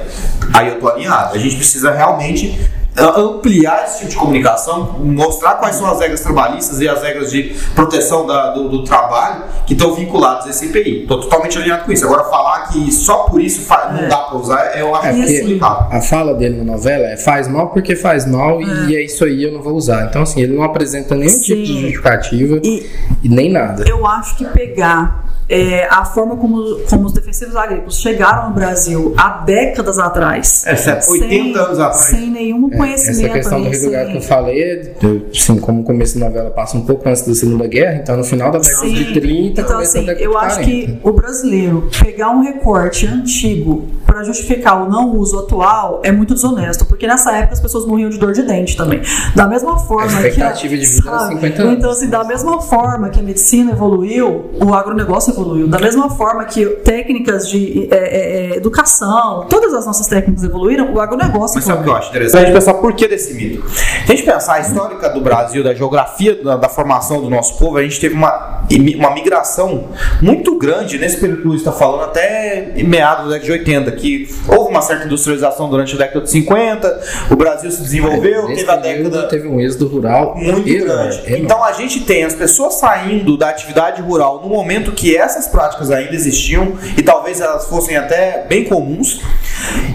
Aí 0.53 0.69
eu 0.69 0.79
tô 0.79 0.89
alinhado. 0.89 1.35
A 1.35 1.39
gente 1.39 1.57
precisa 1.57 1.91
realmente 1.91 2.71
ampliar 2.97 3.85
esse 3.85 3.99
tipo 4.01 4.11
de 4.11 4.17
comunicação, 4.17 4.97
mostrar 5.03 5.55
quais 5.55 5.77
são 5.77 5.91
as 5.91 5.99
regras 6.01 6.21
trabalhistas 6.21 6.81
e 6.81 6.89
as 6.89 7.03
regras 7.03 7.31
de 7.31 7.55
proteção 7.75 8.27
da- 8.27 8.51
do, 8.51 8.69
do 8.69 8.85
trabalho 8.85 9.45
que 9.67 9.73
estão 9.73 9.95
vinculadas 9.95 10.47
a 10.47 10.51
esse 10.51 10.67
IPI. 10.67 11.03
Estou 11.03 11.21
totalmente 11.21 11.57
alinhado 11.59 11.85
com 11.85 11.93
isso. 11.93 12.05
Agora, 12.05 12.25
falar 12.25 12.69
que 12.69 12.93
só 12.93 13.21
por 13.25 13.41
isso 13.41 13.63
fa- 13.63 13.91
não 13.93 14.09
dá 14.09 14.19
para 14.19 14.37
usar, 14.37 14.79
eu 14.79 14.95
acho 14.95 15.07
É, 15.07 15.13
que 15.13 15.59
é 15.61 15.65
a 15.97 16.01
fala 16.03 16.35
dele 16.35 16.59
na 16.59 16.65
novela 16.73 17.07
é 17.07 17.17
faz 17.17 17.49
mal 17.49 17.69
porque 17.71 17.97
faz 17.97 18.27
mal 18.27 18.61
e 18.61 18.95
é 18.97 19.03
isso 19.05 19.25
aí 19.25 19.43
eu 19.43 19.53
não 19.53 19.63
vou 19.63 19.75
usar. 19.75 20.05
Então, 20.07 20.23
assim, 20.23 20.43
ele 20.43 20.55
não 20.55 20.63
apresenta 20.63 21.15
nenhum 21.15 21.39
tipo 21.41 21.63
de 21.63 21.67
Sim. 21.69 21.81
justificativa 21.81 22.61
E 22.63 22.87
e 23.23 23.29
nem 23.29 23.51
nada. 23.51 23.85
eu 23.89 24.07
acho 24.07 24.37
que 24.37 24.45
pegar 24.47 25.25
é, 25.53 25.87
a 25.91 26.05
forma 26.05 26.37
como, 26.37 26.79
como 26.89 27.05
os 27.07 27.13
defensivos 27.13 27.55
agrícolas 27.55 27.99
chegaram 28.01 28.45
ao 28.45 28.51
Brasil 28.53 29.15
há 29.19 29.43
décadas 29.45 29.99
atrás. 29.99 30.65
É, 30.67 30.75
certo, 30.77 31.11
80 31.11 31.59
anos 31.61 31.79
atrás. 31.79 32.07
Sem 32.07 32.31
nenhum 32.31 32.71
conhecimento. 32.71 33.21
Essa 33.27 33.29
questão 33.35 33.61
do 33.63 33.69
Rio 33.69 33.81
que 33.81 33.87
eu 33.97 34.07
sem- 34.07 34.21
falei, 34.23 34.63
é, 34.63 34.93
assim, 35.31 35.59
como 35.59 35.83
o 35.83 35.85
começo 35.85 36.19
da 36.19 36.27
novela 36.27 36.51
passa 36.51 36.77
um 36.79 36.83
pouco 36.87 37.07
antes 37.09 37.23
da 37.27 37.35
Segunda 37.35 37.67
Guerra, 37.67 37.97
então 38.03 38.17
no 38.17 38.25
final 38.25 38.51
da 38.51 38.59
década 38.59 38.81
Sim. 38.87 38.95
de 38.95 39.13
30, 39.21 39.61
Então, 39.61 39.79
assim, 39.79 40.07
eu 40.19 40.39
acho 40.39 40.57
40. 40.57 40.63
que 40.71 40.99
o 41.03 41.13
brasileiro 41.13 41.89
pegar 42.03 42.31
um 42.31 42.41
recorte 42.41 43.07
antigo 43.07 43.87
para 44.07 44.25
justificar 44.25 44.83
o 44.83 44.89
não 44.89 45.17
uso 45.17 45.39
atual 45.39 46.01
é 46.03 46.11
muito 46.13 46.35
desonesto, 46.35 46.85
porque 46.87 47.07
nessa 47.07 47.33
época 47.37 47.55
as 47.55 47.61
pessoas 47.61 47.85
morriam 47.87 48.09
de 48.11 48.19
dor 48.19 48.33
de 48.33 48.43
dente 48.43 48.77
também. 48.77 49.01
Da 49.35 49.47
mesma 49.47 49.79
forma 49.79 50.05
A 50.05 50.07
expectativa 50.29 50.75
que. 50.75 50.81
de 50.81 50.87
vida 50.87 51.09
era 51.11 51.19
50 51.29 51.63
anos. 51.63 51.79
Então, 51.79 51.91
assim, 51.91 52.09
da 52.09 52.25
mesma 52.25 52.61
forma 52.61 53.09
que 53.11 53.21
a 53.21 53.23
medicina 53.23 53.73
evoluiu, 53.73 54.51
o 54.63 54.73
agronegócio 54.75 55.31
evoluiu. 55.31 55.42
Da 55.69 55.79
mesma 55.79 56.11
forma 56.11 56.45
que 56.45 56.65
técnicas 56.67 57.49
de 57.49 57.89
é, 57.91 57.97
é, 57.97 58.53
é, 58.53 58.57
educação, 58.57 59.47
todas 59.49 59.75
as 59.75 59.87
nossas 59.87 60.07
técnicas 60.07 60.45
evoluíram, 60.45 60.93
o 60.93 61.01
agronegócio 61.01 61.57
Mas 61.57 61.65
sabe 61.65 61.81
o 61.81 61.85
que 61.85 61.91
evoluiu. 61.91 61.93
eu 61.93 61.97
acho 61.97 62.11
interessante? 62.11 62.43
A 62.43 62.45
gente 62.47 62.55
pensar 62.55 62.75
por 62.75 62.93
que 62.93 63.09
desse 63.09 63.35
mito. 63.35 63.69
Se 63.69 64.13
a 64.13 64.17
gente 64.17 64.23
pensar 64.25 64.55
a 64.55 64.61
histórica 64.61 65.09
do 65.09 65.21
Brasil, 65.21 65.63
da 65.63 65.75
geografia 65.75 66.43
da, 66.43 66.57
da 66.57 66.69
formação 66.69 67.21
do 67.21 67.31
nosso 67.31 67.59
povo, 67.59 67.77
a 67.77 67.83
gente 67.83 68.01
teve 68.01 68.15
uma, 68.15 68.65
uma 68.97 69.11
migração 69.15 69.89
muito 70.21 70.57
grande 70.59 70.99
nesse 70.99 71.19
período 71.19 71.41
que 71.43 71.47
o 71.47 71.49
Luiz 71.51 71.61
está 71.61 71.73
falando, 71.73 72.05
até 72.05 72.73
meados 72.85 73.27
da 73.27 73.33
década 73.33 73.45
de 73.45 73.53
80, 73.53 73.93
que 73.93 74.29
houve 74.49 74.71
uma 74.71 74.83
certa 74.83 75.07
industrialização 75.07 75.69
durante 75.69 75.95
a 75.95 75.99
década 75.99 76.21
de 76.21 76.31
50, 76.31 77.01
o 77.31 77.37
Brasil 77.37 77.71
se 77.71 77.83
desenvolveu, 77.83 78.49
Nesse 78.49 78.65
teve 78.65 78.71
a 78.71 78.77
década 78.77 79.29
teve 79.29 79.49
um 79.49 79.61
êxodo 79.61 79.89
rural 79.89 80.35
muito 80.37 80.69
enorme, 80.69 80.75
grande. 80.79 81.19
enorme. 81.27 81.45
Então 81.45 81.65
a 81.65 81.73
gente 81.73 82.01
tem 82.01 82.25
as 82.25 82.35
pessoas 82.35 82.75
saindo 82.75 83.37
da 83.37 83.49
atividade 83.49 84.03
rural 84.03 84.41
no 84.43 84.49
momento 84.49 84.93
que 84.93 85.17
essas 85.23 85.49
práticas 85.49 85.91
ainda 85.91 86.15
existiam 86.15 86.77
e 86.97 87.03
talvez 87.03 87.41
elas 87.41 87.67
fossem 87.69 87.97
até 87.97 88.45
bem 88.49 88.65
comuns. 88.65 89.21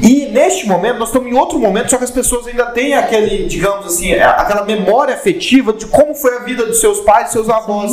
E 0.01 0.27
neste 0.27 0.67
momento 0.67 0.97
nós 0.99 1.09
estamos 1.09 1.29
em 1.29 1.33
outro 1.35 1.59
momento, 1.59 1.89
só 1.89 1.97
que 1.97 2.03
as 2.03 2.11
pessoas 2.11 2.47
ainda 2.47 2.65
têm 2.67 2.93
aquele, 2.95 3.45
digamos 3.47 3.85
assim, 3.85 4.13
aquela 4.13 4.63
memória 4.65 5.13
afetiva 5.13 5.73
de 5.73 5.85
como 5.87 6.13
foi 6.15 6.35
a 6.37 6.39
vida 6.39 6.65
dos 6.65 6.79
seus 6.79 6.99
pais, 7.01 7.25
dos 7.25 7.33
seus 7.33 7.49
avós. 7.49 7.91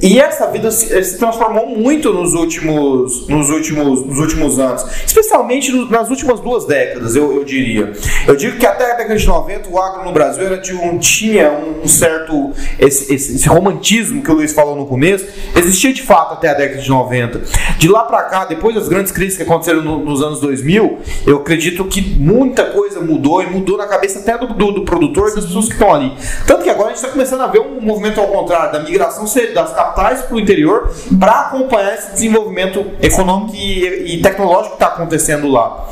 E 0.00 0.20
essa 0.20 0.46
vida 0.48 0.70
se, 0.70 1.02
se 1.04 1.18
transformou 1.18 1.66
muito 1.68 2.12
nos 2.12 2.34
últimos, 2.34 3.26
nos 3.28 3.50
últimos, 3.50 4.06
nos 4.06 4.18
últimos 4.18 4.58
anos, 4.58 4.84
especialmente 5.06 5.72
no- 5.72 5.88
nas 5.90 6.08
últimas 6.10 6.40
duas 6.40 6.66
décadas, 6.66 7.16
eu, 7.16 7.34
eu 7.36 7.44
diria. 7.44 7.92
Eu 8.26 8.36
digo 8.36 8.58
que 8.58 8.66
até 8.66 8.92
a 8.92 8.94
década 8.96 9.16
de 9.16 9.26
90 9.26 9.68
o 9.70 9.78
agro 9.80 10.04
no 10.04 10.12
Brasil 10.12 10.44
era 10.46 10.58
de 10.58 10.74
um, 10.74 10.98
tinha 10.98 11.50
um 11.50 11.88
certo 11.88 12.52
esse, 12.78 13.12
esse- 13.12 13.36
esse 13.36 13.48
romantismo 13.48 14.22
que 14.22 14.30
o 14.30 14.34
Luiz 14.34 14.52
falou 14.52 14.76
no 14.76 14.86
começo, 14.86 15.26
existia 15.56 15.92
de 15.92 16.02
fato 16.02 16.34
até 16.42 16.48
a 16.50 16.54
década 16.54 16.82
de 16.82 16.88
90. 16.90 17.40
De 17.78 17.88
lá 17.88 18.02
pra 18.02 18.22
cá, 18.24 18.44
depois 18.44 18.74
das 18.74 18.88
grandes 18.88 19.12
crises 19.12 19.36
que 19.36 19.44
aconteceram 19.44 19.80
no- 19.82 19.98
nos 20.04 20.20
anos 20.22 20.40
2000, 20.40 20.62
viu, 20.72 20.98
eu 21.26 21.36
acredito 21.38 21.84
que 21.84 22.00
muita 22.00 22.64
coisa 22.66 23.00
mudou 23.00 23.42
e 23.42 23.46
mudou 23.46 23.76
na 23.76 23.86
cabeça 23.86 24.18
até 24.18 24.36
do, 24.38 24.46
do, 24.54 24.72
do 24.72 24.84
produtor 24.84 25.30
e 25.30 25.34
das 25.34 25.44
pessoas 25.44 25.66
que 25.66 25.72
estão 25.72 25.92
ali. 25.92 26.12
Tanto 26.46 26.62
que 26.62 26.70
agora 26.70 26.86
a 26.86 26.88
gente 26.90 26.98
está 26.98 27.08
começando 27.08 27.40
a 27.42 27.46
ver 27.46 27.60
um 27.60 27.80
movimento 27.80 28.20
ao 28.20 28.26
contrário, 28.28 28.72
da 28.72 28.80
migração 28.80 29.24
das 29.54 29.72
capitais 29.72 30.22
para 30.22 30.34
o 30.36 30.40
interior 30.40 30.90
para 31.18 31.32
acompanhar 31.42 31.94
esse 31.94 32.12
desenvolvimento 32.12 32.84
econômico 33.00 33.54
e, 33.54 34.14
e 34.16 34.22
tecnológico 34.22 34.76
que 34.76 34.82
está 34.82 34.94
acontecendo 34.94 35.48
lá. 35.50 35.86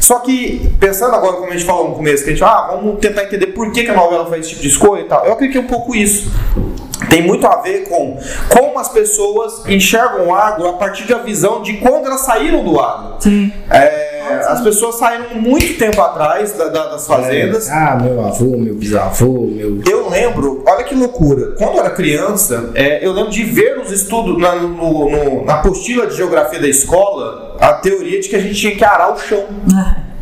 Só 0.00 0.18
que, 0.20 0.70
pensando 0.80 1.14
agora, 1.14 1.34
como 1.36 1.48
a 1.48 1.52
gente 1.52 1.64
falou 1.64 1.88
no 1.90 1.94
começo, 1.94 2.22
que 2.24 2.30
a 2.30 2.32
gente 2.32 2.44
ah, 2.44 2.68
vamos 2.72 2.98
tentar 3.00 3.24
entender 3.24 3.48
por 3.48 3.70
que, 3.72 3.84
que 3.84 3.90
a 3.90 3.94
novela 3.94 4.26
faz 4.26 4.40
esse 4.40 4.50
tipo 4.50 4.62
de 4.62 4.68
escolha 4.68 5.00
e 5.00 5.04
tal. 5.04 5.24
Eu 5.24 5.32
acredito 5.32 5.52
que 5.52 5.58
é 5.58 5.60
um 5.62 5.66
pouco 5.66 5.94
isso 5.94 6.30
tem 7.10 7.22
muito 7.22 7.46
a 7.46 7.56
ver 7.56 7.88
com 7.88 8.18
como 8.48 8.78
as 8.78 8.88
pessoas 8.88 9.66
enxergam 9.66 10.28
o 10.28 10.34
agro 10.34 10.68
a 10.68 10.72
partir 10.74 11.04
da 11.04 11.18
visão 11.18 11.62
de 11.62 11.74
quando 11.74 12.06
elas 12.06 12.20
saíram 12.20 12.64
do 12.64 12.80
agro. 12.80 13.16
Sim. 13.20 13.52
É, 13.70 14.16
as 14.48 14.60
pessoas 14.60 14.96
saíram 14.96 15.34
muito 15.34 15.78
tempo 15.78 16.00
atrás 16.00 16.52
da, 16.52 16.68
da, 16.68 16.86
das 16.88 17.06
fazendas. 17.06 17.68
É. 17.68 17.72
Ah, 17.72 17.98
meu 18.00 18.24
avô, 18.24 18.56
meu 18.56 18.74
bisavô, 18.74 19.46
meu. 19.46 19.80
Eu 19.88 20.08
lembro, 20.08 20.62
olha 20.66 20.84
que 20.84 20.94
loucura. 20.94 21.52
Quando 21.56 21.74
eu 21.74 21.80
era 21.80 21.90
criança, 21.90 22.70
é, 22.74 23.06
eu 23.06 23.12
lembro 23.12 23.30
de 23.30 23.44
ver 23.44 23.76
nos 23.76 23.90
estudos, 23.90 24.38
na, 24.38 24.56
no, 24.56 25.10
no, 25.10 25.44
na 25.44 25.54
apostila 25.54 26.06
de 26.06 26.16
geografia 26.16 26.60
da 26.60 26.68
escola, 26.68 27.56
a 27.60 27.74
teoria 27.74 28.20
de 28.20 28.28
que 28.28 28.36
a 28.36 28.40
gente 28.40 28.54
tinha 28.54 28.74
que 28.74 28.84
arar 28.84 29.12
o 29.12 29.18
chão. 29.18 29.44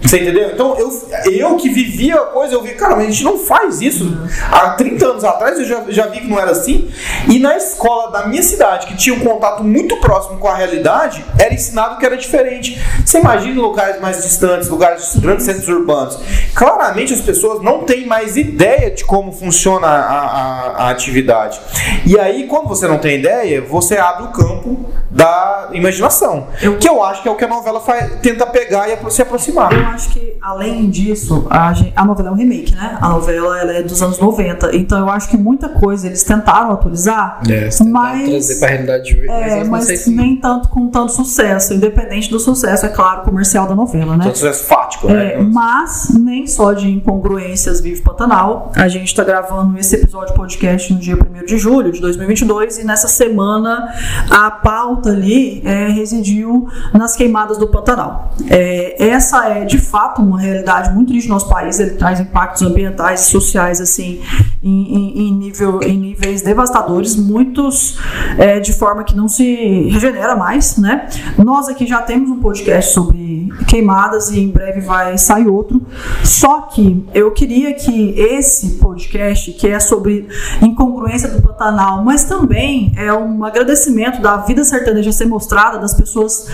Você 0.04 0.20
entendeu? 0.20 0.50
Então 0.52 0.76
eu, 0.78 0.92
eu 1.32 1.56
que 1.56 1.70
vivia 1.70 2.16
a 2.16 2.26
coisa, 2.26 2.54
eu 2.54 2.62
vi, 2.62 2.74
cara, 2.74 2.94
mas 2.94 3.06
a 3.06 3.10
gente 3.10 3.24
não 3.24 3.38
faz 3.38 3.80
isso. 3.80 4.16
Há 4.50 4.70
30 4.70 5.06
anos 5.06 5.24
atrás 5.24 5.58
eu 5.58 5.64
já, 5.64 5.84
já 5.88 6.06
vi 6.06 6.20
que 6.20 6.26
não 6.26 6.38
era 6.38 6.50
assim. 6.50 6.90
E 7.28 7.38
na 7.38 7.56
escola 7.56 8.10
da 8.10 8.26
minha 8.26 8.42
cidade, 8.42 8.86
que 8.86 8.96
tinha 8.96 9.14
um 9.14 9.20
contato 9.20 9.64
muito 9.64 9.96
próximo 9.96 10.38
com 10.38 10.46
a 10.46 10.54
realidade, 10.54 11.24
era 11.38 11.54
ensinado 11.54 11.98
que 11.98 12.04
era 12.04 12.16
diferente. 12.18 12.78
Você 13.04 13.18
imagina 13.18 13.60
locais 13.60 13.98
mais 14.00 14.22
distantes, 14.22 14.68
lugares 14.68 15.16
grandes 15.16 15.46
centros 15.46 15.68
urbanos. 15.68 16.18
Claramente 16.54 17.14
as 17.14 17.20
pessoas 17.20 17.62
não 17.62 17.84
têm 17.84 18.06
mais 18.06 18.36
ideia 18.36 18.90
de 18.90 19.04
como 19.04 19.32
funciona 19.32 19.86
a, 19.86 20.18
a, 20.18 20.86
a 20.86 20.90
atividade. 20.90 21.58
E 22.04 22.18
aí, 22.18 22.46
quando 22.46 22.68
você 22.68 22.86
não 22.86 22.98
tem 22.98 23.18
ideia, 23.18 23.62
você 23.62 23.96
abre 23.96 24.24
o 24.24 24.32
campo 24.32 24.84
da 25.10 25.68
imaginação. 25.72 26.48
Que 26.80 26.88
eu 26.88 27.02
acho 27.02 27.22
que 27.22 27.28
é 27.28 27.30
o 27.30 27.36
que 27.36 27.44
a 27.44 27.48
novela 27.48 27.80
faz, 27.80 28.20
tenta 28.20 28.44
pegar 28.46 28.88
e 28.88 29.10
se 29.10 29.22
aproximar. 29.22 29.93
Acho 29.94 30.10
que, 30.10 30.36
além 30.40 30.90
disso, 30.90 31.46
a, 31.48 31.72
a, 31.94 32.04
novela 32.04 32.30
é 32.30 32.32
um 32.32 32.34
remake, 32.34 32.74
né? 32.74 32.98
A 33.00 33.08
novela 33.10 33.60
ela 33.60 33.72
é 33.72 33.82
dos 33.82 34.02
anos 34.02 34.18
90. 34.18 34.74
Então 34.76 34.98
eu 34.98 35.08
acho 35.08 35.28
que 35.28 35.36
muita 35.36 35.68
coisa 35.68 36.08
eles 36.08 36.24
tentaram 36.24 36.72
atualizar, 36.72 37.40
é, 37.48 37.68
mas. 37.84 38.28
trazer 38.28 38.58
pra 38.58 38.68
realidade 38.68 39.04
de 39.04 39.20
hoje, 39.20 39.28
é, 39.28 39.64
mas, 39.64 39.88
mas 39.88 40.06
nem 40.08 40.36
tanto 40.36 40.68
com 40.68 40.88
tanto 40.88 41.12
sucesso, 41.12 41.74
independente 41.74 42.28
do 42.28 42.40
sucesso, 42.40 42.86
é 42.86 42.88
claro, 42.88 43.22
comercial 43.22 43.68
da 43.68 43.74
novela, 43.74 44.16
né? 44.16 44.24
Tanto 44.24 44.38
sucesso 44.38 44.64
fático, 44.64 45.06
né? 45.06 45.34
É, 45.34 45.42
mas 45.42 46.08
nem 46.10 46.46
só 46.46 46.72
de 46.72 46.90
incongruências 46.90 47.80
vive 47.80 48.00
Pantanal. 48.02 48.72
A 48.74 48.88
gente 48.88 49.06
está 49.06 49.22
gravando 49.22 49.78
esse 49.78 49.94
episódio 49.94 50.34
podcast 50.34 50.92
no 50.92 50.98
dia 50.98 51.14
1 51.14 51.46
de 51.46 51.56
julho 51.56 51.92
de 51.92 52.00
2022 52.00 52.78
e 52.78 52.84
nessa 52.84 53.06
semana 53.06 53.94
a 54.28 54.50
pauta 54.50 55.10
ali 55.10 55.62
é, 55.64 55.88
residiu 55.88 56.68
nas 56.92 57.14
queimadas 57.14 57.58
do 57.58 57.68
Pantanal. 57.68 58.32
É, 58.48 59.08
essa 59.08 59.48
é 59.48 59.64
de 59.64 59.83
fato 59.84 60.22
uma 60.22 60.40
realidade 60.40 60.92
muito 60.92 61.08
triste 61.08 61.28
no 61.28 61.34
nosso 61.34 61.48
país, 61.48 61.78
ele 61.78 61.92
traz 61.92 62.20
impactos 62.20 62.62
ambientais 62.62 63.20
sociais 63.20 63.80
assim 63.80 64.20
em, 64.62 64.94
em, 64.94 65.28
em 65.28 65.32
nível, 65.32 65.80
em 65.82 65.98
níveis 65.98 66.42
devastadores, 66.42 67.16
muitos 67.16 67.98
é, 68.38 68.58
de 68.60 68.72
forma 68.72 69.04
que 69.04 69.14
não 69.14 69.28
se 69.28 69.88
regenera 69.90 70.34
mais, 70.34 70.76
né? 70.78 71.08
Nós 71.36 71.68
aqui 71.68 71.86
já 71.86 72.00
temos 72.00 72.30
um 72.30 72.40
podcast 72.40 72.92
sobre 72.92 73.52
queimadas 73.68 74.30
e 74.30 74.40
em 74.40 74.50
breve 74.50 74.80
vai 74.80 75.18
sair 75.18 75.46
outro. 75.46 75.82
Só 76.22 76.62
que 76.62 77.06
eu 77.12 77.30
queria 77.32 77.74
que 77.74 78.18
esse 78.18 78.78
podcast, 78.78 79.52
que 79.52 79.68
é 79.68 79.78
sobre 79.78 80.26
incongruência 80.62 81.28
do 81.28 81.42
Pantanal, 81.42 82.02
mas 82.02 82.24
também 82.24 82.92
é 82.96 83.12
um 83.12 83.44
agradecimento 83.44 84.20
da 84.20 84.38
vida 84.38 84.64
sertaneja 84.64 85.12
ser 85.12 85.26
mostrada, 85.26 85.78
das 85.78 85.94
pessoas 85.94 86.48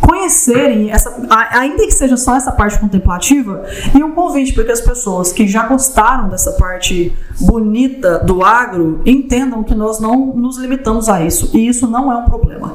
conhecerem 0.00 0.90
essa, 0.90 1.14
ainda 1.50 1.84
que 1.86 1.92
seja 1.92 2.16
só 2.16 2.36
essa 2.36 2.52
parte 2.52 2.75
contemplativa, 2.78 3.64
e 3.94 4.02
um 4.02 4.12
convite 4.12 4.52
para 4.52 4.64
que 4.64 4.72
as 4.72 4.80
pessoas 4.80 5.32
que 5.32 5.46
já 5.46 5.66
gostaram 5.66 6.28
dessa 6.28 6.52
parte 6.52 7.12
bonita 7.40 8.18
do 8.18 8.44
agro 8.44 9.00
entendam 9.04 9.62
que 9.62 9.74
nós 9.74 10.00
não 10.00 10.34
nos 10.34 10.58
limitamos 10.58 11.08
a 11.08 11.22
isso, 11.22 11.50
e 11.54 11.68
isso 11.68 11.86
não 11.86 12.12
é 12.12 12.16
um 12.16 12.24
problema. 12.24 12.74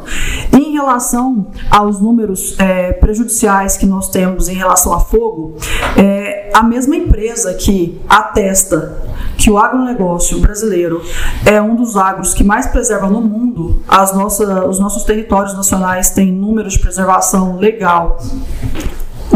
Em 0.53 0.73
relação 0.73 1.47
aos 1.69 1.99
números 1.99 2.55
é, 2.59 2.93
prejudiciais 2.93 3.77
que 3.77 3.85
nós 3.85 4.09
temos 4.09 4.47
em 4.47 4.53
relação 4.53 4.93
a 4.93 4.99
fogo, 4.99 5.55
é, 5.97 6.49
a 6.53 6.63
mesma 6.63 6.95
empresa 6.95 7.53
que 7.53 7.99
atesta 8.07 9.11
que 9.37 9.49
o 9.49 9.57
agronegócio 9.57 10.39
brasileiro 10.39 11.01
é 11.45 11.61
um 11.61 11.75
dos 11.75 11.97
agros 11.97 12.33
que 12.33 12.43
mais 12.43 12.67
preserva 12.67 13.07
no 13.07 13.21
mundo, 13.21 13.81
as 13.87 14.13
nossas, 14.13 14.47
os 14.67 14.79
nossos 14.79 15.03
territórios 15.03 15.53
nacionais 15.55 16.09
têm 16.11 16.31
números 16.31 16.73
de 16.73 16.79
preservação 16.79 17.57
legal 17.57 18.19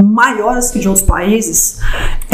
maiores 0.04 0.72
que 0.72 0.80
de 0.80 0.88
outros 0.88 1.06
países, 1.06 1.80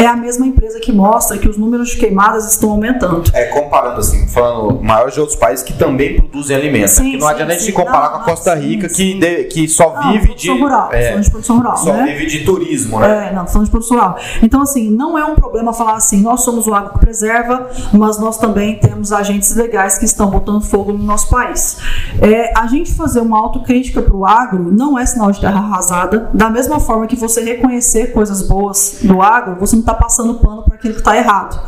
é 0.01 0.07
a 0.07 0.15
mesma 0.15 0.45
empresa 0.47 0.79
que 0.79 0.91
mostra 0.91 1.37
que 1.37 1.47
os 1.47 1.57
números 1.57 1.89
de 1.89 1.97
queimadas 1.97 2.49
estão 2.49 2.71
aumentando. 2.71 3.23
É, 3.33 3.45
comparando 3.45 3.99
assim, 3.99 4.27
falando 4.27 4.81
maiores 4.81 5.13
de 5.13 5.19
outros 5.19 5.37
países 5.37 5.63
que 5.63 5.73
também 5.73 6.17
produzem 6.17 6.55
alimentos. 6.55 6.91
Sim, 6.91 7.13
não 7.13 7.27
sim, 7.27 7.33
adianta 7.33 7.51
sim. 7.53 7.57
a 7.57 7.59
gente 7.59 7.71
comparar 7.71 8.05
não, 8.05 8.11
com 8.11 8.17
a 8.17 8.23
Costa 8.23 8.55
Rica, 8.55 8.89
que, 8.89 9.19
de, 9.19 9.43
que 9.45 9.67
só 9.67 9.93
não, 9.93 10.11
vive 10.13 10.33
de. 10.33 10.49
Rural, 10.49 10.89
é, 10.91 11.17
de 11.19 11.29
produção 11.29 11.57
rural. 11.57 11.77
Só 11.77 11.93
né? 11.93 12.05
vive 12.05 12.25
de 12.25 12.43
turismo, 12.43 12.99
né? 12.99 13.29
É, 13.29 13.33
não, 13.33 13.45
falando 13.47 13.65
de 13.65 13.71
produção 13.71 13.97
rural. 13.97 14.17
Então, 14.41 14.61
assim, 14.61 14.89
não 14.89 15.17
é 15.17 15.25
um 15.25 15.35
problema 15.35 15.73
falar 15.73 15.95
assim, 15.95 16.21
nós 16.21 16.41
somos 16.41 16.67
o 16.67 16.73
agro 16.73 16.93
que 16.93 16.99
preserva, 16.99 17.69
mas 17.93 18.19
nós 18.19 18.37
também 18.37 18.79
temos 18.79 19.11
agentes 19.11 19.55
legais 19.55 19.97
que 19.97 20.05
estão 20.05 20.29
botando 20.29 20.61
fogo 20.61 20.91
no 20.93 21.03
nosso 21.03 21.29
país. 21.29 21.77
É, 22.21 22.51
a 22.57 22.67
gente 22.67 22.93
fazer 22.93 23.19
uma 23.19 23.37
autocrítica 23.37 24.01
para 24.01 24.15
o 24.15 24.25
agro 24.25 24.71
não 24.71 24.97
é 24.97 25.05
sinal 25.05 25.31
de 25.31 25.39
terra 25.39 25.59
arrasada, 25.59 26.29
da 26.33 26.49
mesma 26.49 26.79
forma 26.79 27.07
que 27.07 27.15
você 27.15 27.41
reconhecer 27.41 28.13
coisas 28.13 28.41
boas 28.47 28.99
no 29.03 29.21
agro, 29.21 29.55
você 29.59 29.75
não 29.75 29.81
está 29.81 29.90
passando 29.93 30.35
pano 30.35 30.63
para 30.63 30.75
aquilo 30.75 30.93
que 30.93 30.99
está 30.99 31.15
errado. 31.15 31.59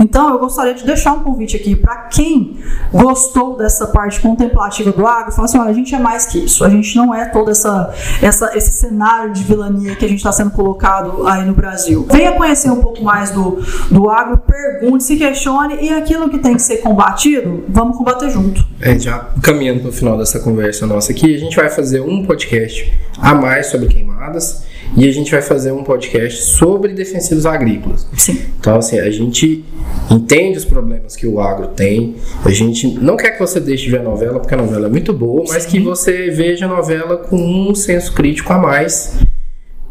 Então, 0.00 0.30
eu 0.30 0.38
gostaria 0.38 0.74
de 0.74 0.84
deixar 0.84 1.12
um 1.12 1.20
convite 1.20 1.56
aqui 1.56 1.76
para 1.76 1.96
quem 2.08 2.58
gostou 2.92 3.56
dessa 3.56 3.86
parte 3.86 4.20
contemplativa 4.20 4.92
do 4.92 5.06
agro, 5.06 5.32
falar 5.32 5.46
assim: 5.46 5.58
olha, 5.58 5.70
a 5.70 5.74
gente 5.74 5.94
é 5.94 5.98
mais 5.98 6.26
que 6.26 6.38
isso, 6.38 6.64
a 6.64 6.68
gente 6.68 6.96
não 6.96 7.14
é 7.14 7.26
todo 7.26 7.50
essa, 7.50 7.92
essa, 8.20 8.56
esse 8.56 8.72
cenário 8.72 9.32
de 9.32 9.42
vilania 9.42 9.94
que 9.96 10.04
a 10.04 10.08
gente 10.08 10.18
está 10.18 10.32
sendo 10.32 10.50
colocado 10.50 11.26
aí 11.26 11.44
no 11.44 11.54
Brasil. 11.54 12.06
Venha 12.10 12.32
conhecer 12.32 12.70
um 12.70 12.80
pouco 12.80 13.02
mais 13.02 13.30
do, 13.30 13.62
do 13.90 14.10
agro, 14.10 14.38
pergunte, 14.38 15.04
se 15.04 15.16
questione 15.16 15.78
e 15.80 15.90
aquilo 15.90 16.28
que 16.28 16.38
tem 16.38 16.54
que 16.54 16.62
ser 16.62 16.78
combatido, 16.78 17.64
vamos 17.68 17.96
combater 17.96 18.30
junto. 18.30 18.64
É, 18.80 18.98
já 18.98 19.28
caminhando 19.42 19.80
para 19.80 19.90
o 19.90 19.92
final 19.92 20.16
dessa 20.16 20.40
conversa 20.40 20.86
nossa 20.86 21.12
aqui, 21.12 21.34
a 21.34 21.38
gente 21.38 21.56
vai 21.56 21.68
fazer 21.68 22.00
um 22.00 22.24
podcast 22.24 22.92
a 23.18 23.34
mais 23.34 23.66
sobre 23.66 23.88
queimadas 23.88 24.71
e 24.96 25.08
a 25.08 25.12
gente 25.12 25.30
vai 25.30 25.40
fazer 25.40 25.72
um 25.72 25.82
podcast 25.82 26.42
sobre 26.42 26.92
defensivos 26.92 27.46
agrícolas. 27.46 28.06
Sim. 28.16 28.40
Então, 28.58 28.76
assim, 28.76 28.98
a 28.98 29.10
gente 29.10 29.64
entende 30.10 30.58
os 30.58 30.64
problemas 30.64 31.16
que 31.16 31.26
o 31.26 31.40
agro 31.40 31.68
tem. 31.68 32.16
A 32.44 32.50
gente 32.50 32.86
não 32.86 33.16
quer 33.16 33.30
que 33.30 33.40
você 33.40 33.58
deixe 33.58 33.84
de 33.84 33.90
ver 33.90 34.00
a 34.00 34.02
novela, 34.02 34.38
porque 34.38 34.54
a 34.54 34.58
novela 34.58 34.86
é 34.86 34.90
muito 34.90 35.12
boa, 35.12 35.44
mas 35.48 35.64
Sim. 35.64 35.70
que 35.70 35.80
você 35.80 36.30
veja 36.30 36.66
a 36.66 36.68
novela 36.68 37.16
com 37.16 37.36
um 37.36 37.74
senso 37.74 38.12
crítico 38.12 38.52
a 38.52 38.58
mais. 38.58 39.18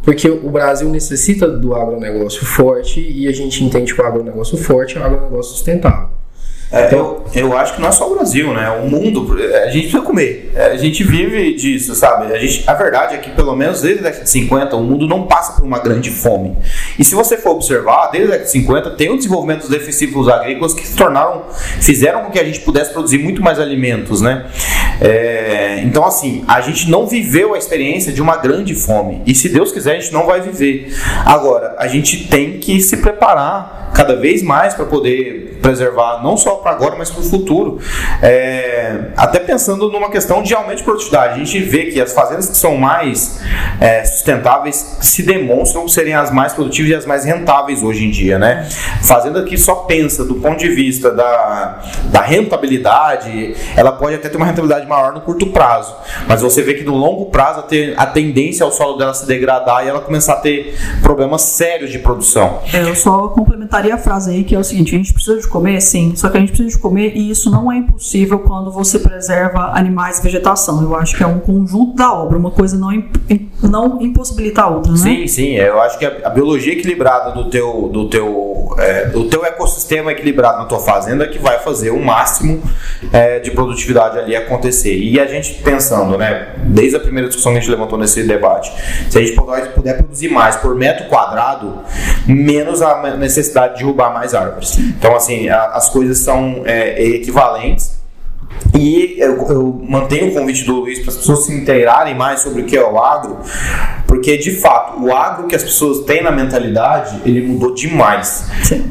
Porque 0.04 0.28
o 0.28 0.50
Brasil 0.50 0.90
necessita 0.90 1.48
do 1.48 1.76
agronegócio 1.76 2.44
forte 2.44 3.00
e 3.00 3.28
a 3.28 3.32
gente 3.32 3.64
entende 3.64 3.94
que 3.94 4.02
o 4.02 4.06
agronegócio 4.06 4.58
forte 4.58 4.98
é 4.98 5.02
um 5.02 5.04
agronegócio 5.04 5.54
sustentável. 5.54 6.21
É, 6.72 6.94
eu, 6.94 7.26
eu 7.36 7.58
acho 7.58 7.76
que 7.76 7.82
não 7.82 7.90
é 7.90 7.92
só 7.92 8.10
o 8.10 8.16
Brasil, 8.16 8.54
né? 8.54 8.70
O 8.70 8.90
mundo, 8.90 9.38
a 9.64 9.70
gente 9.70 9.90
precisa 9.90 10.02
comer. 10.02 10.52
É, 10.56 10.68
a 10.68 10.78
gente 10.78 11.04
vive 11.04 11.54
disso, 11.54 11.94
sabe? 11.96 12.34
A, 12.34 12.38
gente, 12.38 12.64
a 12.66 12.74
verdade 12.74 13.16
é 13.16 13.18
que, 13.18 13.30
pelo 13.32 13.54
menos 13.56 13.82
desde 13.82 14.00
a 14.00 14.04
década 14.04 14.24
de 14.24 14.30
50, 14.30 14.76
o 14.78 14.84
mundo 14.84 15.06
não 15.06 15.24
passa 15.24 15.54
por 15.54 15.66
uma 15.66 15.80
grande 15.80 16.10
fome. 16.10 16.58
E 16.98 17.04
se 17.04 17.14
você 17.14 17.36
for 17.36 17.52
observar, 17.52 18.10
desde 18.12 18.30
a 18.30 18.32
década 18.32 18.46
de 18.46 18.52
50, 18.52 18.90
tem 18.92 19.10
o 19.10 19.18
desenvolvimento 19.18 19.62
dos 19.62 19.70
defensivos 19.70 20.30
agrícolas 20.30 20.74
que 20.74 20.88
se 20.88 20.96
tornaram, 20.96 21.44
fizeram 21.82 22.24
com 22.24 22.32
que 22.32 22.40
a 22.40 22.44
gente 22.44 22.62
pudesse 22.62 22.94
produzir 22.94 23.18
muito 23.18 23.42
mais 23.42 23.60
alimentos, 23.60 24.22
né? 24.22 24.46
É, 25.02 25.82
então, 25.84 26.06
assim, 26.06 26.46
a 26.48 26.62
gente 26.62 26.90
não 26.90 27.06
viveu 27.06 27.54
a 27.54 27.58
experiência 27.58 28.14
de 28.14 28.22
uma 28.22 28.38
grande 28.38 28.74
fome. 28.76 29.22
E 29.26 29.36
se 29.36 29.50
Deus 29.50 29.74
quiser, 29.74 29.98
a 29.98 30.00
gente 30.00 30.14
não 30.14 30.26
vai 30.26 30.40
viver. 30.40 30.94
Agora, 31.26 31.76
a 31.78 31.88
gente 31.88 32.28
tem 32.30 32.60
que 32.60 32.80
se 32.80 32.98
preparar 32.98 33.92
cada 33.94 34.16
vez 34.16 34.42
mais 34.42 34.74
para 34.74 34.86
poder 34.86 35.51
preservar 35.62 36.22
não 36.24 36.36
só 36.36 36.56
para 36.56 36.72
agora, 36.72 36.96
mas 36.98 37.10
para 37.10 37.22
o 37.22 37.24
futuro. 37.24 37.80
É, 38.22 39.12
até 39.16 39.40
pensando 39.40 39.90
numa 39.92 40.10
questão 40.10 40.42
de 40.42 40.54
aumento 40.54 40.80
de 40.80 40.84
produtividade. 40.84 41.36
A 41.36 41.44
gente 41.44 41.60
vê 41.60 41.86
que 41.86 42.02
as 42.02 42.14
fazendas 42.14 42.50
que 42.50 42.58
são 42.58 42.78
mais 42.78 43.40
é, 43.80 44.04
sustentáveis 44.04 44.98
se 45.02 45.24
demonstram 45.24 45.88
serem 45.88 46.14
as 46.14 46.32
mais 46.32 46.54
produtivas 46.54 46.92
e 46.92 46.96
as 46.96 47.06
mais 47.06 47.26
rentáveis 47.26 47.84
hoje 47.84 48.06
em 48.06 48.12
dia, 48.12 48.38
né? 48.38 48.68
Fazenda 49.04 49.44
que 49.44 49.58
só 49.58 49.76
pensa 49.76 50.26
do 50.26 50.36
ponto 50.36 50.60
de 50.60 50.70
vista 50.70 51.12
da, 51.12 51.82
da 52.06 52.22
rentabilidade, 52.22 53.56
ela 53.76 53.92
pode 53.92 54.16
até 54.16 54.30
ter 54.30 54.38
uma 54.38 54.46
rentabilidade 54.46 54.88
maior 54.88 55.14
no 55.14 55.22
curto 55.22 55.48
prazo, 55.48 55.96
mas 56.28 56.42
você 56.42 56.62
vê 56.62 56.74
que 56.74 56.84
no 56.84 56.96
longo 56.96 57.26
prazo 57.26 57.64
a, 57.98 58.06
tendência 58.06 58.64
ao 58.66 58.72
solo 58.72 58.98
dela 58.98 59.14
se 59.14 59.26
degradar 59.26 59.86
e 59.86 59.90
ela 59.90 60.02
começar 60.02 60.34
a 60.34 60.38
ter 60.38 60.78
problemas 61.02 61.42
sérios 61.42 61.92
de 61.92 62.00
produção. 62.00 62.60
É, 62.74 62.82
eu 62.82 62.96
só 62.96 63.28
complementaria 63.30 63.94
a 63.96 63.98
frase 63.98 64.32
aí 64.32 64.44
que 64.44 64.56
é 64.56 64.60
o 64.60 64.64
seguinte: 64.64 64.96
a 64.96 64.98
gente 64.98 65.14
precisa 65.14 65.40
de 65.40 65.48
comer, 65.52 65.82
sim, 65.82 66.14
só 66.16 66.30
que 66.30 66.38
a 66.38 66.40
gente 66.40 66.50
precisa 66.50 66.70
de 66.70 66.80
comer 66.80 67.16
e 67.16 67.30
isso 67.30 67.52
não 67.52 67.72
é 67.72 67.78
impossível 67.78 68.40
quando 68.40 68.72
você 68.72 68.98
preserva 69.00 69.72
animais 69.74 70.20
e 70.20 70.24
vegetação. 70.24 70.82
Eu 70.82 70.96
acho 70.96 71.16
que 71.16 71.24
é 71.24 71.28
um 71.28 71.40
conjunto 71.40 71.96
da 71.96 72.14
obra, 72.14 72.38
uma 72.38 72.52
coisa 72.52 72.78
não, 72.78 72.92
não 73.62 74.02
impossibilita 74.02 74.64
a 74.64 74.68
outra, 74.68 74.92
né? 74.92 74.98
Sim, 74.98 75.28
sim, 75.28 75.56
eu 75.56 75.80
acho 75.82 76.00
que 76.00 76.06
a, 76.06 76.30
biologia 76.30 76.74
equilibrada 76.74 77.32
do 77.32 77.50
teu, 77.50 77.90
do 77.92 78.10
teu, 78.10 78.76
é, 78.80 79.06
do 79.08 79.26
teu 79.26 79.46
ecossistema 79.46 80.12
equilibrado 80.12 80.60
na 80.60 80.66
tua 80.66 80.80
fazenda 80.80 81.26
é 81.26 81.28
que 81.28 81.38
vai 81.38 81.60
fazer 81.60 81.92
o 81.92 82.04
máximo 82.04 82.62
é, 83.12 83.40
de 83.40 83.52
produtividade 83.52 84.18
ali 84.18 84.36
acontecer. 84.36 84.98
E 84.98 85.20
a 85.20 85.28
gente 85.28 85.56
pensando, 85.62 86.18
né, 86.18 86.56
desde 86.66 86.96
a 86.96 87.00
primeira 87.00 87.28
discussão 87.28 87.52
que 87.52 87.60
a 87.60 87.62
gente 87.62 87.70
levantou 87.70 87.98
nesse 87.98 88.24
debate, 88.24 88.72
se 89.10 89.18
a 89.18 89.22
gente 89.22 89.36
puder 89.76 89.98
produzir 89.98 90.30
mais 90.30 90.56
por 90.56 90.76
metro 90.76 91.06
quadrado, 91.08 91.80
menos 92.26 92.82
a 92.82 93.16
necessidade 93.18 93.76
de 93.76 93.92
derrubar 93.92 94.14
mais 94.14 94.34
árvores. 94.34 94.78
Então, 94.78 95.16
assim, 95.16 95.41
a, 95.50 95.66
as 95.74 95.90
coisas 95.90 96.20
são 96.20 96.64
é, 96.66 97.02
equivalentes. 97.04 98.02
E 98.78 99.16
eu, 99.18 99.48
eu, 99.50 99.82
mantenho 99.88 100.30
o 100.30 100.34
convite 100.34 100.64
do 100.66 100.82
Luiz 100.82 101.00
para 101.00 101.10
as 101.10 101.18
pessoas 101.18 101.46
se 101.46 101.54
inteirarem 101.54 102.16
mais 102.16 102.42
sobre 102.42 102.62
o 102.62 102.66
que 102.66 102.78
é 102.78 102.84
o 102.84 103.00
agro, 103.00 103.38
porque 104.08 104.38
de 104.38 104.52
fato 104.52 105.02
o 105.02 105.12
agro 105.12 105.48
que 105.48 105.56
as 105.56 105.64
pessoas 105.64 106.06
têm 106.06 106.24
na 106.24 106.32
mentalidade 106.32 107.22
ele 107.26 107.42
mudou 107.42 107.74
demais. 107.74 108.46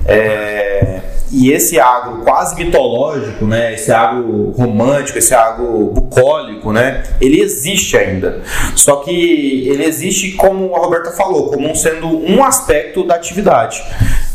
É, 0.06 1.00
e 1.32 1.52
esse 1.52 1.78
agro 1.78 2.22
quase 2.24 2.56
mitológico, 2.56 3.44
né, 3.44 3.74
esse 3.74 3.92
agro 3.92 4.50
romântico, 4.50 5.18
esse 5.18 5.34
agro 5.34 5.90
bucólico, 5.92 6.72
né, 6.72 7.04
ele 7.20 7.40
existe 7.40 7.96
ainda. 7.96 8.42
Só 8.74 8.96
que 8.96 9.68
ele 9.68 9.84
existe, 9.84 10.32
como 10.32 10.74
a 10.74 10.80
Roberta 10.80 11.12
falou, 11.12 11.50
como 11.50 11.74
sendo 11.76 12.08
um 12.08 12.42
aspecto 12.42 13.04
da 13.04 13.14
atividade. 13.14 13.82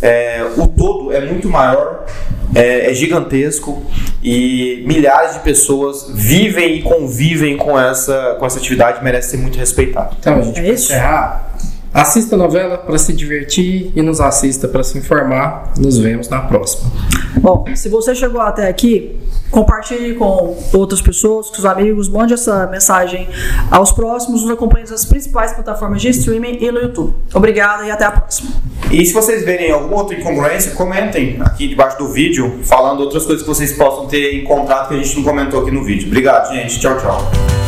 É, 0.01 0.45
o 0.57 0.67
todo 0.67 1.11
é 1.11 1.21
muito 1.21 1.49
maior, 1.49 2.05
é, 2.53 2.89
é, 2.89 2.93
gigantesco 2.93 3.83
e 4.23 4.83
milhares 4.87 5.33
de 5.33 5.39
pessoas 5.39 6.07
vivem 6.13 6.75
e 6.75 6.81
convivem 6.81 7.57
com 7.57 7.77
essa, 7.79 8.35
com 8.39 8.45
essa 8.45 8.59
atividade 8.59 8.99
e 9.01 9.03
merece 9.03 9.31
ser 9.31 9.37
muito 9.37 9.57
respeitado. 9.57 10.15
Então, 10.19 10.41
gente, 10.41 10.59
é 10.59 10.69
isso? 10.69 10.93
encerrar, 10.93 11.53
Assista 11.95 12.35
a 12.35 12.37
novela 12.37 12.77
para 12.77 12.97
se 12.97 13.13
divertir 13.13 13.89
e 13.95 14.01
nos 14.01 14.19
assista 14.19 14.67
para 14.67 14.83
se 14.83 14.97
informar. 14.97 15.71
Nos 15.79 15.97
vemos 15.97 16.27
na 16.27 16.41
próxima. 16.41 16.91
Bom, 17.37 17.63
se 17.73 17.87
você 17.87 18.13
chegou 18.13 18.41
até 18.41 18.67
aqui, 18.67 19.17
compartilhe 19.49 20.13
com 20.15 20.57
outras 20.73 21.01
pessoas, 21.01 21.47
com 21.47 21.55
seus 21.55 21.63
amigos, 21.63 22.09
mande 22.09 22.33
essa 22.33 22.67
mensagem 22.67 23.29
aos 23.71 23.93
próximos, 23.93 24.41
nos 24.41 24.51
acompanhe 24.51 24.85
nas 24.89 25.05
principais 25.05 25.53
plataformas 25.53 26.01
de 26.01 26.09
streaming 26.09 26.57
e 26.59 26.69
no 26.69 26.81
YouTube. 26.81 27.15
Obrigado 27.33 27.85
e 27.85 27.91
até 27.91 28.03
a 28.03 28.11
próxima. 28.11 28.51
E 28.91 29.05
se 29.05 29.13
vocês 29.13 29.45
verem 29.45 29.71
alguma 29.71 29.95
outra 29.95 30.17
incongruência, 30.17 30.71
comentem 30.71 31.37
aqui 31.39 31.65
debaixo 31.65 31.97
do 31.97 32.09
vídeo, 32.09 32.59
falando 32.63 32.99
outras 32.99 33.23
coisas 33.23 33.41
que 33.41 33.47
vocês 33.47 33.71
possam 33.71 34.07
ter 34.07 34.41
encontrado 34.41 34.89
que 34.89 34.95
a 34.95 34.97
gente 34.97 35.15
não 35.15 35.23
comentou 35.23 35.61
aqui 35.61 35.71
no 35.71 35.81
vídeo. 35.81 36.07
Obrigado, 36.07 36.53
gente. 36.53 36.77
Tchau, 36.77 36.97
tchau. 36.97 37.64